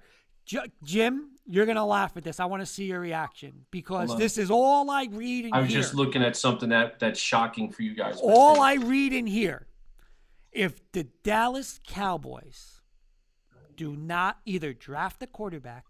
[0.83, 2.39] Jim, you're gonna laugh at this.
[2.39, 5.69] I want to see your reaction because this is all I read and I was
[5.69, 5.81] hear.
[5.81, 8.19] just looking at something that that's shocking for you guys.
[8.21, 9.67] All I read and hear,
[10.51, 12.81] if the Dallas Cowboys
[13.75, 15.85] do not either draft a quarterback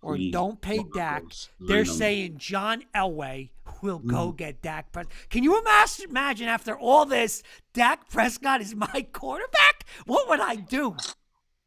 [0.00, 0.32] or Please.
[0.32, 1.24] don't pay Dak,
[1.60, 3.50] they're saying John Elway
[3.82, 4.36] will go mm.
[4.36, 5.12] get Dak Prescott.
[5.30, 9.84] Can you imagine after all this, Dak Prescott is my quarterback?
[10.06, 10.96] What would I do?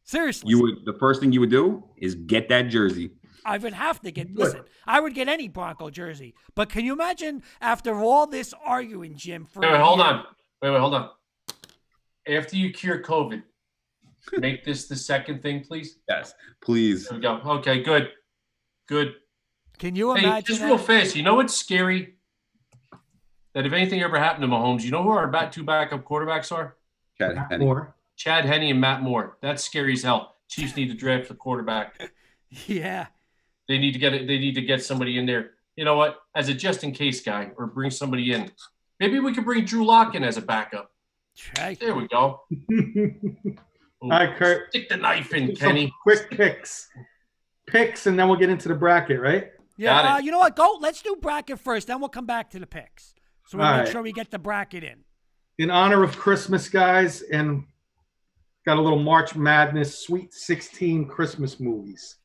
[0.06, 0.50] Seriously.
[0.52, 3.12] You would the first thing you would do is get that jersey.
[3.44, 6.34] I would have to get listen, I would get any Bronco jersey.
[6.56, 10.24] But can you imagine after all this arguing, Jim, for wait, wait hold on.
[10.62, 11.10] Wait, wait, hold on.
[12.28, 13.44] After you cure COVID,
[14.38, 15.98] make this the second thing, please?
[16.10, 16.34] Yes,
[16.64, 17.08] please.
[17.08, 17.40] There we go.
[17.58, 18.10] Okay, good.
[18.88, 19.14] Good.
[19.80, 20.68] Can you Hey, imagine just that?
[20.68, 22.16] real fast, you know what's scary?
[23.54, 26.52] That if anything ever happened to Mahomes, you know who our back two backup quarterbacks
[26.52, 26.78] are?
[27.18, 27.88] Chad Matt Henne.
[28.16, 28.34] Moore.
[28.42, 29.38] Chad Henne and Matt Moore.
[29.42, 30.36] That's scary as hell.
[30.48, 32.12] Chiefs need to draft the quarterback.
[32.68, 33.08] Yeah.
[33.68, 34.28] They need to get it.
[34.28, 35.52] They need to get somebody in there.
[35.76, 36.20] You know what?
[36.36, 38.50] As a just in case guy, or bring somebody in.
[39.02, 40.90] Maybe we could bring Drew Lock in as a backup.
[41.58, 41.76] Hey.
[41.78, 42.44] There we go.
[44.02, 44.70] All right, Kurt.
[44.70, 45.92] Stick the knife in, Some Kenny.
[46.04, 46.88] Quick picks.
[47.68, 49.52] Picks, and then we'll get into the bracket, right?
[49.76, 50.02] Yeah.
[50.02, 50.56] Got Uh, you know what?
[50.56, 50.78] Go.
[50.80, 51.88] Let's do bracket first.
[51.88, 53.16] Then we'll come back to the picks.
[53.48, 53.92] So we All make right.
[53.92, 55.04] sure we get the bracket in.
[55.58, 57.66] In honor of Christmas, guys, and
[58.66, 62.16] got a little March Madness Sweet 16 Christmas movies.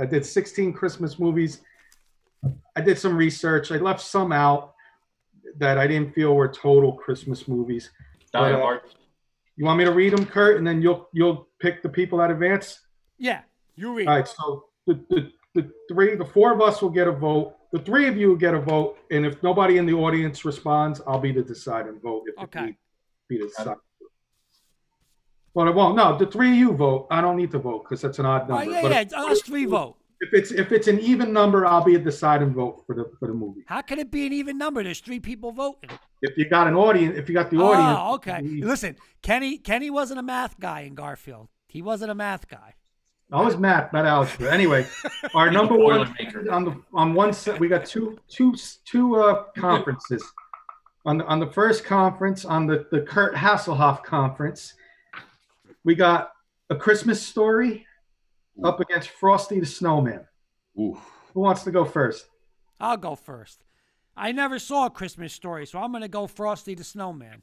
[0.00, 1.60] I did 16 Christmas movies.
[2.76, 3.70] I did some research.
[3.72, 4.74] I left some out
[5.58, 7.90] that I didn't feel were total Christmas movies.
[8.32, 8.80] Die uh, Hard.
[9.56, 12.30] You want me to read them, Kurt, and then you'll you'll pick the people that
[12.30, 12.80] advance?
[13.18, 13.42] Yeah.
[13.76, 14.08] You read.
[14.08, 17.56] All right, so the, the, the three, the four of us will get a vote.
[17.72, 21.00] The three of you will get a vote, and if nobody in the audience responds,
[21.06, 22.24] I'll be the deciding vote.
[22.26, 22.66] If it Okay.
[22.66, 22.76] need
[23.28, 23.74] be the deciding.
[25.54, 25.64] Vote.
[25.64, 25.96] But it won't.
[25.96, 27.06] No, the three of you vote.
[27.10, 28.70] I don't need to vote because that's an odd Oh, number.
[28.72, 28.96] yeah, But yeah.
[29.00, 29.96] if- it's Us three vote.
[30.24, 32.94] If it's if it's an even number, I'll be at the side and vote for
[32.94, 33.64] the for the movie.
[33.66, 34.84] How can it be an even number?
[34.84, 35.90] There's three people voting.
[36.20, 38.40] If you got an audience, if you got the audience, Oh, okay.
[38.40, 39.58] Listen, Kenny.
[39.58, 41.48] Kenny wasn't a math guy in Garfield.
[41.66, 42.74] He wasn't a math guy.
[43.32, 44.52] I was math, not algebra.
[44.52, 44.86] Anyway,
[45.34, 46.14] our number one
[46.52, 48.54] on the on one set, we got two two
[48.84, 50.22] two uh, conferences.
[51.04, 54.74] On the on the first conference, on the the Kurt Hasselhoff conference,
[55.84, 56.32] we got
[56.70, 57.86] a Christmas story
[58.64, 60.26] up against Frosty the Snowman.
[60.78, 60.98] Ooh.
[61.34, 62.26] Who wants to go first?
[62.80, 63.64] I'll go first.
[64.16, 67.42] I never saw a Christmas story, so I'm gonna go Frosty the Snowman.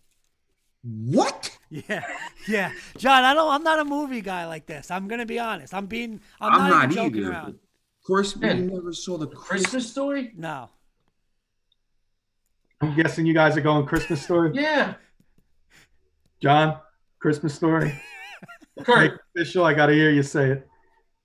[0.83, 1.55] What?
[1.71, 2.03] Yeah,
[2.47, 3.23] yeah, John.
[3.23, 3.47] I don't.
[3.47, 4.89] I'm not a movie guy like this.
[4.89, 5.71] I'm gonna be honest.
[5.71, 6.19] I'm being.
[6.41, 7.31] I'm, I'm not, not even joking either.
[7.31, 7.49] around.
[7.49, 8.67] Of course, we Man.
[8.69, 9.69] never saw the Christmas.
[9.69, 10.31] Christmas story?
[10.35, 10.71] No.
[12.81, 14.49] I'm guessing you guys are going Christmas story.
[14.55, 14.95] Yeah.
[16.41, 16.79] John,
[17.19, 17.93] Christmas story.
[18.79, 19.65] Make Kurt, official.
[19.65, 20.67] I got to hear you say it.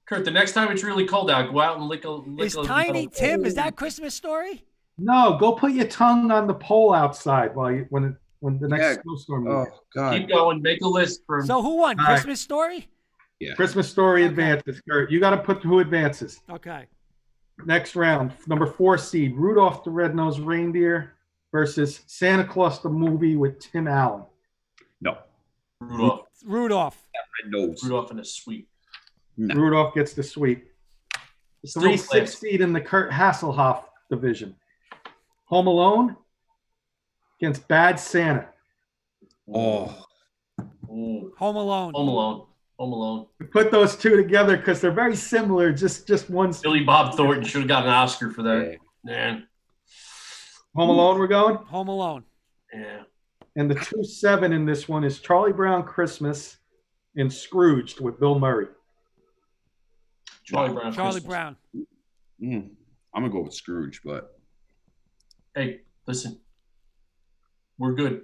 [0.07, 2.57] Kurt, the next time it's really cold out, go out and lick a lick Is
[2.57, 3.45] a Tiny little- Tim?
[3.45, 4.65] Is that Christmas story?
[4.99, 8.69] No, go put your tongue on the pole outside while you when it, when the
[8.69, 9.03] next Yeah.
[9.03, 9.49] snowstorm.
[9.49, 9.71] Oh moves.
[9.95, 10.17] God.
[10.19, 10.63] Keep going.
[10.63, 11.99] Make a list for So who won?
[11.99, 12.13] All right.
[12.15, 12.89] Christmas story?
[13.41, 13.55] Yeah.
[13.55, 14.29] Christmas story Okay.
[14.31, 14.81] advances.
[14.89, 16.41] Kurt, you got to put who advances.
[16.51, 16.87] Okay.
[17.67, 21.15] Next round, number four seed, Rudolph the Red-Nosed Reindeer
[21.53, 24.25] versus Santa Claus the movie with Tim Allen.
[25.89, 25.97] No.
[25.97, 26.29] Rudolph.
[26.45, 27.07] Rudolph.
[27.43, 27.83] Red nose.
[27.83, 28.69] Rudolph in a sweep.
[29.37, 29.55] No.
[29.55, 30.69] Rudolph gets the sweep.
[31.65, 32.09] Still Three plays.
[32.11, 34.55] six seed in the Kurt Hasselhoff division.
[35.47, 36.17] Home Alone
[37.41, 38.49] against Bad Santa.
[39.53, 40.05] Oh.
[40.91, 41.33] Ooh.
[41.39, 41.93] Home Alone.
[41.95, 42.47] Home Alone.
[42.79, 43.27] Home Alone.
[43.39, 45.73] We put those two together because they're very similar.
[45.73, 46.53] Just just one.
[46.63, 48.73] Billy Bob Thornton should have got an Oscar for that.
[48.73, 48.77] Yeah.
[49.05, 49.47] Man.
[50.75, 51.57] Home Alone, we're going.
[51.57, 52.25] Home Alone.
[52.75, 53.03] Yeah.
[53.57, 56.59] And the two seven in this one is Charlie Brown Christmas
[57.17, 58.67] and Scrooged with Bill Murray.
[60.45, 60.93] Charlie Brown.
[60.93, 61.25] Charlie Christmas.
[61.25, 61.57] Brown.
[62.43, 62.71] Mm.
[63.15, 64.35] I'm gonna go with Scrooge, but
[65.55, 66.41] Hey, listen.
[67.79, 68.23] We're good.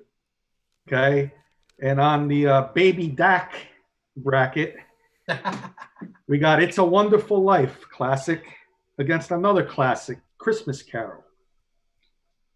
[0.88, 1.32] Okay.
[1.80, 3.54] And on the uh, Baby Dak
[4.16, 4.76] bracket,
[6.28, 8.44] we got It's a Wonderful Life classic
[8.98, 11.24] against another classic, Christmas Carol.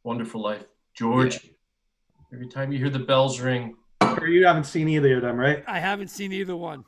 [0.03, 0.65] Wonderful life.
[0.95, 1.51] George,
[2.33, 3.77] every time you hear the bells ring,
[4.27, 5.65] You haven't seen either of them, right?
[5.67, 6.85] I haven't seen either one.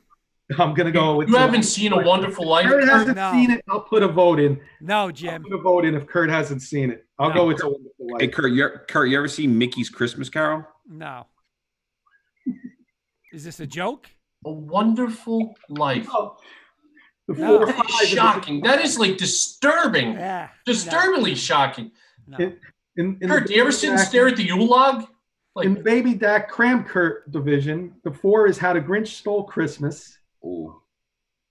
[0.57, 2.67] I'm going to go with you haven't seen A Wonderful Life?
[2.67, 3.31] Kurt hasn't No.
[3.33, 3.61] seen it.
[3.69, 4.59] I'll put a vote in.
[4.79, 5.43] No, I'll Jim.
[5.43, 7.05] put a vote in if Kurt hasn't seen it.
[7.19, 7.35] I'll No.
[7.35, 8.21] go with a Wonderful Life.
[8.21, 10.65] hey, Kurt, you Kurt, you ever seen Mickey's Christmas Carol?
[10.87, 11.25] No.
[13.33, 14.09] Is this a joke?
[14.45, 16.07] A Wonderful Life.
[17.27, 18.61] The four or That five is in the- shocking.
[18.61, 20.13] That is like disturbing.
[20.13, 20.47] Yeah.
[20.65, 21.91] Disturbingly shocking.
[22.25, 22.37] No.
[22.37, 22.57] In,
[22.95, 25.07] in, in Kurt, do you ever sit and stare at the Yule log?
[25.61, 30.17] In Like, Baby Dak Cram Kurt division, the four is How the Grinch Stole Christmas
[30.43, 30.81] Oh,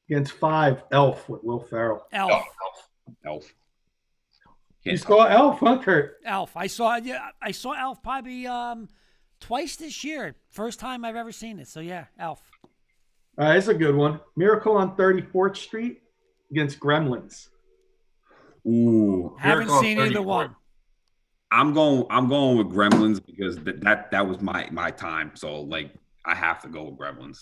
[0.09, 2.03] against five Elf with Will Ferrell.
[2.13, 2.45] Elf.
[3.25, 3.53] Elf.
[4.85, 6.19] You Can't saw Elf, huh, Kurt?
[6.25, 6.57] Elf.
[6.57, 6.97] I saw.
[6.97, 8.89] Yeah, I saw Elf probably um
[9.41, 10.37] twice this year.
[10.51, 11.67] First time I've ever seen it.
[11.69, 12.41] So yeah, Elf.
[13.39, 14.21] Uh, it's a good one.
[14.37, 16.01] Miracle on 34th Street
[16.51, 17.49] against Gremlins.
[18.67, 20.57] Ooh, Haven't Miracle on seen either one.
[21.51, 22.07] I'm going.
[22.11, 25.33] I'm going with Gremlins because that that, that was my my time.
[25.35, 25.95] So like,
[26.25, 27.39] I have to go with Gremlins.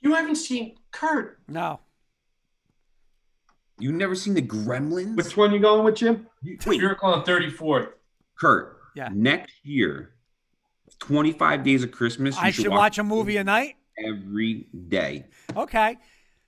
[0.00, 1.38] you haven't seen Kurt.
[1.48, 1.80] No.
[3.78, 5.16] You never seen the Gremlins?
[5.16, 6.26] Which one you going with, Jim?
[6.42, 7.90] Wait, Miracle on 34th.
[8.38, 8.78] Kurt.
[8.94, 9.10] Yeah.
[9.12, 10.14] Next year,
[11.00, 12.36] 25 Days of Christmas.
[12.36, 13.76] You I should watch a movie a night.
[14.06, 15.26] every day.
[15.54, 15.98] Okay.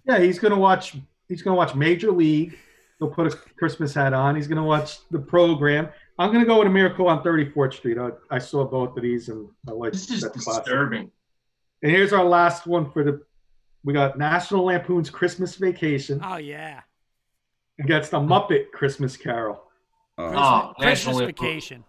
[0.06, 0.97] Yeah, he's gonna watch.
[1.28, 2.56] He's gonna watch Major League.
[2.98, 4.35] He'll put a Christmas hat on.
[4.35, 5.90] He's gonna watch the program.
[6.19, 7.97] I'm gonna go with a Miracle on 34th Street.
[7.99, 10.65] I, I saw both of these and I like This is that classic.
[10.65, 11.11] disturbing.
[11.82, 13.23] And here's our last one for the.
[13.85, 16.81] We got National Lampoon's Christmas Vacation Oh yeah.
[17.81, 19.62] against the Muppet Christmas Carol.
[20.19, 21.35] Uh, Christmas, Oh, Christmas National Lampoon.
[21.47, 21.85] vacation.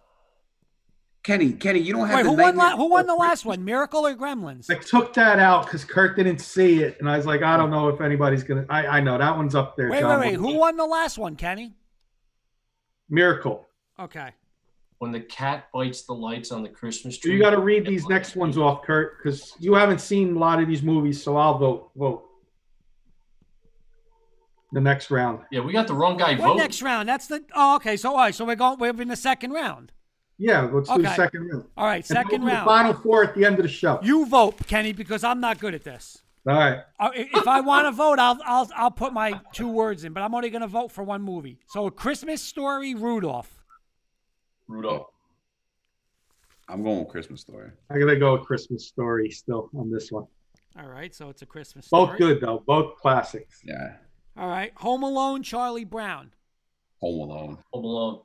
[1.24, 2.56] Kenny, Kenny, you don't have Wait, the who won?
[2.56, 3.66] La- who won the last one?
[3.66, 4.70] Miracle or Gremlins?
[4.70, 7.70] I took that out because Kurt didn't see it, and I was like, I don't
[7.72, 8.66] know if anybody's gonna.
[8.70, 9.90] I, I know that one's up there.
[9.90, 10.20] Wait, John.
[10.22, 10.36] wait, wait.
[10.36, 11.74] Who won the last one, Kenny?
[13.10, 13.68] Miracle.
[14.00, 14.32] Okay.
[15.00, 17.32] When the cat bites the lights on the Christmas tree.
[17.34, 20.62] you got to read these next ones off, Kurt, because you haven't seen a lot
[20.62, 21.22] of these movies.
[21.24, 21.92] So I'll vote.
[21.96, 22.26] Vote.
[24.72, 25.40] The next round.
[25.52, 26.58] Yeah, we got the wrong guy What voting.
[26.58, 27.08] next round?
[27.10, 27.44] That's the.
[27.56, 27.98] Oh, okay.
[27.98, 28.36] So all right.
[28.36, 28.78] So we're going.
[28.78, 29.92] We're in the second round.
[30.38, 31.66] Yeah, let's do the second round.
[31.76, 32.06] All right.
[32.06, 32.66] Second round.
[32.68, 34.00] The final four at the end of the show.
[34.04, 36.20] You vote, Kenny, because I'm not good at this.
[36.48, 36.80] All right.
[37.00, 40.22] Uh, If I want to vote, I'll I'll I'll put my two words in, but
[40.24, 41.60] I'm only going to vote for one movie.
[41.68, 43.59] So, A Christmas Story, Rudolph.
[44.70, 45.08] Rudolph.
[46.70, 47.72] I'm going with Christmas story.
[47.90, 50.28] I'm gonna go with Christmas Story still on this one.
[50.80, 52.08] All right, so it's a Christmas story.
[52.08, 52.64] Both good though.
[52.66, 53.60] Both classics.
[53.66, 53.96] Yeah.
[54.38, 56.32] All right, Home Alone, Charlie Brown.
[57.02, 57.58] Home Alone.
[57.74, 58.22] Home Alone.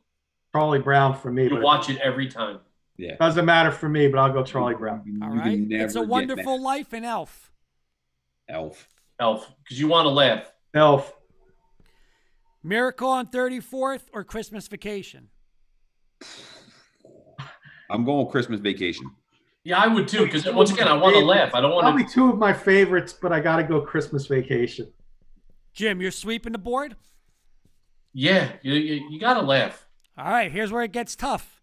[0.55, 1.45] Charlie Brown for me.
[1.49, 2.61] You watch it every time.
[2.97, 3.17] Yeah.
[3.17, 5.21] doesn't matter for me, but I'll go Charlie Brown.
[5.23, 6.63] All You right, can It's a Wonderful.
[6.63, 7.51] Life and Elf.
[8.49, 8.87] Elf.
[9.19, 10.53] Elf, because you want to laugh.
[10.75, 11.13] Elf.
[12.63, 15.29] Miracle on 34th or Christmas Vacation.
[17.91, 19.11] I'm going with Christmas Vacation.
[19.65, 21.55] Yeah, I would too, because once again, I want to laugh.
[21.55, 21.91] I don't want to.
[21.91, 22.11] Probably to.
[22.13, 24.93] two of my favorites, but I gotta go Christmas Vacation.
[25.73, 26.97] Jim, you're sweeping the board.
[28.13, 29.87] Yeah, you, you, you got to laugh.
[30.17, 31.61] All right, here's where it gets tough.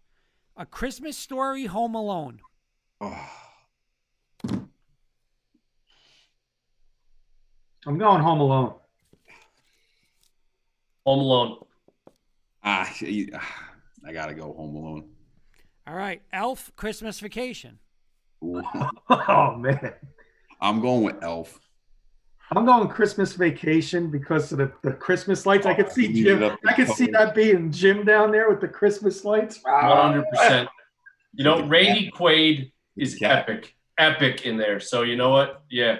[0.54, 2.40] A Christmas Story, Home Alone.
[3.00, 3.30] Oh,
[7.86, 8.74] I'm going Home Alone.
[11.06, 11.64] Home Alone.
[12.62, 12.92] ah,
[14.06, 15.08] I gotta go Home Alone.
[15.86, 17.78] All right, Elf, Christmas Vacation.
[18.44, 18.64] Ooh.
[19.10, 19.92] Oh man.
[20.60, 21.58] I'm going with Elf.
[22.54, 25.64] I'm going Christmas vacation because of the, the Christmas lights.
[25.66, 26.56] I could oh, see Heat Jim.
[26.66, 29.60] I could see that being Jim down there with the Christmas lights.
[29.62, 30.68] One hundred percent.
[31.32, 33.38] You know, Randy Quaid is Yeah.
[33.38, 34.80] epic, epic in there.
[34.80, 35.62] So you know what?
[35.70, 35.98] Yeah,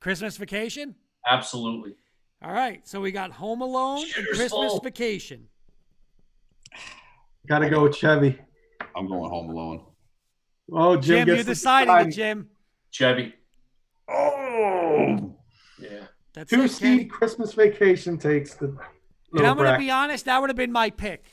[0.00, 0.94] Christmas Vacation?
[1.28, 1.94] absolutely.
[2.42, 4.80] All right, so we got Home Alone and Christmas Paul.
[4.80, 5.48] Vacation.
[7.48, 8.38] Got to go with Chevy.
[8.94, 9.84] I'm going Home Alone.
[10.72, 12.48] Oh, Jim, Jim, you're deciding it, Jim.
[12.90, 13.34] Chevy.
[14.08, 15.34] Oh,
[15.78, 16.06] Yeah.
[16.34, 18.76] That's Two it, C Christmas vacation takes the
[19.32, 21.24] And I'm going to be honest, that would have been my pick.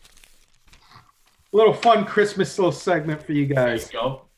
[1.53, 3.90] A little fun Christmas little segment for you There you guys.
[3.90, 4.30] go.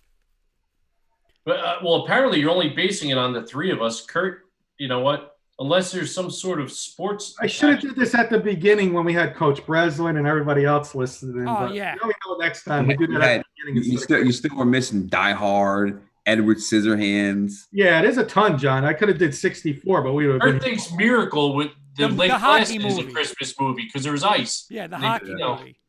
[1.45, 4.05] But uh, well, apparently you're only basing it on the three of us.
[4.05, 4.41] Kurt,
[4.77, 5.34] you know what?
[5.57, 7.33] Unless there's some sort of sports.
[7.39, 10.65] I should have did this at the beginning when we had Coach Breslin and everybody
[10.65, 11.47] else listening.
[11.47, 11.95] Oh, but yeah.
[12.01, 12.87] Now we know next time.
[12.87, 13.91] We do that You at had- the you, beginning.
[13.93, 17.67] you still you still were missing Die Hard, Edward Scissorhands.
[17.71, 18.83] Yeah, it is a ton, John.
[18.83, 20.61] I could have did 64, but we would have Kurt been.
[20.61, 23.03] thinks Miracle with the, The- Lake the hockey Placid is a.
[23.13, 24.65] Christmas movie because there was ice.
[24.69, 25.55] Yeah, the They- hockey you know.
[25.57, 25.79] movie.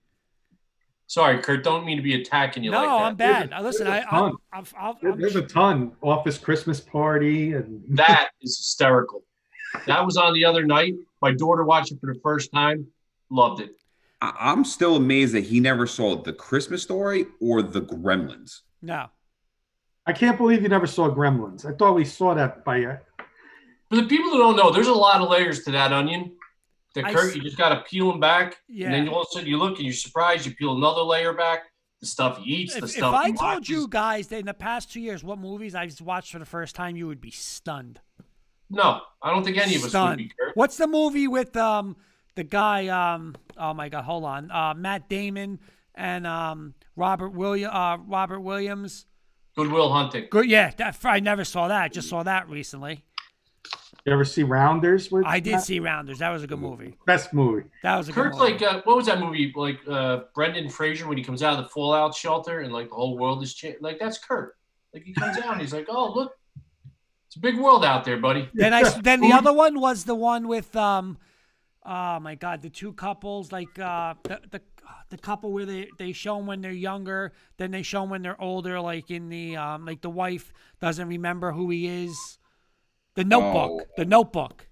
[1.09, 1.64] Sorry, Kurt.
[1.64, 3.02] Don't mean to be attacking you No, like that.
[3.05, 3.51] I'm bad.
[3.51, 4.32] There's a- Listen, I, there's a I, ton.
[4.52, 5.93] I've, I've, There- I'm, There's a ton.
[6.02, 9.24] Office Christmas party and That is hysterical.
[9.86, 10.94] That was on the other night.
[11.23, 12.86] My daughter watched it for the first time.
[13.31, 13.70] Loved it.
[14.23, 18.61] I, I'm still amazed that he never saw the Christmas story or the Gremlins.
[18.82, 19.09] no.
[20.09, 21.66] I can't believe you never saw Gremlins.
[21.66, 22.97] I thought we saw that by uh,
[23.90, 26.31] For the people who don't know, there's a lot of layers to that onion.
[26.94, 28.57] The Kurt, you just got to peel them back.
[28.69, 28.86] Yeah.
[28.86, 30.47] And then all of a sudden you look and you're surprised.
[30.47, 31.65] You peel another layer back.
[32.01, 33.69] The stuff he eats, the If, if stuff I he told watches.
[33.69, 36.77] you guys that in the past two years what movies I've watched for the first
[36.77, 37.98] time, you would be stunned.
[38.70, 40.56] No, I don't think any of us would be, Kurt.
[40.56, 41.97] What's the movie with um
[42.34, 45.59] the guy um oh my god hold on uh Matt Damon
[45.94, 49.06] and um Robert William uh Robert Williams.
[49.56, 50.26] Good Will Hunting.
[50.30, 51.82] Good yeah that I never saw that.
[51.82, 53.05] I just saw that recently.
[54.05, 55.10] You ever see Rounders?
[55.10, 55.64] With I did Matt?
[55.64, 56.18] see Rounders.
[56.20, 56.94] That was a good movie.
[57.06, 57.64] best movie.
[57.82, 58.52] That was a good Kurt's movie.
[58.52, 59.52] like, uh, what was that movie?
[59.56, 62.94] Like uh, Brendan Fraser when he comes out of the fallout shelter and like the
[62.94, 63.78] whole world is changed.
[63.80, 64.56] Like that's Kurt.
[64.94, 66.32] Like he comes out and he's like, oh look,
[67.36, 68.48] it's a big world out there, buddy.
[68.54, 71.18] Then I then the other one was the one with um
[71.84, 74.60] oh my god the two couples like uh the the,
[75.10, 78.22] the couple where they they show 'em when they're younger then they show 'em when
[78.22, 82.38] they're older like in the um like the wife doesn't remember who he is
[83.14, 83.86] the notebook Oh.
[83.96, 84.66] the notebook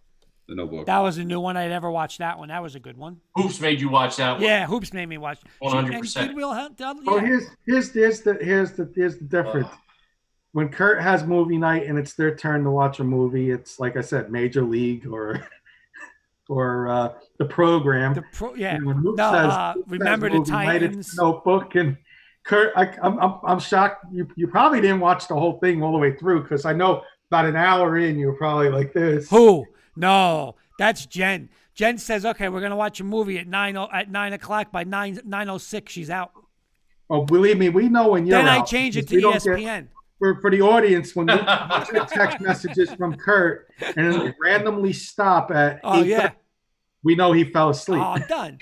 [0.48, 0.86] The Notebook.
[0.86, 3.20] that was a new one I never watched that one that was a good one
[3.36, 4.42] Hoops made you watch that one.
[4.42, 6.16] yeah hoops made me watch 100%.
[6.16, 9.68] And Goodwill Hunt- the Well, here's here's here's the here's the here's the difference.
[10.54, 13.96] When Kurt has movie night and it's their turn to watch a movie, it's like
[13.96, 15.46] I said, Major League or
[16.48, 18.14] or uh, the program.
[18.14, 18.76] The pro, yeah.
[18.76, 21.14] And when Luke No, says, uh, remember the movie night, Titans.
[21.16, 21.96] Notebook and
[22.44, 22.72] Kurt.
[22.76, 24.06] I, I'm, I'm I'm shocked.
[24.12, 27.02] You you probably didn't watch the whole thing all the way through because I know
[27.30, 29.28] about an hour in you were probably like this.
[29.30, 29.64] Who?
[29.96, 31.48] No, that's Jen.
[31.74, 34.70] Jen says, "Okay, we're gonna watch a movie at nine o- at nine o'clock.
[34.70, 36.30] By nine nine oh six, she's out.
[37.10, 39.42] Oh, believe me, we know when you're then I out, change it to E get-
[39.42, 39.88] ESPN.
[40.24, 41.34] For, for the audience when we
[41.92, 46.30] get text messages from Kurt and then we randomly stop at Oh yeah.
[47.02, 48.02] we know he fell asleep.
[48.02, 48.58] Oh, done.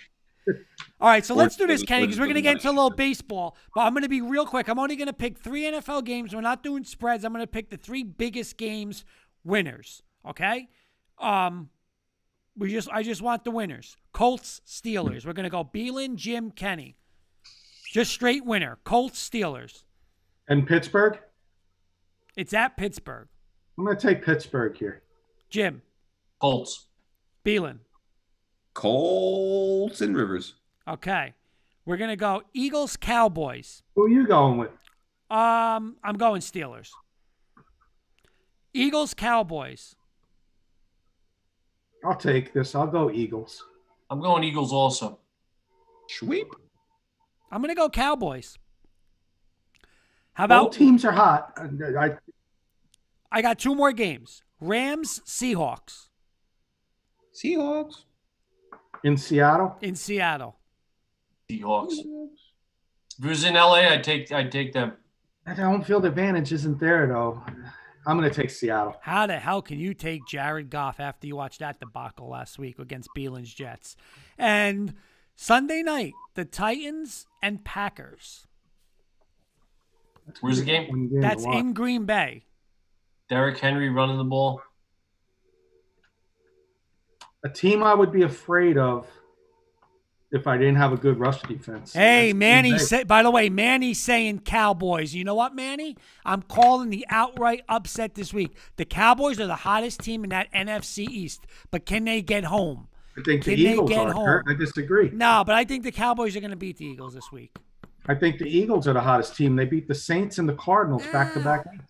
[1.00, 2.90] All right, so let's do this, Kenny, because we're going to get into a little
[2.90, 3.56] baseball.
[3.76, 4.68] But I'm going to be real quick.
[4.68, 6.34] I'm only going to pick three NFL games.
[6.34, 7.24] We're not doing spreads.
[7.24, 9.04] I'm going to pick the three biggest games
[9.44, 10.02] winners.
[10.28, 10.68] Okay.
[11.20, 11.70] Um,
[12.56, 13.96] we just I just want the winners.
[14.12, 15.24] Colts, Steelers.
[15.24, 16.96] We're going to go Beelan, Jim, Kenny.
[17.92, 18.78] Just straight winner.
[18.82, 19.84] Colts, Steelers.
[20.48, 21.18] and Pittsburgh,
[22.36, 23.28] It's at Pittsburgh.
[23.76, 25.02] I'm going to take Pittsburgh here.
[25.50, 25.82] Jim,
[26.40, 26.86] Colts.
[27.44, 27.78] Beelan.
[28.74, 30.54] Colts and Rivers.
[30.88, 31.34] Okay.
[31.84, 33.82] We're going to go Eagles, Cowboys.
[33.94, 34.70] Who are you going with?
[35.30, 36.90] Um, I'm going Steelers.
[38.72, 39.96] Eagles, Cowboys.
[42.04, 42.74] I'll take this.
[42.74, 43.64] I'll go Eagles.
[44.10, 45.18] I'm going Eagles also.
[46.08, 46.48] Sweep.
[47.50, 48.58] I'm gonna go Cowboys.
[50.34, 51.52] How Both about teams are hot.
[51.56, 52.16] I, I,
[53.30, 54.42] I got two more games.
[54.60, 56.08] Rams, Seahawks
[57.34, 58.04] Seahawks.
[59.02, 59.76] in Seattle.
[59.80, 60.56] in Seattle.
[61.50, 61.92] Seahawks.
[63.18, 64.92] If it was in LA, I'd take I'd take them.
[65.46, 67.42] That home field advantage isn't there though.
[68.06, 68.96] I'm going to take Seattle.
[69.00, 72.80] How the hell can you take Jared Goff after you watched that debacle last week
[72.80, 73.96] against Beelan's Jets?
[74.36, 74.94] And
[75.36, 78.48] Sunday night, the Titans and Packers.
[80.26, 81.08] That's Where's the game?
[81.08, 82.44] game That's in Green Bay.
[83.28, 84.62] Derrick Henry running the ball.
[87.44, 89.06] a team I would be afraid of
[90.30, 91.92] if I didn't have a good rush defense.
[91.92, 92.78] Hey, That's Manny.
[92.78, 95.12] Say, by the way, Manny's saying Cowboys.
[95.14, 95.96] You know what, Manny?
[96.24, 98.56] I'm calling the outright upset this week.
[98.76, 102.88] The Cowboys are the hottest team in that NFC East, but can they get home?
[103.18, 104.12] I think the Can they Eagles get are.
[104.12, 104.42] home?
[104.48, 105.10] I disagree.
[105.12, 107.54] No, but I think the Cowboys are going to beat the Eagles this week.
[108.06, 109.54] I think the Eagles are the hottest team.
[109.56, 111.64] They beat the Saints and the Cardinals back to back.
[111.66, 111.80] Mm.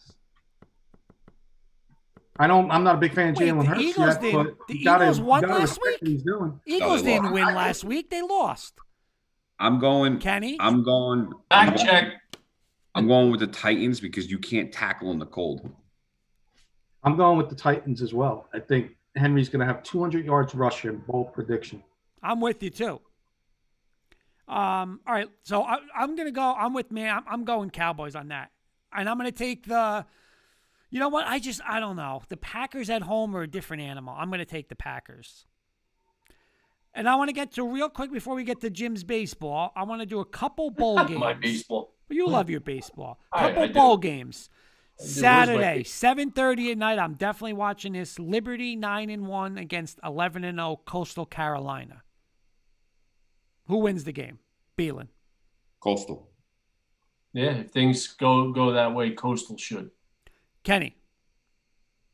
[2.39, 2.70] I don't.
[2.70, 4.78] I'm not a big fan of Wait, Jalen the Hurts Eagles yet, didn't- but the
[4.78, 5.98] you gotta, Eagles won gotta last week?
[6.02, 6.60] He's doing.
[6.66, 7.34] Eagles oh, they didn't lost.
[7.34, 8.10] win last week.
[8.10, 8.74] They lost.
[9.59, 10.18] I'm going.
[10.18, 10.56] Kenny?
[10.59, 11.30] I'm going.
[11.51, 12.12] I'm Back going- check.
[12.94, 15.70] I'm going with the Titans because you can't tackle in the cold.
[17.05, 18.48] I'm going with the Titans as well.
[18.52, 20.98] I think Henry's going to have 200 yards rushing.
[21.09, 21.82] Bold prediction.
[22.22, 23.01] I'm with you too.
[24.53, 26.43] Um, all right, so I, I'm gonna go.
[26.55, 27.16] I'm with man.
[27.16, 28.51] I'm, I'm going Cowboys on that,
[28.95, 30.05] and I'm gonna take the.
[30.91, 31.27] You know what?
[31.27, 32.23] I just I don't know.
[32.29, 34.15] The Packers at home are a different animal.
[34.19, 35.47] I'm gonna take the Packers.
[36.95, 39.73] And I want to get to real quick before we get to Jim's baseball.
[39.74, 41.19] I want to do a couple bowl games.
[41.20, 41.95] My baseball.
[42.11, 43.19] You love your baseball.
[43.33, 43.73] I- Couple I do.
[43.73, 44.51] bowl games.
[44.99, 45.05] Do.
[45.05, 46.99] My Saturday, seven thirty at night.
[46.99, 48.19] I'm definitely watching this.
[48.19, 52.03] Liberty nine and one against eleven and zero Coastal Carolina.
[53.69, 54.41] Who wins the game?
[54.83, 55.09] Beelan.
[55.81, 56.29] Coastal.
[57.33, 59.91] Yeah, if things go go that way, Coastal should.
[60.65, 60.97] Kenny.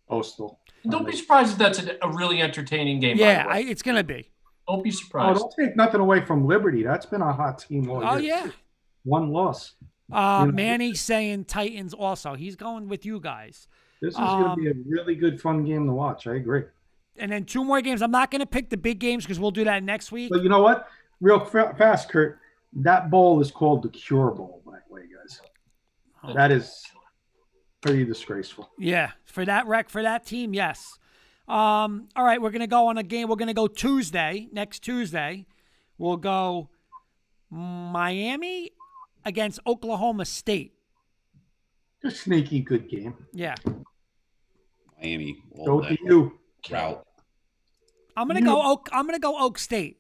[0.09, 0.61] Coastal.
[0.89, 3.17] Don't be surprised if that's a, a really entertaining game.
[3.19, 4.31] Yeah, I, it's gonna be.
[4.67, 5.41] don't be Oh, surprised.
[5.41, 6.83] don't take nothing away from Liberty.
[6.83, 8.35] That's been a hot team all Oh year.
[8.39, 8.51] Oh yeah.
[9.05, 9.75] One loss.
[10.11, 12.35] Uh, You know- Manny saying Titans also.
[12.35, 13.67] He's going with you guys.
[14.01, 16.27] This is going Um, to be a really good, fun game to watch.
[16.29, 16.63] I agree.
[17.19, 18.01] And then two more games.
[18.01, 20.31] I'm not going to pick the big games because we'll do that next week.
[20.31, 20.87] But you know what?
[21.21, 22.39] Real fa- fast, Kurt.
[22.75, 25.41] That bowl is called the Cure Bowl, by the way, guys.
[26.35, 26.85] That is
[27.81, 28.71] pretty disgraceful.
[28.79, 30.99] Yeah, for that rec for that team, yes.
[31.47, 33.29] Um, all right, we're gonna go on a game.
[33.29, 35.47] We're gonna go Tuesday, next Tuesday.
[35.97, 36.69] We'll go
[37.51, 38.71] Miami
[39.25, 40.75] against Oklahoma State.
[42.03, 43.15] Just sneaky good game.
[43.33, 43.55] Yeah.
[45.01, 45.43] Miami.
[45.65, 46.39] Go to you.
[46.71, 47.05] Route.
[48.17, 49.99] I'm gonna You- go Oak I'm gonna go Oak State.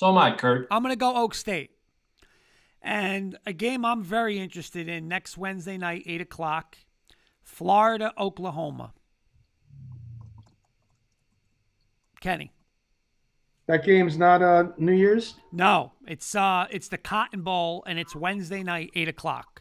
[0.00, 0.66] So am I, Kurt.
[0.70, 1.72] I'm gonna go Oak State.
[2.80, 6.78] And a game I'm very interested in next Wednesday night, eight o'clock.
[7.42, 8.94] Florida, Oklahoma.
[12.18, 12.50] Kenny.
[13.66, 15.34] That game's not uh, New Year's.
[15.52, 19.60] No, it's uh it's the Cotton Bowl and it's Wednesday night, eight o'clock.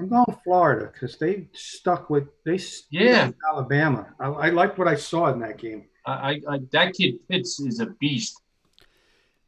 [0.00, 2.58] I'm going Florida because they stuck with they
[2.90, 3.30] Yeah.
[3.48, 4.08] Alabama.
[4.18, 5.84] I, I liked what I saw in that game.
[6.04, 8.42] I, I, I that kid Pitts is a beast.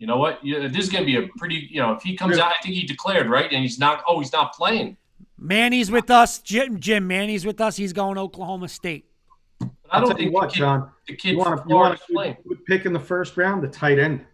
[0.04, 0.40] You know what?
[0.42, 1.66] This is gonna be a pretty.
[1.70, 4.04] You know, if he comes out, I think he declared right, and he's not.
[4.06, 4.98] Oh, he's not playing.
[5.38, 6.40] Manny's with us.
[6.40, 7.78] Jim, Jim Manny's with us.
[7.78, 9.06] He's going Oklahoma State.
[9.62, 10.90] I I'll don't tell you think what, the kid, John.
[11.08, 13.98] the kid You want to you want to pick in the first round, the tight
[13.98, 14.26] end.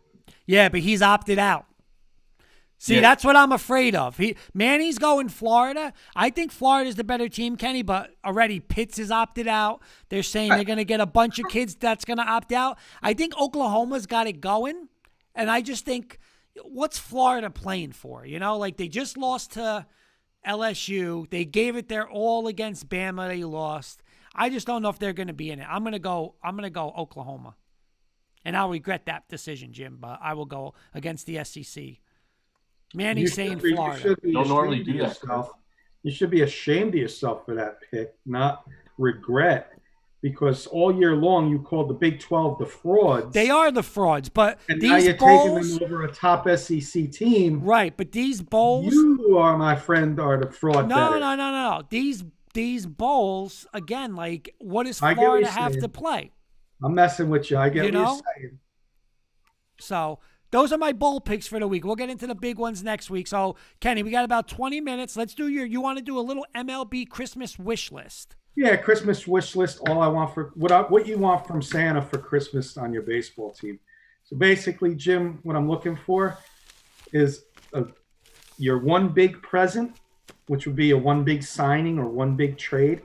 [0.44, 1.66] Yeah, but he's opted out.
[2.78, 3.02] See, Yeah.
[3.02, 4.16] that's what I'm afraid of.
[4.16, 5.92] He Manny's going Florida.
[6.16, 9.82] I think Florida's the better team, Kenny, but already Pitts is opted out.
[10.09, 12.76] They're saying they're going to get a bunch of kids that's going to opt out.
[13.02, 14.88] I think Oklahoma's got it going,
[15.35, 16.19] and I just think
[16.65, 18.24] what's Florida playing for?
[18.27, 19.86] You know, like they just lost to
[20.47, 21.28] LSU.
[21.31, 23.28] They gave it their all against Bama.
[23.28, 24.02] They lost.
[24.35, 25.66] I just don't know if they're going to be in it.
[25.69, 27.57] I'm going to go I'm going to go Oklahoma.
[28.44, 31.85] And I'll regret that decision, Jim, but I will go against the SEC.
[32.94, 34.01] Manny's You saying should be- you Florida.
[34.01, 35.51] should be Don't normally do of that, yourself.
[36.02, 38.65] You should be ashamed of yourself for that pick, not
[38.97, 39.78] regret,
[40.22, 43.32] because all year long you called the Big 12 the frauds.
[43.34, 47.10] They are the frauds, but and now you're bowls, taking them over a top SEC
[47.10, 47.60] team.
[47.62, 47.97] right?
[47.97, 50.88] But these bowls, You are, my friend, are the fraud.
[50.88, 51.20] no, better.
[51.20, 51.82] no, no, no, no.
[51.88, 54.14] These these bowls again.
[54.16, 55.82] Like, what does I what Florida have saying.
[55.82, 56.32] to play?
[56.82, 57.56] I'm messing with you.
[57.59, 58.12] I get You what know?
[58.14, 58.59] you're saying.
[59.78, 60.18] So
[60.51, 61.84] those are my bowl picks for the week.
[61.84, 63.26] We'll get into the big ones next week.
[63.26, 65.16] So Kenny, we got about 20 minutes.
[65.16, 65.64] Let's do your.
[65.64, 68.36] You want to do a little MLB Christmas wish list?
[68.56, 69.81] Yeah, Christmas wish list.
[69.89, 73.02] All I want for what I, what you want from Santa for Christmas on your
[73.02, 73.78] baseball team.
[74.24, 76.36] So basically, Jim, what I'm looking for
[77.12, 77.85] is a,
[78.59, 79.97] your one big present,
[80.47, 83.02] which would be a one big signing or one big trade,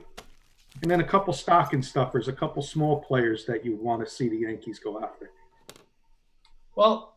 [0.82, 4.28] and then a couple stocking stuffers, a couple small players that you want to see
[4.28, 5.30] the Yankees go after.
[6.74, 7.16] Well,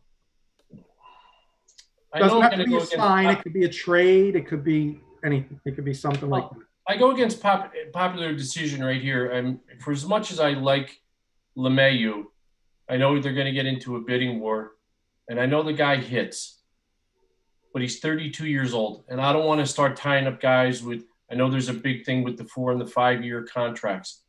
[2.12, 3.26] I Doesn't know have to be a sign.
[3.28, 4.34] It could be a trade.
[4.34, 5.60] It could be anything.
[5.64, 6.58] It could be something like that.
[6.90, 9.30] I go against pop, popular decision right here.
[9.30, 11.00] I'm for as much as I like
[11.56, 12.24] LeMahieu,
[12.88, 14.72] I know they're going to get into a bidding war,
[15.28, 16.62] and I know the guy hits,
[17.72, 21.04] but he's 32 years old, and I don't want to start tying up guys with.
[21.30, 24.24] I know there's a big thing with the four and the five year contracts.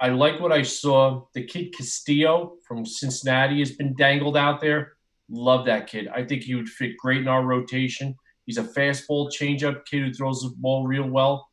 [0.00, 1.26] I like what I saw.
[1.32, 4.94] The kid Castillo from Cincinnati has been dangled out there.
[5.28, 6.08] Love that kid.
[6.08, 8.16] I think he would fit great in our rotation.
[8.46, 11.49] He's a fastball changeup kid who throws the ball real well.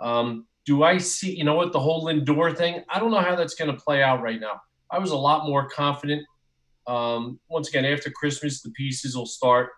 [0.00, 2.82] Um, do I see, you know what, the whole Lindor thing?
[2.88, 4.60] I don't know how that's going to play out right now.
[4.90, 6.24] I was a lot more confident.
[6.86, 9.70] Um, once again, after Christmas, the pieces will start.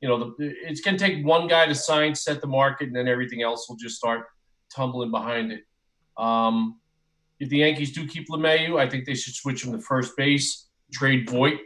[0.00, 2.96] You know, the, it's going to take one guy to sign, set the market, and
[2.96, 4.26] then everything else will just start
[4.74, 5.64] tumbling behind it.
[6.16, 6.80] Um,
[7.38, 10.68] if the Yankees do keep LeMahieu, I think they should switch him to first base,
[10.92, 11.58] trade Voit.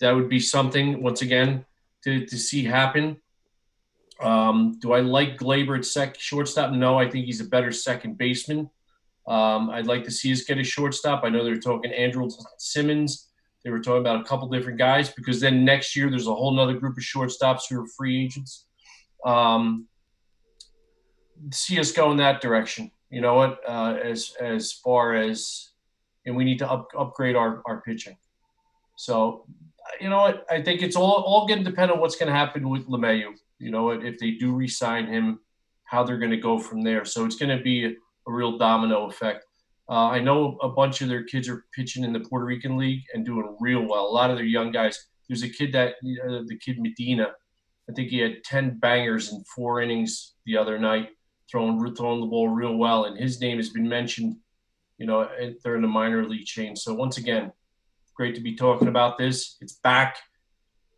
[0.00, 1.64] That would be something, once again,
[2.04, 3.16] to, to see happen.
[4.20, 6.72] Um, do I like Gleyber at sec shortstop?
[6.72, 8.70] No, I think he's a better second baseman.
[9.26, 11.24] Um, I'd like to see us get a shortstop.
[11.24, 13.28] I know they're talking Andrelton Simmons.
[13.64, 16.54] They were talking about a couple different guys because then next year there's a whole
[16.54, 18.66] nother group of shortstops who are free agents.
[19.24, 19.88] Um,
[21.50, 22.92] see us go in that direction.
[23.10, 23.60] You know what?
[23.68, 25.70] Uh, as as far as
[26.26, 28.16] and we need to up, upgrade our, our pitching.
[28.96, 29.46] So,
[30.00, 30.44] you know what?
[30.50, 33.34] I think it's all all going to depend on what's going to happen with LeMahieu.
[33.58, 33.90] You know?
[33.90, 35.40] If they do re-sign him,
[35.86, 37.04] how they're going to go from there.
[37.04, 37.92] So it's going to be a,
[38.28, 39.44] real domino effect.
[39.88, 43.04] Uh, I know a bunch of their kids are pitching in the Puerto Rican League
[43.14, 44.04] and doing real well.
[44.04, 45.06] A lot of their young guys.
[45.28, 47.28] There's a kid that uh, the kid Medina.
[47.88, 51.10] I think he had ten bangers in four innings the other night,
[51.48, 54.36] throwing throwing the ball real well, and his name has been mentioned.
[54.98, 55.28] You know,
[55.62, 56.74] they're in the minor league chain.
[56.74, 57.52] So once again,
[58.16, 59.56] great to be talking about this.
[59.60, 60.16] It's back.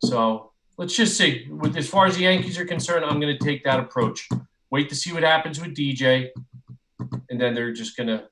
[0.03, 1.45] So let's just see.
[1.49, 4.27] With as far as the Yankees are concerned, I'm going to take that approach.
[4.71, 6.29] Wait to see what happens with DJ,
[7.29, 8.27] and then they're just going to.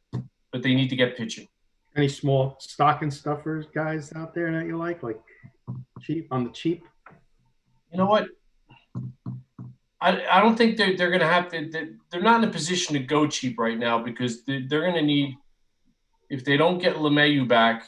[0.51, 1.47] But they need to get pitching.
[1.95, 5.19] Any small stocking stuffers guys out there that you like, like
[6.01, 6.83] cheap on the cheap?
[7.91, 8.27] You know what?
[9.99, 11.69] I, I don't think they're, they're going to have to.
[12.11, 15.01] They're not in a position to go cheap right now because they're, they're going to
[15.01, 15.35] need.
[16.29, 17.87] If they don't get LeMahieu back,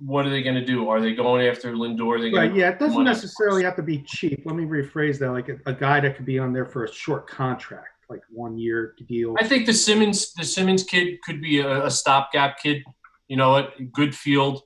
[0.00, 0.88] what are they going to do?
[0.88, 2.16] Are they going after Lindor?
[2.16, 2.54] Are they Right.
[2.54, 2.70] Yeah.
[2.70, 3.04] It doesn't money?
[3.04, 4.42] necessarily have to be cheap.
[4.44, 5.30] Let me rephrase that.
[5.30, 8.58] Like a, a guy that could be on there for a short contract, like one
[8.58, 9.36] year deal.
[9.38, 12.82] I think the Simmons the Simmons kid could be a, a stopgap kid.
[13.28, 13.92] You know what?
[13.92, 14.62] Good field.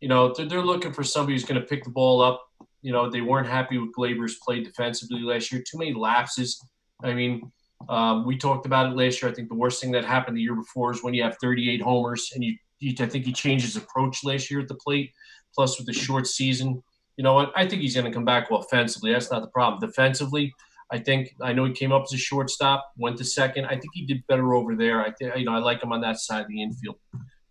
[0.00, 2.42] You know they're, they're looking for somebody who's going to pick the ball up.
[2.82, 5.62] You know they weren't happy with Gleyber's play defensively last year.
[5.68, 6.64] Too many lapses.
[7.02, 7.50] I mean,
[7.88, 9.30] um, we talked about it last year.
[9.30, 11.80] I think the worst thing that happened the year before is when you have 38
[11.80, 15.12] homers and you, you I think he changed his approach last year at the plate.
[15.54, 16.82] Plus with the short season,
[17.16, 17.52] you know what?
[17.56, 19.12] I think he's going to come back well offensively.
[19.12, 19.80] That's not the problem.
[19.80, 20.52] Defensively,
[20.92, 23.66] I think I know he came up as a shortstop, went to second.
[23.66, 25.00] I think he did better over there.
[25.00, 26.96] I think you know I like him on that side of the infield.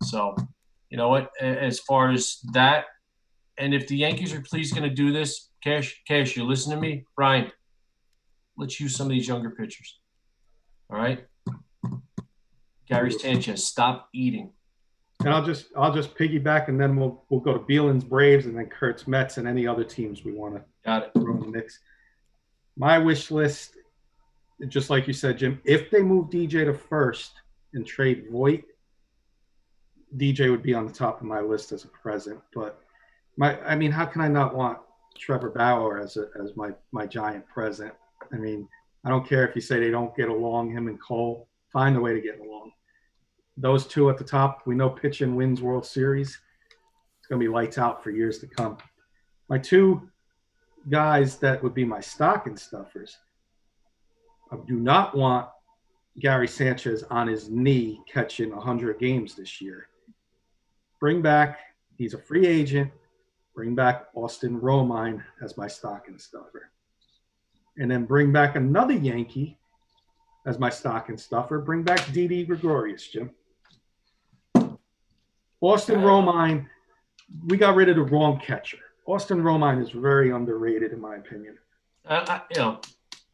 [0.02, 0.34] So,
[0.88, 1.30] you know what?
[1.40, 2.86] As far as that,
[3.58, 6.80] and if the Yankees are please going to do this, Cash, Cash, you listen to
[6.80, 7.52] me, Brian.
[8.56, 9.98] Let's use some of these younger pitchers.
[10.90, 11.24] All right.
[12.88, 14.50] Gary Sanchez, stop eating.
[15.20, 18.56] And I'll just I'll just piggyback, and then we'll we'll go to Bielen's Braves, and
[18.56, 21.10] then Kurtz Mets, and any other teams we want to Got it.
[21.14, 21.78] throw in the mix.
[22.76, 23.76] My wish list,
[24.68, 27.32] just like you said, Jim, if they move DJ to first
[27.74, 28.62] and trade Voit,
[30.16, 32.40] DJ would be on the top of my list as a present.
[32.54, 32.80] But
[33.36, 34.78] my, I mean, how can I not want
[35.18, 37.92] Trevor Bauer as a, as my my giant present?
[38.32, 38.66] I mean,
[39.04, 41.48] I don't care if you say they don't get along, him and Cole.
[41.72, 42.72] Find a way to get along.
[43.56, 46.28] Those two at the top, we know pitching wins World Series.
[47.18, 48.78] It's gonna be lights out for years to come.
[49.48, 50.08] My two
[50.88, 53.18] guys that would be my stocking stuffers.
[54.50, 55.48] I do not want
[56.18, 59.88] Gary Sanchez on his knee catching 100 games this year.
[60.98, 61.58] Bring back,
[61.96, 62.90] he's a free agent.
[63.54, 66.70] Bring back Austin Romine as my stocking stuffer.
[67.78, 69.58] And then bring back another Yankee
[70.46, 71.58] as my stocking stuffer.
[71.58, 73.30] Bring back Didi Gregorius, Jim.
[75.60, 76.66] Austin Romine,
[77.46, 78.78] we got rid of the wrong catcher.
[79.06, 81.58] Austin Romine is very underrated, in my opinion.
[82.06, 82.80] Uh, I, you know,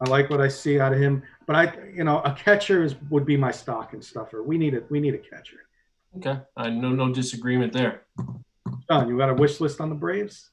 [0.01, 2.95] I like what I see out of him, but I, you know, a catcher is
[3.09, 4.43] would be my stock and stuffer.
[4.43, 5.57] We need a we need a catcher.
[6.17, 6.39] okay.
[6.55, 8.03] I no no disagreement there.
[8.89, 10.51] John, you got a wish list on the Braves?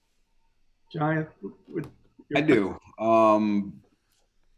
[0.92, 1.28] Giant.
[1.68, 1.88] With,
[2.34, 2.78] I do.
[2.98, 3.80] Um,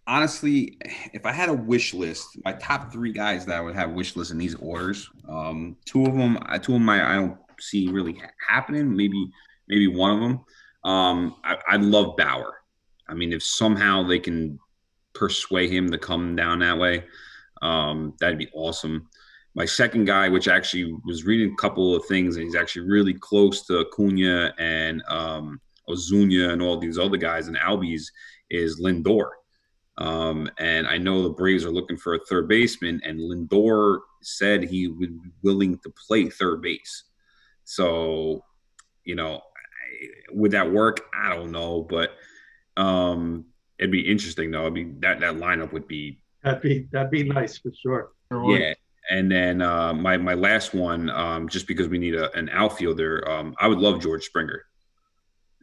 [0.07, 0.78] honestly,
[1.12, 4.16] if I had a wish list, my top three guys that I would have wish
[4.16, 7.89] list in these orders, um, two of them, I- two of them, I, don't see
[7.89, 8.95] really happening.
[8.95, 9.31] Maybe,
[9.69, 10.45] maybe one of them.
[10.85, 12.59] Um, I, I love Bauer.
[13.09, 14.59] I mean, if somehow they can
[15.15, 17.05] persuade him to come down that way,
[17.62, 19.09] um, that'd be awesome.
[19.55, 23.15] My second guy, which actually was reading a couple of things, and he's actually really
[23.15, 28.05] close to Acuna and um, Ozuna and all these other guys and Albies,
[28.51, 29.31] is Lindor.
[29.98, 34.62] Um, and I know the Braves are looking for a third baseman, and Lindor said
[34.62, 37.05] he would be willing to play third base.
[37.64, 38.44] So,
[39.05, 41.06] you know, I- would that work?
[41.14, 42.10] I don't know, but
[42.77, 43.47] um,
[43.78, 44.66] it'd be interesting though.
[44.66, 48.12] I mean, that that lineup would be that'd be that'd be nice for sure.
[48.31, 48.74] Sure yeah.
[49.09, 53.28] And then uh, my my last one, um, just because we need a, an outfielder,
[53.31, 54.64] um, I would love George Springer.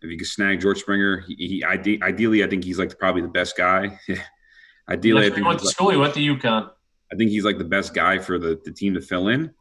[0.03, 3.21] If you could snag George Springer, he, he ide- ideally, I think he's like probably
[3.21, 3.97] the best guy.
[4.89, 5.89] ideally, I He think went he's to like- school.
[5.91, 6.69] He went to UConn.
[7.11, 9.51] I think he's like the best guy for the, the team to fill in.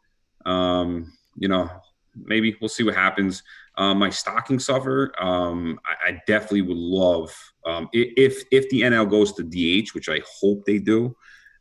[0.46, 1.70] Um, you know,
[2.16, 3.42] maybe we'll see what happens.
[3.78, 5.12] Um, my stocking suffer.
[5.18, 7.32] Um, I, I definitely would love
[7.66, 11.16] um, if if the NL goes to DH, which I hope they do.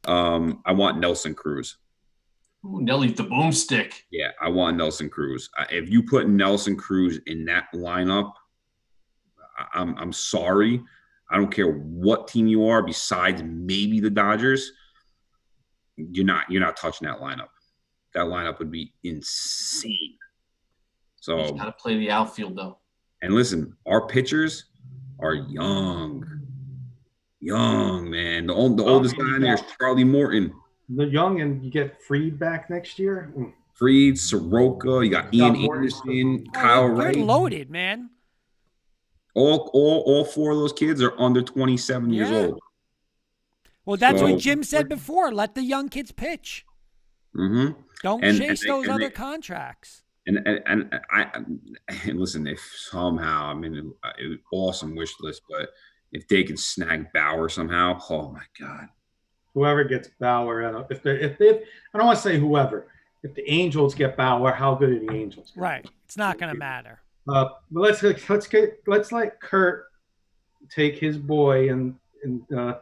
[0.06, 1.78] Um, I want Nelson Cruz.
[2.66, 3.94] Ooh, Nelly the boomstick.
[4.12, 5.49] Yeah, I want Nelson Cruz.
[5.58, 8.32] Uh, If you put Nelson Cruz in that lineup,
[9.73, 10.81] I'm I'm sorry.
[11.29, 14.71] I don't care what team you are, besides maybe the Dodgers.
[15.95, 17.49] You're not you're not touching that lineup.
[18.13, 19.91] That lineup would be insane.
[19.91, 20.17] He's
[21.21, 22.79] So got to play the outfield though.
[23.21, 24.65] and listen, our pitchers
[25.19, 26.25] are young,
[27.39, 28.47] young man.
[28.47, 30.53] The, old, the oldest guy in there is Charlie Morton.
[30.89, 33.33] The young and you get Fried back next year.
[33.75, 38.09] Fried, Soroka, you got Ian Anderson, Oh, Kyle you're loaded, man.
[39.34, 42.38] All, all, all four of those kids are under 27 years Yeah.
[42.48, 42.60] old.
[43.86, 45.32] Well, that's So- what Jim said before.
[45.32, 46.66] Let the young kids pitch.
[47.36, 47.80] Mm-hmm.
[48.03, 50.03] Don't And- chase and those and other they- contracts.
[50.28, 53.86] And, and and I and listen, if somehow I mean, it,
[54.20, 55.70] it awesome wish list, but
[56.12, 58.90] if they can snag Bauer somehow, oh my god,
[59.56, 62.88] Whoever gets Bauer, uh, if they if they, I don't want to say whoever.
[63.24, 65.53] If the Angels get Bauer, how good are the Angels?
[65.56, 65.90] Right.
[66.06, 66.99] It's not going to matter.
[67.27, 69.85] Uh, but let's let's get let's let Kurt
[70.69, 72.77] take his boy and and uh,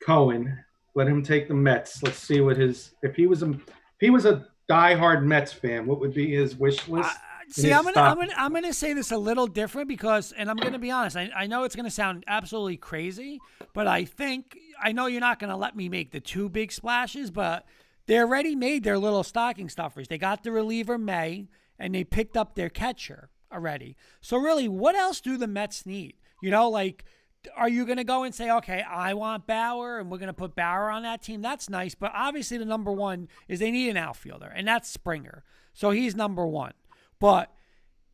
[0.00, 0.58] Cohen.
[0.94, 2.02] Let him take the Mets.
[2.02, 5.86] Let's see what his if he was a if he was a diehard Mets fan,
[5.86, 7.10] what would be his wish list?
[7.10, 7.16] I-
[7.48, 8.12] see, I'm gonna, stop.
[8.12, 11.16] I'm gonna, I'm gonna say this a little different because, and I'm gonna be honest.
[11.16, 13.40] I, I know it's gonna sound absolutely crazy,
[13.74, 17.30] but I think I know you're not gonna let me make the two big splashes,
[17.30, 17.66] but
[18.06, 20.08] they already made their little stocking stuffers.
[20.08, 23.96] They got the reliever May, and they picked up their catcher already.
[24.20, 26.14] So really, what else do the Mets need?
[26.42, 27.04] You know, like.
[27.56, 30.32] Are you going to go and say, okay, I want Bauer and we're going to
[30.34, 31.40] put Bauer on that team?
[31.40, 31.94] That's nice.
[31.94, 35.44] But obviously, the number one is they need an outfielder, and that's Springer.
[35.72, 36.72] So he's number one.
[37.20, 37.54] But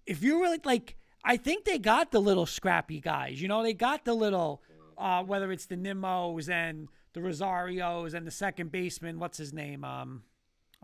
[0.05, 3.40] if you really like, I think they got the little scrappy guys.
[3.40, 4.62] You know, they got the little,
[4.98, 9.19] uh, whether it's the Nimmos and the Rosarios and the second baseman.
[9.19, 9.85] What's his name?
[9.85, 10.24] Um,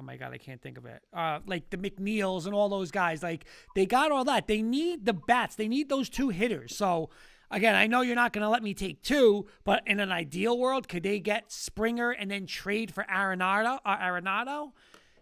[0.01, 1.03] oh my god, I can't think of it.
[1.13, 3.23] Uh, like the McNeils and all those guys.
[3.23, 3.45] Like
[3.75, 4.47] they got all that.
[4.47, 5.57] They need the bats.
[5.57, 6.75] They need those two hitters.
[6.75, 7.11] So
[7.51, 10.59] again, I know you're not going to let me take two, but in an ideal
[10.59, 13.79] world, could they get Springer and then trade for Arenado?
[13.85, 14.73] Uh, Arenado?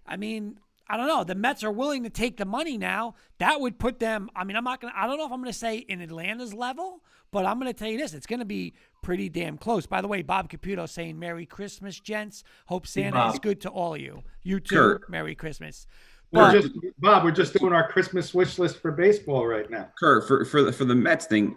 [0.07, 1.25] I mean, I don't know.
[1.25, 3.15] The Mets are willing to take the money now.
[3.39, 4.31] That would put them.
[4.37, 4.95] I mean, I'm not gonna.
[4.97, 7.99] I don't know if I'm gonna say in Atlanta's level, but I'm gonna tell you
[7.99, 8.73] this: it's gonna be
[9.03, 9.87] pretty damn close.
[9.87, 12.45] By the way, Bob Caputo saying Merry Christmas, gents.
[12.67, 14.23] Hope Santa is good to all of you.
[14.43, 14.75] You too.
[14.75, 15.11] Kurt.
[15.11, 15.87] Merry Christmas.
[16.31, 17.25] But, we're just Bob.
[17.25, 19.89] We're just doing our Christmas wish list for baseball right now.
[19.99, 21.57] Kurt, for for the for the Mets thing,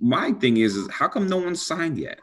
[0.00, 2.18] my thing is is how come no one signed yet?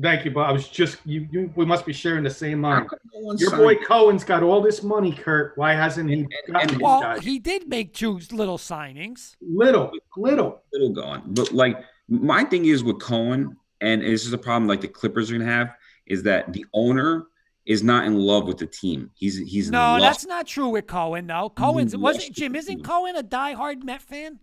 [0.00, 0.50] Thank you, Bob.
[0.50, 1.26] I was just you.
[1.30, 2.88] you we must be sharing the same mind.
[3.14, 3.62] No Your signed.
[3.62, 5.56] boy Cohen's got all this money, Kurt.
[5.56, 6.26] Why hasn't he?
[6.48, 9.36] And, and, well, he did make two little signings.
[9.40, 11.22] Little, little, little gone.
[11.28, 15.30] But like my thing is with Cohen, and this is a problem like the Clippers
[15.30, 15.74] are gonna have,
[16.06, 17.26] is that the owner
[17.66, 19.10] is not in love with the team.
[19.14, 21.26] He's he's no, that's not true with Cohen.
[21.26, 22.54] No, Cohen's wasn't Jim.
[22.54, 24.38] Isn't Cohen a diehard Met fan?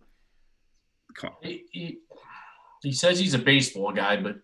[1.41, 1.97] He, he,
[2.81, 4.37] he says he's a baseball guy, but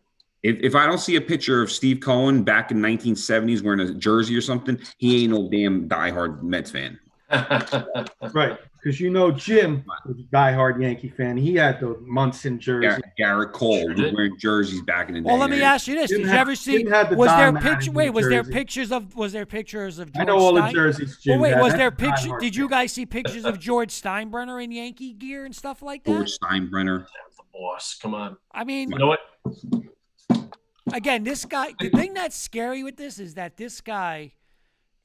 [0.44, 3.94] if, if I don't see a picture of Steve Cohen back in 1970s wearing a
[3.94, 7.00] jersey or something, he ain't no damn diehard Mets fan.
[8.34, 8.58] right.
[8.82, 11.38] Because you know Jim was a diehard Yankee fan.
[11.38, 13.02] He had the Munson jersey.
[13.20, 15.26] Gerrit Cole sure was wearing jerseys back in the day.
[15.26, 16.84] Well, let me ask you this: Jim Did you ever see?
[16.84, 17.92] The was there picture?
[17.92, 18.36] Wait, was jersey.
[18.36, 19.16] there pictures of?
[19.16, 20.12] Was there pictures of?
[20.14, 20.68] George I know all Stein?
[20.68, 21.18] the jerseys.
[21.18, 22.38] Jim well, wait, was there picture?
[22.40, 26.12] Did you guys see pictures of George Steinbrenner in Yankee gear and stuff like that?
[26.12, 28.00] George Steinbrenner, the boss.
[28.02, 28.38] Come on.
[28.52, 29.20] I mean, you know what?
[30.94, 31.74] Again, this guy.
[31.80, 34.34] The thing that's scary with this is that this guy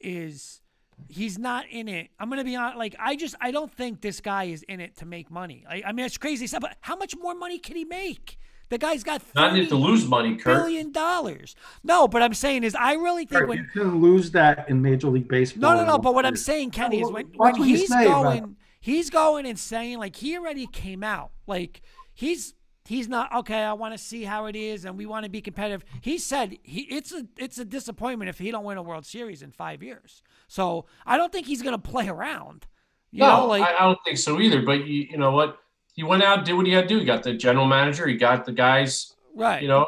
[0.00, 0.62] is
[1.08, 2.08] he's not in it.
[2.18, 2.78] I'm gonna be honest.
[2.78, 5.64] Like I just I don't think this guy is in it to make money.
[5.68, 8.38] I, I mean it's crazy stuff, but how much more money can he make?
[8.70, 10.56] The guy's got not need to lose money, Kurt.
[10.56, 11.54] Billion dollars.
[11.82, 14.80] No, but I'm saying is I really think Kurt, when you can lose that in
[14.80, 15.60] Major League Baseball.
[15.60, 15.98] No, no, no.
[15.98, 20.16] But what I'm saying, Kenny, is when, when he's going, he's going and saying like
[20.16, 21.82] he already came out like
[22.14, 22.54] he's
[22.86, 23.62] he's not okay.
[23.62, 25.84] I want to see how it is, and we want to be competitive.
[26.00, 29.42] He said he it's a it's a disappointment if he don't win a World Series
[29.42, 30.22] in five years.
[30.48, 32.66] So I don't think he's going to play around.
[33.10, 34.62] You no, know, like, I, I, don't think so either.
[34.62, 35.58] But you, you know what?
[35.94, 36.98] He went out, did what he had to do.
[36.98, 38.08] He got the general manager.
[38.08, 39.14] He got the guys.
[39.36, 39.62] Right.
[39.62, 39.86] You know,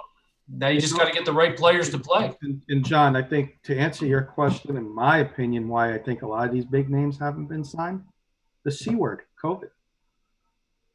[0.49, 2.33] now you just got to get the right players to play.
[2.43, 6.23] And, and, John, I think to answer your question, in my opinion, why I think
[6.23, 8.05] a lot of these big names haven't been signed,
[8.63, 9.71] the C word, COVID.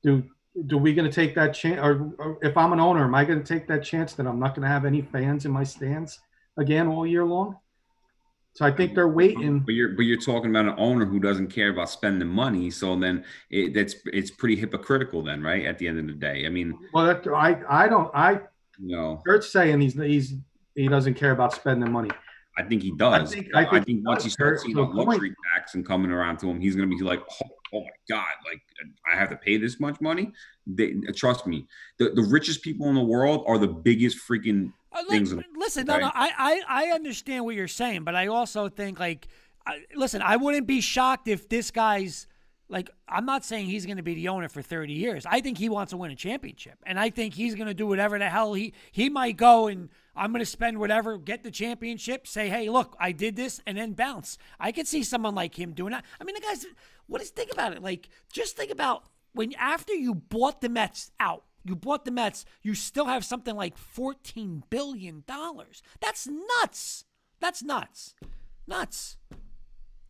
[0.03, 0.23] Do
[0.67, 1.79] do we going to take that chance?
[1.81, 4.39] Or, or, if I'm an owner, am I going to take that chance that I'm
[4.39, 6.19] not going to have any fans in my stands
[6.57, 7.57] again all year long?
[8.53, 9.59] So I think they're waiting.
[9.59, 12.69] But you're but you're talking about an owner who doesn't care about spending money.
[12.69, 15.65] So then it, that's it's pretty hypocritical then, right?
[15.65, 16.77] At the end of the day, I mean.
[16.93, 18.41] Well, that, I I don't I.
[18.77, 19.21] No.
[19.25, 20.33] Kurt's saying he's he's
[20.75, 22.09] he doesn't care about spending money.
[22.57, 23.31] I think he does.
[23.31, 26.11] I think, I think, I think once he starts seeing the luxury tax and coming
[26.11, 28.61] around to him, he's going to be like, oh, oh, my god, like
[29.11, 30.31] I have to pay this much money.
[30.67, 31.67] They, trust me,
[31.97, 35.33] the, the richest people in the world are the biggest freaking uh, things.
[35.55, 39.27] Listen, no, no, I, I I understand what you're saying, but I also think like,
[39.65, 42.27] I, listen, I wouldn't be shocked if this guy's
[42.71, 45.25] like I'm not saying he's going to be the owner for 30 years.
[45.25, 47.85] I think he wants to win a championship, and I think he's going to do
[47.85, 51.51] whatever the hell he he might go and I'm going to spend whatever, get the
[51.51, 54.37] championship, say, hey, look, I did this, and then bounce.
[54.59, 56.03] I could see someone like him doing that.
[56.19, 56.65] I mean, the guy's,
[57.07, 57.81] what is, think about it.
[57.81, 59.03] Like, just think about
[59.33, 63.55] when after you bought the Mets out, you bought the Mets, you still have something
[63.55, 65.23] like $14 billion.
[66.01, 67.05] That's nuts.
[67.39, 68.15] That's nuts.
[68.67, 69.17] Nuts.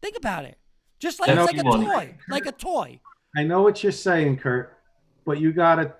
[0.01, 0.57] Think about it.
[1.01, 2.15] Just like it's like a toy.
[2.29, 2.99] Like a toy.
[3.35, 4.77] I know what you're saying, Kurt,
[5.25, 5.95] but you gotta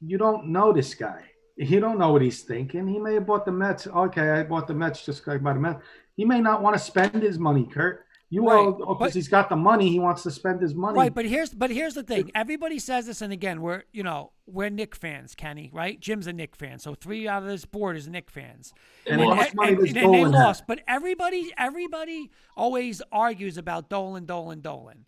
[0.00, 1.24] you don't know this guy
[1.56, 2.86] he don't know what he's thinking.
[2.86, 3.86] He may have bought the Mets.
[3.86, 5.80] Okay, I bought the Mets just like by the Mets.
[6.16, 8.03] He may not want to spend his money, Kurt.
[8.42, 8.56] Right.
[8.56, 10.96] all because he's got the money, he wants to spend his money.
[10.96, 12.30] Right, but here's but here's the thing.
[12.34, 15.70] Everybody says this, and again, we're you know we're Knick fans, Kenny.
[15.72, 15.98] Right?
[16.00, 18.72] Jim's a Knick fan, so three out of this board is Knick fans.
[19.06, 24.60] And, and, and, and, and they lost, but everybody everybody always argues about Dolan, Dolan,
[24.60, 25.06] Dolan.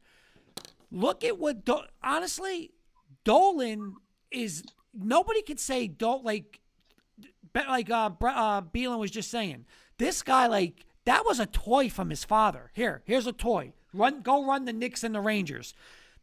[0.90, 2.72] Look at what Do- honestly,
[3.24, 3.96] Dolan
[4.30, 4.62] is
[4.94, 6.60] nobody could say don't like
[7.54, 9.66] like uh, uh Beelan was just saying.
[9.98, 12.70] This guy like that was a toy from his father.
[12.74, 13.72] Here, here's a toy.
[13.94, 15.74] Run, go run the Knicks and the Rangers.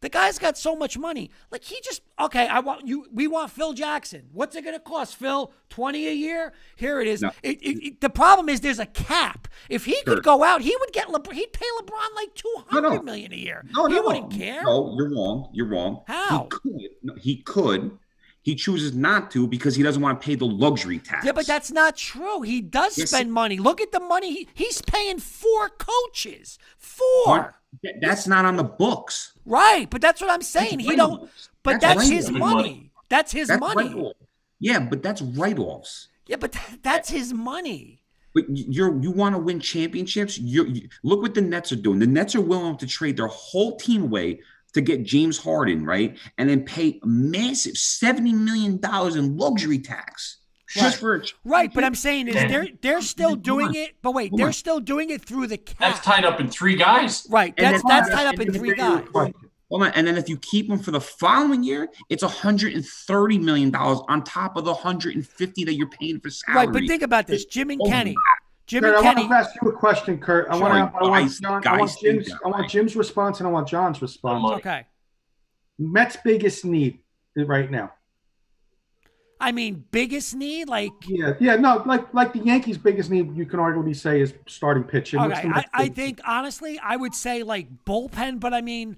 [0.01, 1.31] The guy's got so much money.
[1.49, 2.45] Like he just okay.
[2.45, 3.05] I want you.
[3.13, 4.23] We want Phil Jackson.
[4.33, 5.53] What's it going to cost, Phil?
[5.69, 6.51] Twenty a year.
[6.75, 7.21] Here it is.
[7.21, 7.31] No.
[7.41, 9.47] It, it, it, the problem is there's a cap.
[9.69, 10.15] If he sure.
[10.15, 11.07] could go out, he would get.
[11.07, 13.01] LeBron, he'd pay LeBron like two hundred no, no.
[13.01, 13.63] million a year.
[13.73, 14.63] No, he no, wouldn't care.
[14.63, 15.49] No, you're wrong.
[15.53, 16.01] You're wrong.
[16.05, 16.41] How?
[16.43, 17.19] He could.
[17.21, 17.97] He could
[18.43, 21.25] he chooses not to because he doesn't want to pay the luxury tax.
[21.25, 22.41] Yeah, but that's not true.
[22.41, 23.57] He does yes, spend money.
[23.57, 24.31] Look at the money.
[24.33, 26.59] He, he's paying four coaches.
[26.77, 27.55] Four.
[28.01, 29.33] That's not on the books.
[29.45, 30.79] Right, but that's what I'm saying.
[30.79, 31.29] He don't.
[31.63, 32.39] But that's, that's his money.
[32.39, 32.91] money.
[33.09, 34.13] That's his That's money.
[34.59, 36.09] Yeah, but that's write-offs.
[36.25, 38.03] Yeah, but th- that's his money.
[38.33, 40.39] But you're you want to win championships.
[40.39, 41.99] You're, you look what the Nets are doing.
[41.99, 44.41] The Nets are willing to trade their whole team away
[44.73, 49.79] to get James Harden, right, and then pay a massive seventy million dollars in luxury
[49.79, 50.37] tax
[50.69, 53.91] just for a Right, but I'm saying is they're they're still doing it.
[54.01, 55.77] But wait, they're still doing it through the cap.
[55.79, 57.27] That's tied up in three guys.
[57.29, 59.07] Right, that's then- that's tied up in three guys.
[59.11, 59.35] question.
[59.69, 63.71] Hold on, and then if you keep them for the following year, it's 130 million
[63.71, 66.67] dollars on top of the 150 that you're paying for salary.
[66.67, 68.15] Right, but think about this: Jim and Oh, Kenny,
[68.65, 70.47] Jim Kurt, and I want to ask you a question, Kurt.
[70.49, 72.69] I Sorry, want, I want, John, I want Jim's, I want.
[72.69, 74.59] Jim's response and I want John's response.
[74.59, 74.85] Okay,
[75.77, 76.99] Mets' biggest need
[77.35, 77.91] right now.
[79.39, 83.45] I mean, biggest need, like Yeah, yeah, no, like like the Yankees' biggest need, you
[83.45, 85.19] can arguably say is starting pitching.
[85.19, 88.95] Okay, I, I think honestly, I would say like bullpen, but I mean,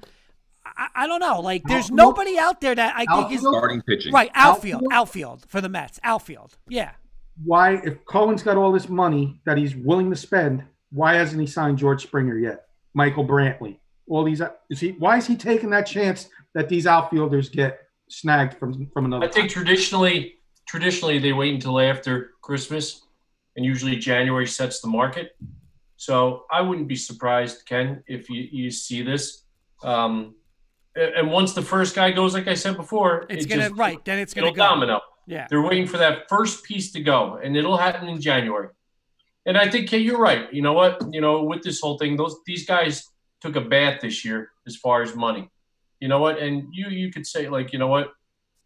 [0.63, 1.39] I, I don't know.
[1.41, 1.97] Like, there's Outfield?
[1.97, 4.13] nobody out there that I think is starting pitching.
[4.13, 4.29] right.
[4.35, 4.93] Outfield, Outfield?
[4.93, 5.99] outfield for the Mets.
[6.03, 6.91] Outfield, yeah.
[7.43, 11.47] Why if Cohen's got all this money that he's willing to spend, why hasn't he
[11.47, 12.65] signed George Springer yet?
[12.93, 17.49] Michael Brantley, all these is he why is he taking that chance that these outfielders
[17.49, 20.35] get snagged from from another I think traditionally,
[20.65, 23.01] traditionally they wait until after Christmas,
[23.57, 25.35] and usually January sets the market.
[25.97, 29.43] So I wouldn't be surprised, Ken, if you, you see this.
[29.83, 30.35] Um,
[30.95, 34.03] and once the first guy goes, like I said before, It's it gonna just- right.
[34.05, 34.55] Then it's gonna go.
[34.55, 35.01] domino.
[35.27, 35.47] Yeah.
[35.49, 38.69] They're waiting for that first piece to go, and it'll happen in January.
[39.45, 40.51] And I think, Kay, you're right.
[40.53, 41.01] You know what?
[41.11, 43.03] You know, with this whole thing, those these guys
[43.41, 45.49] took a bath this year as far as money.
[45.99, 46.39] You know what?
[46.39, 48.11] And you you could say like, you know what?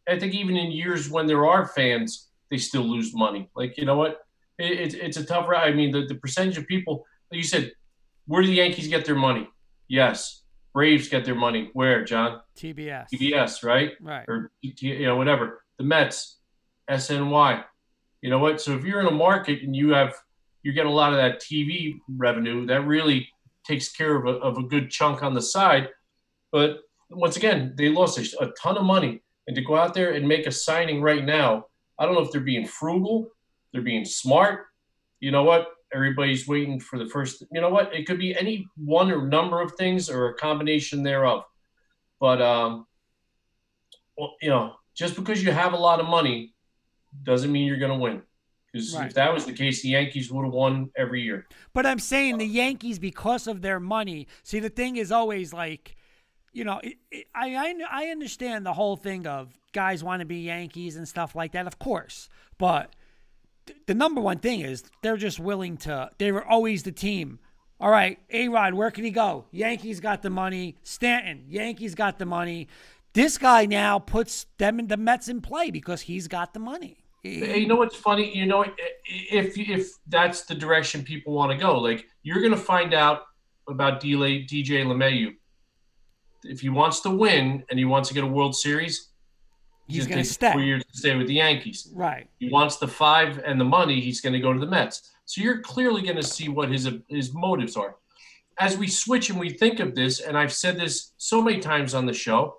[0.07, 3.49] I think even in years when there are fans, they still lose money.
[3.55, 4.21] Like, you know what?
[4.57, 5.47] It, it's it's a tough.
[5.47, 5.67] Ride.
[5.67, 7.71] I mean, the, the percentage of people, like you said,
[8.25, 9.49] where do the Yankees get their money?
[9.87, 11.69] Yes, Braves get their money.
[11.73, 12.41] Where, John?
[12.57, 13.07] TBS.
[13.13, 13.91] TBS, right?
[14.01, 14.25] Right.
[14.27, 16.38] or you know whatever the Mets,
[16.89, 17.63] SNY.
[18.21, 18.59] You know what?
[18.61, 20.13] So if you're in a market and you have
[20.63, 23.29] you get a lot of that TV revenue, that really
[23.65, 25.89] takes care of a, of a good chunk on the side.
[26.51, 26.79] But
[27.09, 30.27] once again, they lost a, a ton of money, and to go out there and
[30.27, 31.65] make a signing right now,
[31.97, 33.29] I don't know if they're being frugal,
[33.71, 34.65] they're being smart.
[35.19, 35.67] You know what?
[35.93, 37.43] Everybody's waiting for the first.
[37.51, 37.93] You know what?
[37.93, 41.43] It could be any one or number of things or a combination thereof.
[42.19, 42.85] But um,
[44.17, 46.53] well, you know, just because you have a lot of money
[47.23, 48.21] doesn't mean you're going to win.
[48.71, 49.07] Because Right.
[49.07, 51.47] if that was the case, the Yankees would have won every year.
[51.73, 54.27] But I'm saying the Yankees, because of their money.
[54.43, 55.95] See, the thing is always like,
[56.53, 60.25] you know, it, it, I, I I understand the whole thing of guys want to
[60.25, 62.29] be Yankees and stuff like that, of course.
[62.59, 62.95] But
[63.65, 66.11] th- the number one thing is they're just willing to.
[66.19, 67.39] They were always the team.
[67.79, 69.45] All right, A Rod, where can he go?
[69.51, 70.75] Yankees got the money.
[70.83, 72.67] Stanton, Yankees got the money.
[73.13, 76.98] This guy now puts them in the Mets in play because he's got the money.
[77.23, 78.35] Hey, you know what's funny?
[78.35, 78.65] You know,
[79.05, 83.23] if if that's the direction people want to go, like you're going to find out
[83.67, 85.35] about DJ DJ LeMahieu.
[86.43, 89.09] If he wants to win and he wants to get a World Series,
[89.89, 90.51] He's gonna gonna stay.
[90.51, 91.91] Four years to stay with the Yankees.
[91.93, 92.29] Right.
[92.37, 93.99] He wants the five and the money.
[93.99, 95.11] He's going to go to the Mets.
[95.25, 97.95] So you're clearly going to see what his his motives are.
[98.59, 101.95] As we switch and we think of this, and I've said this so many times
[101.95, 102.57] on the show,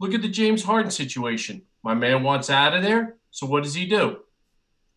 [0.00, 1.62] look at the James Harden situation.
[1.84, 3.16] My man wants out of there.
[3.34, 4.18] So what does he do?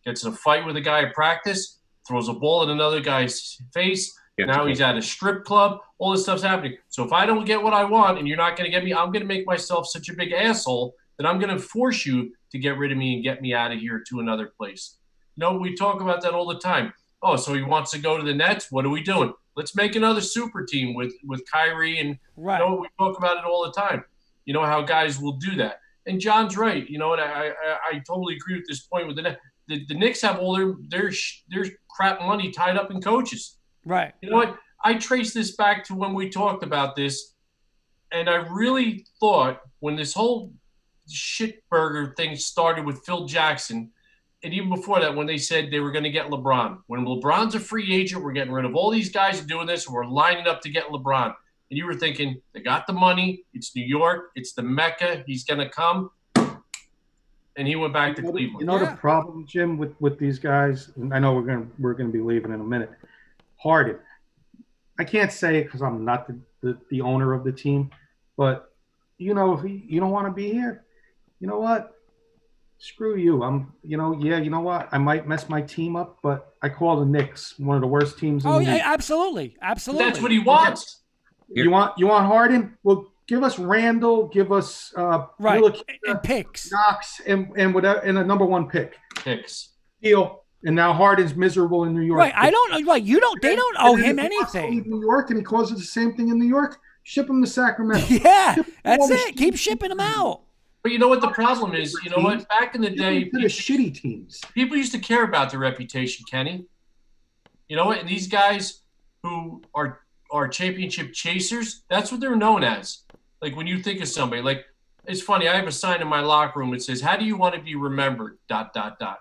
[0.04, 3.58] Gets in a fight with a guy at practice, throws a ball at another guy's
[3.74, 4.16] face.
[4.38, 5.80] Gets now he's at a strip club.
[5.98, 6.76] All this stuff's happening.
[6.88, 8.94] So if I don't get what I want and you're not going to get me,
[8.94, 12.32] I'm going to make myself such a big asshole that I'm going to force you
[12.52, 14.98] to get rid of me and get me out of here to another place.
[15.34, 16.92] You know, we talk about that all the time.
[17.20, 18.70] Oh, so he wants to go to the Nets.
[18.70, 19.32] What are we doing?
[19.56, 22.60] Let's make another super team with with Kyrie and Right.
[22.60, 24.04] you know, we talk about it all the time.
[24.44, 25.80] You know how guys will do that.
[26.08, 26.88] And John's right.
[26.90, 27.52] You know and I, I
[27.92, 29.38] I totally agree with this point with the.
[29.68, 31.12] The, the Knicks have all their their
[31.50, 33.58] their crap money tied up in coaches.
[33.84, 34.14] Right.
[34.22, 34.56] You know what?
[34.82, 37.34] I trace this back to when we talked about this,
[38.10, 40.54] and I really thought when this whole
[41.10, 43.90] shitburger thing started with Phil Jackson,
[44.42, 46.78] and even before that, when they said they were going to get LeBron.
[46.86, 49.94] When LeBron's a free agent, we're getting rid of all these guys doing this, and
[49.94, 51.34] we're lining up to get LeBron.
[51.70, 53.44] And you were thinking, they got the money.
[53.52, 54.30] It's New York.
[54.34, 55.22] It's the Mecca.
[55.26, 56.10] He's going to come.
[57.56, 58.60] And he went back to You know, Cleveland.
[58.60, 58.90] You know Yeah.
[58.92, 60.92] the problem, Jim, with with these guys.
[60.96, 62.90] And I know we're gonna we're gonna be leaving in a minute.
[63.56, 63.98] Harden.
[64.96, 67.90] I can't say it because I'm not the, the the owner of the team,
[68.36, 68.72] but
[69.18, 70.84] you know if you you don't want to be here,
[71.40, 71.94] you know what?
[72.78, 73.42] Screw you.
[73.42, 74.88] I'm you know yeah you know what?
[74.92, 78.18] I might mess my team up, but I call the Knicks one of the worst
[78.20, 78.82] teams in Oh the yeah, league.
[78.84, 80.04] absolutely, absolutely.
[80.06, 81.00] That's what he wants.
[81.48, 82.76] You want you want Harden?
[82.82, 85.76] Well, give us Randle, give us uh, right Wheeler,
[86.06, 86.70] and picks.
[86.70, 88.96] Knox, and and whatever, and a number one pick.
[89.16, 89.70] Picks.
[90.02, 90.44] Deal.
[90.64, 92.18] And now Harden's miserable in New York.
[92.18, 92.34] Right.
[92.34, 92.84] I don't.
[92.84, 93.02] Right.
[93.02, 93.40] You don't.
[93.40, 94.82] They don't owe him anything.
[94.86, 96.80] New York, and he causes the same thing in New York.
[97.04, 98.06] Ship him to Sacramento.
[98.08, 99.36] Yeah, that's it.
[99.36, 100.42] Keep shipping them out.
[100.82, 101.96] But you know what the problem is?
[102.04, 102.48] You know what?
[102.48, 104.40] Back in the day, people, the shitty teams.
[104.52, 106.66] People used to care about their reputation, Kenny.
[107.68, 107.98] You know what?
[107.98, 108.80] And these guys
[109.22, 110.00] who are
[110.30, 113.02] are championship chasers, that's what they're known as.
[113.40, 114.64] Like when you think of somebody, like
[115.06, 115.48] it's funny.
[115.48, 117.60] I have a sign in my locker room that says, "How do you want to
[117.62, 119.20] be remembered?" Dot dot dot.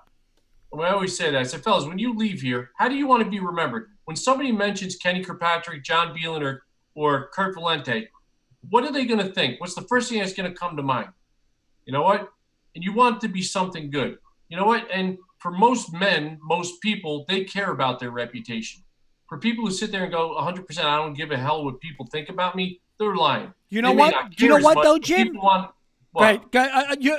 [0.73, 1.39] And I always say that.
[1.39, 3.91] I said, fellas, when you leave here, how do you want to be remembered?
[4.03, 6.63] When somebody mentions Kenny Kirkpatrick, John Beilein, or
[6.93, 8.07] or Kurt Valente,
[8.69, 9.61] what are they going to think?
[9.61, 11.09] What's the first thing that's going to come to mind?
[11.85, 12.29] You know what?
[12.75, 14.17] And you want to be something good.
[14.49, 14.88] You know what?
[14.91, 18.84] And for most men, most people, they care about their reputation.
[19.27, 22.05] For people who sit there and go 100%, I don't give a hell what people
[22.05, 23.53] think about me, they're lying.
[23.69, 24.39] You know what?
[24.39, 25.35] You know what though, Jim?
[25.35, 25.71] Want,
[26.19, 26.41] Right.
[26.55, 27.17] Uh, uh, you,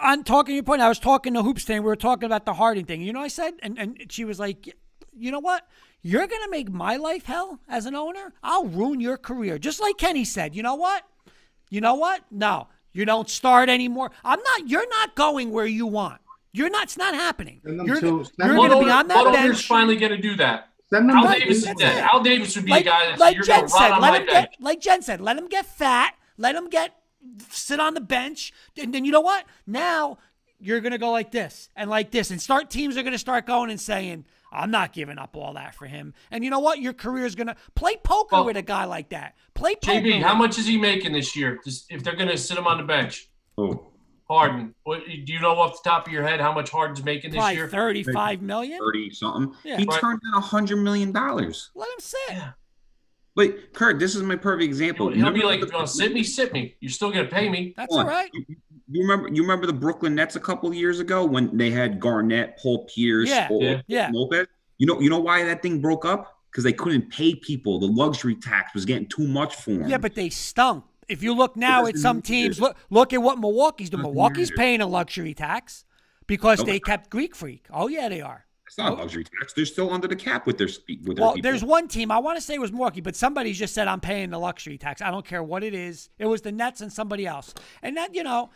[0.00, 0.82] I'm talking your point.
[0.82, 1.74] I was talking to Hoopstain.
[1.76, 3.02] We were talking about the Harden thing.
[3.02, 4.74] You know, I said, and, and she was like,
[5.16, 5.66] you know what?
[6.02, 8.32] You're going to make my life hell as an owner.
[8.42, 9.58] I'll ruin your career.
[9.58, 10.56] Just like Kenny said.
[10.56, 11.04] You know what?
[11.70, 12.24] You know what?
[12.30, 14.10] No, you don't start anymore.
[14.24, 14.68] I'm not.
[14.68, 16.20] You're not going where you want.
[16.52, 16.84] You're not.
[16.84, 17.60] It's not happening.
[17.64, 19.66] You're, you're going to be on that bench.
[19.68, 20.68] finally going to do that.
[20.92, 22.04] Al Davis is dead.
[22.04, 23.98] Al Davis would be like, a guy that like you're Jen said.
[23.98, 25.20] Let him get, like Jen said.
[25.20, 26.14] Let him get fat.
[26.36, 26.96] Let him get
[27.50, 29.44] sit on the bench, and then you know what?
[29.66, 30.18] Now
[30.58, 33.18] you're going to go like this and like this, and start teams are going to
[33.18, 36.60] start going and saying, "I'm not giving up all that for him." And you know
[36.60, 36.80] what?
[36.80, 39.34] Your career is going to play poker well, with a guy like that.
[39.54, 40.00] Play poker.
[40.00, 41.58] JB, how much is he making this year?
[41.64, 43.28] Just, if they're going to sit him on the bench.
[43.56, 43.91] Oh.
[44.32, 44.74] Harden.
[44.84, 47.38] What, do you know off the top of your head how much Harden's making this
[47.38, 47.68] Probably year?
[47.68, 48.78] Thirty-five million.
[48.78, 49.54] Thirty something.
[49.64, 49.76] Yeah.
[49.76, 50.00] He right.
[50.00, 51.70] turned in a hundred million dollars.
[51.74, 52.20] Let him sit.
[52.30, 52.50] Yeah.
[53.34, 55.08] But Kurt, this is my perfect example.
[55.08, 56.76] He'll, he'll be like, the, "Sit me, sit me.
[56.80, 58.30] You're still gonna pay me." That's all right.
[58.34, 58.56] You,
[58.90, 59.28] you, remember?
[59.28, 63.30] You remember the Brooklyn Nets a couple years ago when they had Garnett, Paul Pierce,
[63.30, 64.10] yeah, Paul, yeah.
[64.12, 64.46] Lopez.
[64.78, 66.38] You know, you know why that thing broke up?
[66.50, 67.78] Because they couldn't pay people.
[67.78, 69.88] The luxury tax was getting too much for them.
[69.88, 70.84] Yeah, but they stunk.
[71.08, 74.02] If you look now at some teams, look look at what Milwaukee's doing.
[74.02, 75.84] Milwaukee's paying a luxury tax
[76.26, 77.66] because they kept Greek Freak.
[77.70, 78.46] Oh yeah, they are.
[78.66, 78.98] It's not a oh.
[79.00, 79.52] luxury tax.
[79.52, 81.42] They're still under the cap with their with their Well, people.
[81.42, 84.00] there's one team I want to say it was Milwaukee, but somebody just said I'm
[84.00, 85.02] paying the luxury tax.
[85.02, 86.08] I don't care what it is.
[86.18, 87.52] It was the Nets and somebody else,
[87.82, 88.50] and that you know,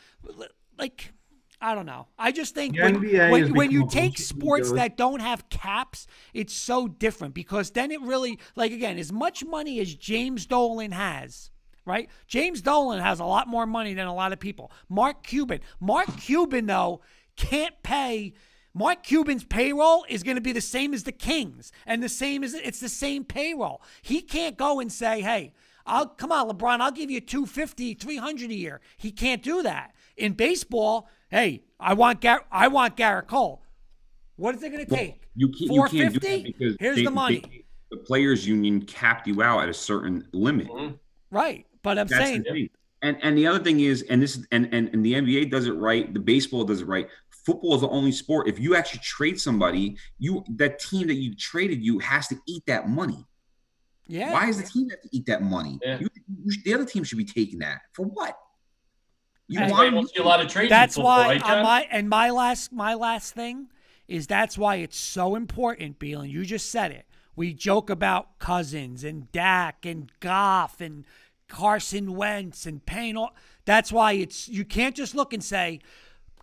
[0.79, 1.13] like
[1.61, 2.07] I don't know.
[2.19, 6.87] I just think when, when, when you take sports that don't have caps, it's so
[6.87, 11.51] different because then it really like again as much money as James Dolan has.
[11.87, 14.71] Right, James Dolan has a lot more money than a lot of people.
[14.89, 17.01] Mark Cuban, Mark Cuban though
[17.37, 18.35] can't pay
[18.77, 22.45] Mark Cuban's payroll is going to be the same as the Kings, and the same
[22.45, 23.81] as it's the same payroll.
[24.03, 25.55] He can't go and say, "Hey,
[25.87, 29.95] I'll come on, LeBron, I'll give you 250, 300 a year." He can't do that.
[30.19, 33.63] In baseball, hey, I want Gar- I want Gerrit Cole.
[34.37, 35.09] What is it going to take?
[35.09, 37.41] Well, you can't, you can't do that because here's they, the money.
[37.41, 40.69] They, the players union capped you out at a certain limit.
[40.69, 40.97] Mm-hmm.
[41.31, 42.69] Right, but I'm That's saying.
[43.03, 45.73] And and the other thing is, and this and, and and the NBA does it
[45.73, 47.07] right, the baseball does it right
[47.47, 48.49] football is the only sport.
[48.49, 52.65] If you actually trade somebody, you that team that you traded you has to eat
[52.67, 53.25] that money.
[54.09, 54.33] Yeah.
[54.33, 55.79] Why is the team have to eat that money?
[55.83, 56.01] Yeah.
[56.01, 56.09] You,
[56.45, 58.37] you, the other team should be taking that for what?
[59.49, 60.71] You and want see a lot of trades.
[60.71, 63.69] That's football, why right, my and my last my last thing
[64.09, 67.07] is that's why it's so important, Beal, and you just said it.
[67.37, 71.05] We joke about Cousins and Dak and Goff and
[71.49, 73.19] Carson Wentz and Payne.
[73.65, 75.81] That's why it's you can't just look and say,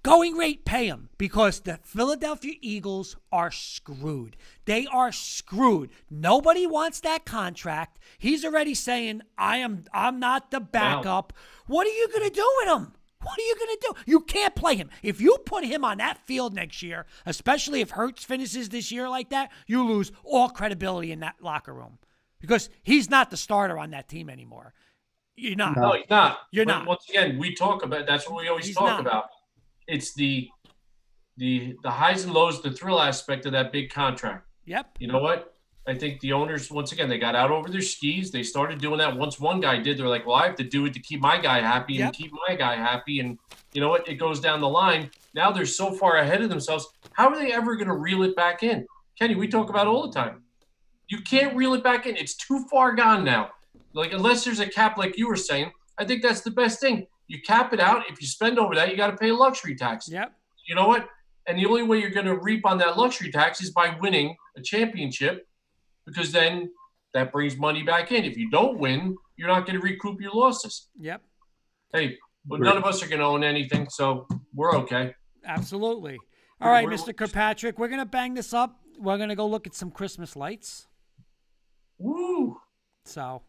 [0.03, 4.35] Going rate, pay him because the Philadelphia Eagles are screwed.
[4.65, 5.91] They are screwed.
[6.09, 7.99] Nobody wants that contract.
[8.17, 9.85] He's already saying, "I am.
[9.93, 11.39] I'm not the backup." Wow.
[11.67, 12.93] What are you going to do with him?
[13.21, 14.11] What are you going to do?
[14.11, 14.89] You can't play him.
[15.01, 19.07] If you put him on that field next year, especially if Hurts finishes this year
[19.07, 21.99] like that, you lose all credibility in that locker room
[22.41, 24.73] because he's not the starter on that team anymore.
[25.35, 25.75] You're not.
[25.75, 26.39] No, he's not.
[26.51, 26.85] You're not.
[26.85, 28.99] Once again, we talk about that's what we always he's talk not.
[29.01, 29.25] about
[29.87, 30.49] it's the
[31.37, 34.47] the the highs and lows, the thrill aspect of that big contract.
[34.65, 34.97] Yep.
[34.99, 35.55] You know what?
[35.85, 38.31] I think the owners once again they got out over their skis.
[38.31, 39.97] They started doing that once one guy did.
[39.97, 42.31] They're like, well, I have to do it to keep my guy happy and keep
[42.47, 43.19] my guy happy.
[43.19, 43.37] And
[43.73, 44.07] you know what?
[44.07, 45.11] It goes down the line.
[45.33, 46.87] Now they're so far ahead of themselves.
[47.11, 48.85] How are they ever going to reel it back in?
[49.19, 50.43] Kenny, we talk about all the time.
[51.09, 52.15] You can't reel it back in.
[52.15, 53.49] It's too far gone now.
[53.93, 57.07] Like unless there's a cap, like you were saying, I think that's the best thing.
[57.27, 58.03] You cap it out.
[58.09, 60.09] If you spend over that, you got to pay a luxury tax.
[60.09, 60.33] Yep.
[60.67, 61.07] You know what?
[61.47, 64.35] And the only way you're going to reap on that luxury tax is by winning
[64.57, 65.47] a championship,
[66.05, 66.69] because then
[67.13, 68.23] that brings money back in.
[68.23, 70.87] If you don't win, you're not going to recoup your losses.
[70.99, 71.21] Yep.
[71.91, 75.13] Hey, but none of us are going to own anything, so we're okay.
[75.45, 76.17] Absolutely.
[76.61, 77.15] All right, We're- Mr.
[77.15, 78.79] Kirkpatrick, we're gonna bang this up.
[78.97, 80.87] We're gonna go look at some Christmas lights.
[81.97, 82.57] Woo!
[83.05, 83.43] So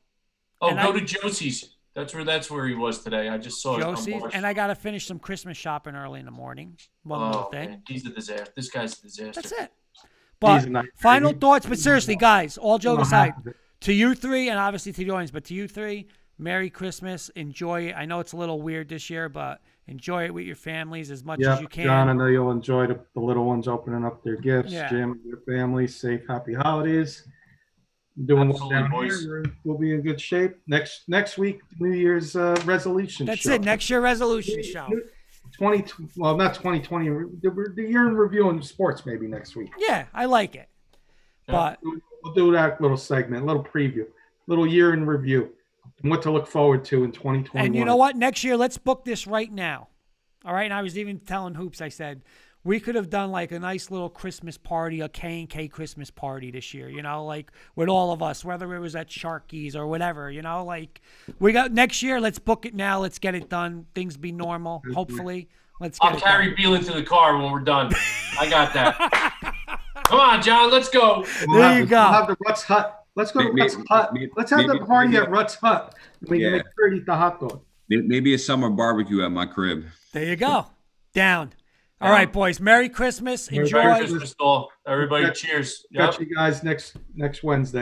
[0.65, 1.71] Oh, And go I- to Josie's.
[1.95, 3.29] That's where that's where he was today.
[3.29, 3.83] I just saw it.
[3.83, 4.33] Josie's, Marsh.
[4.35, 6.77] and I gotta finish some Christmas shopping early in the morning.
[7.05, 7.71] One oh, more Oh, thing.
[7.71, 8.53] man, he's a disaster.
[8.57, 9.41] This guy's a disaster.
[9.41, 9.73] That's it.
[10.41, 11.67] But final thoughts.
[11.67, 13.61] But seriously, guys, all joke aside, happy with it.
[13.83, 17.29] to you three, and obviously to the audience, but to you three, Merry Christmas.
[17.31, 17.93] Enjoy it.
[17.97, 21.23] I know it's a little weird this year, but enjoy it with your families as
[21.25, 21.85] much Yeah, as you can.
[21.85, 24.73] John, I know you'll enjoy the, the little ones opening up their gifts.
[24.73, 24.91] Yeah.
[24.91, 27.29] Jim, your family, safe, happy holidays.
[28.27, 29.21] Doing well Absolutely, down boys.
[29.23, 29.31] here.
[29.41, 30.53] We're- We'll be in good shape.
[30.69, 33.27] Next next week, New Year's uh, resolution.
[33.27, 33.53] That's show.
[33.53, 33.63] it.
[33.63, 34.89] Next year resolution show.
[35.59, 35.85] 20,
[36.17, 37.09] well, not 2020,
[37.43, 39.71] the, the year in review in sports maybe next week.
[39.79, 40.69] Yeah, I like it.
[41.47, 44.07] But We'll do that little segment, little preview,
[44.47, 45.51] little year in review,
[46.03, 47.67] and what to look forward to in 2021.
[47.67, 48.17] And you know what?
[48.17, 49.89] Next year, let's book this right now.
[50.45, 50.65] All right.
[50.65, 52.23] And I was even telling Hoops, I said,
[52.65, 56.11] we could have done like a nice little Christmas party, a K and K Christmas
[56.11, 59.77] party this year, you know, like with all of us, whether it was at Sharky's
[59.77, 61.03] or whatever, you know, like
[61.39, 63.01] we got next year, let's book it now.
[63.01, 63.87] Let's get it done.
[63.95, 64.93] Things be normal, mm-hmm.
[64.95, 65.49] hopefully.
[65.81, 67.93] Let's get I'll it carry Beal into the car when we're done.
[68.41, 69.81] I got that.
[70.05, 70.71] Come on, John.
[70.71, 71.25] Let's go.
[71.47, 71.97] We'll There have you the- go.
[72.03, 73.05] We'll have the Rutt's Hut.
[73.17, 74.13] Let's go to Maybe- Rutt's Hut.
[74.13, 75.95] maybe- Let's have the party maybe- at Rutt's Hut.
[76.29, 76.49] We Yeah.
[76.51, 77.61] can make sure to eat the hot dog.
[77.89, 79.85] Maybe a summer barbecue at my crib.
[80.13, 80.67] There you go.
[81.13, 81.53] Down.
[82.05, 82.19] All Down.
[82.19, 82.61] right, boys.
[82.61, 83.51] Merry Christmas.
[83.51, 83.83] Merry Enjoy.
[83.83, 84.69] Merry Christmas, all.
[84.87, 85.87] Everybody, Catch- cheers.
[85.91, 86.11] Yep.
[86.11, 87.73] Catch you guys next next Wednesday.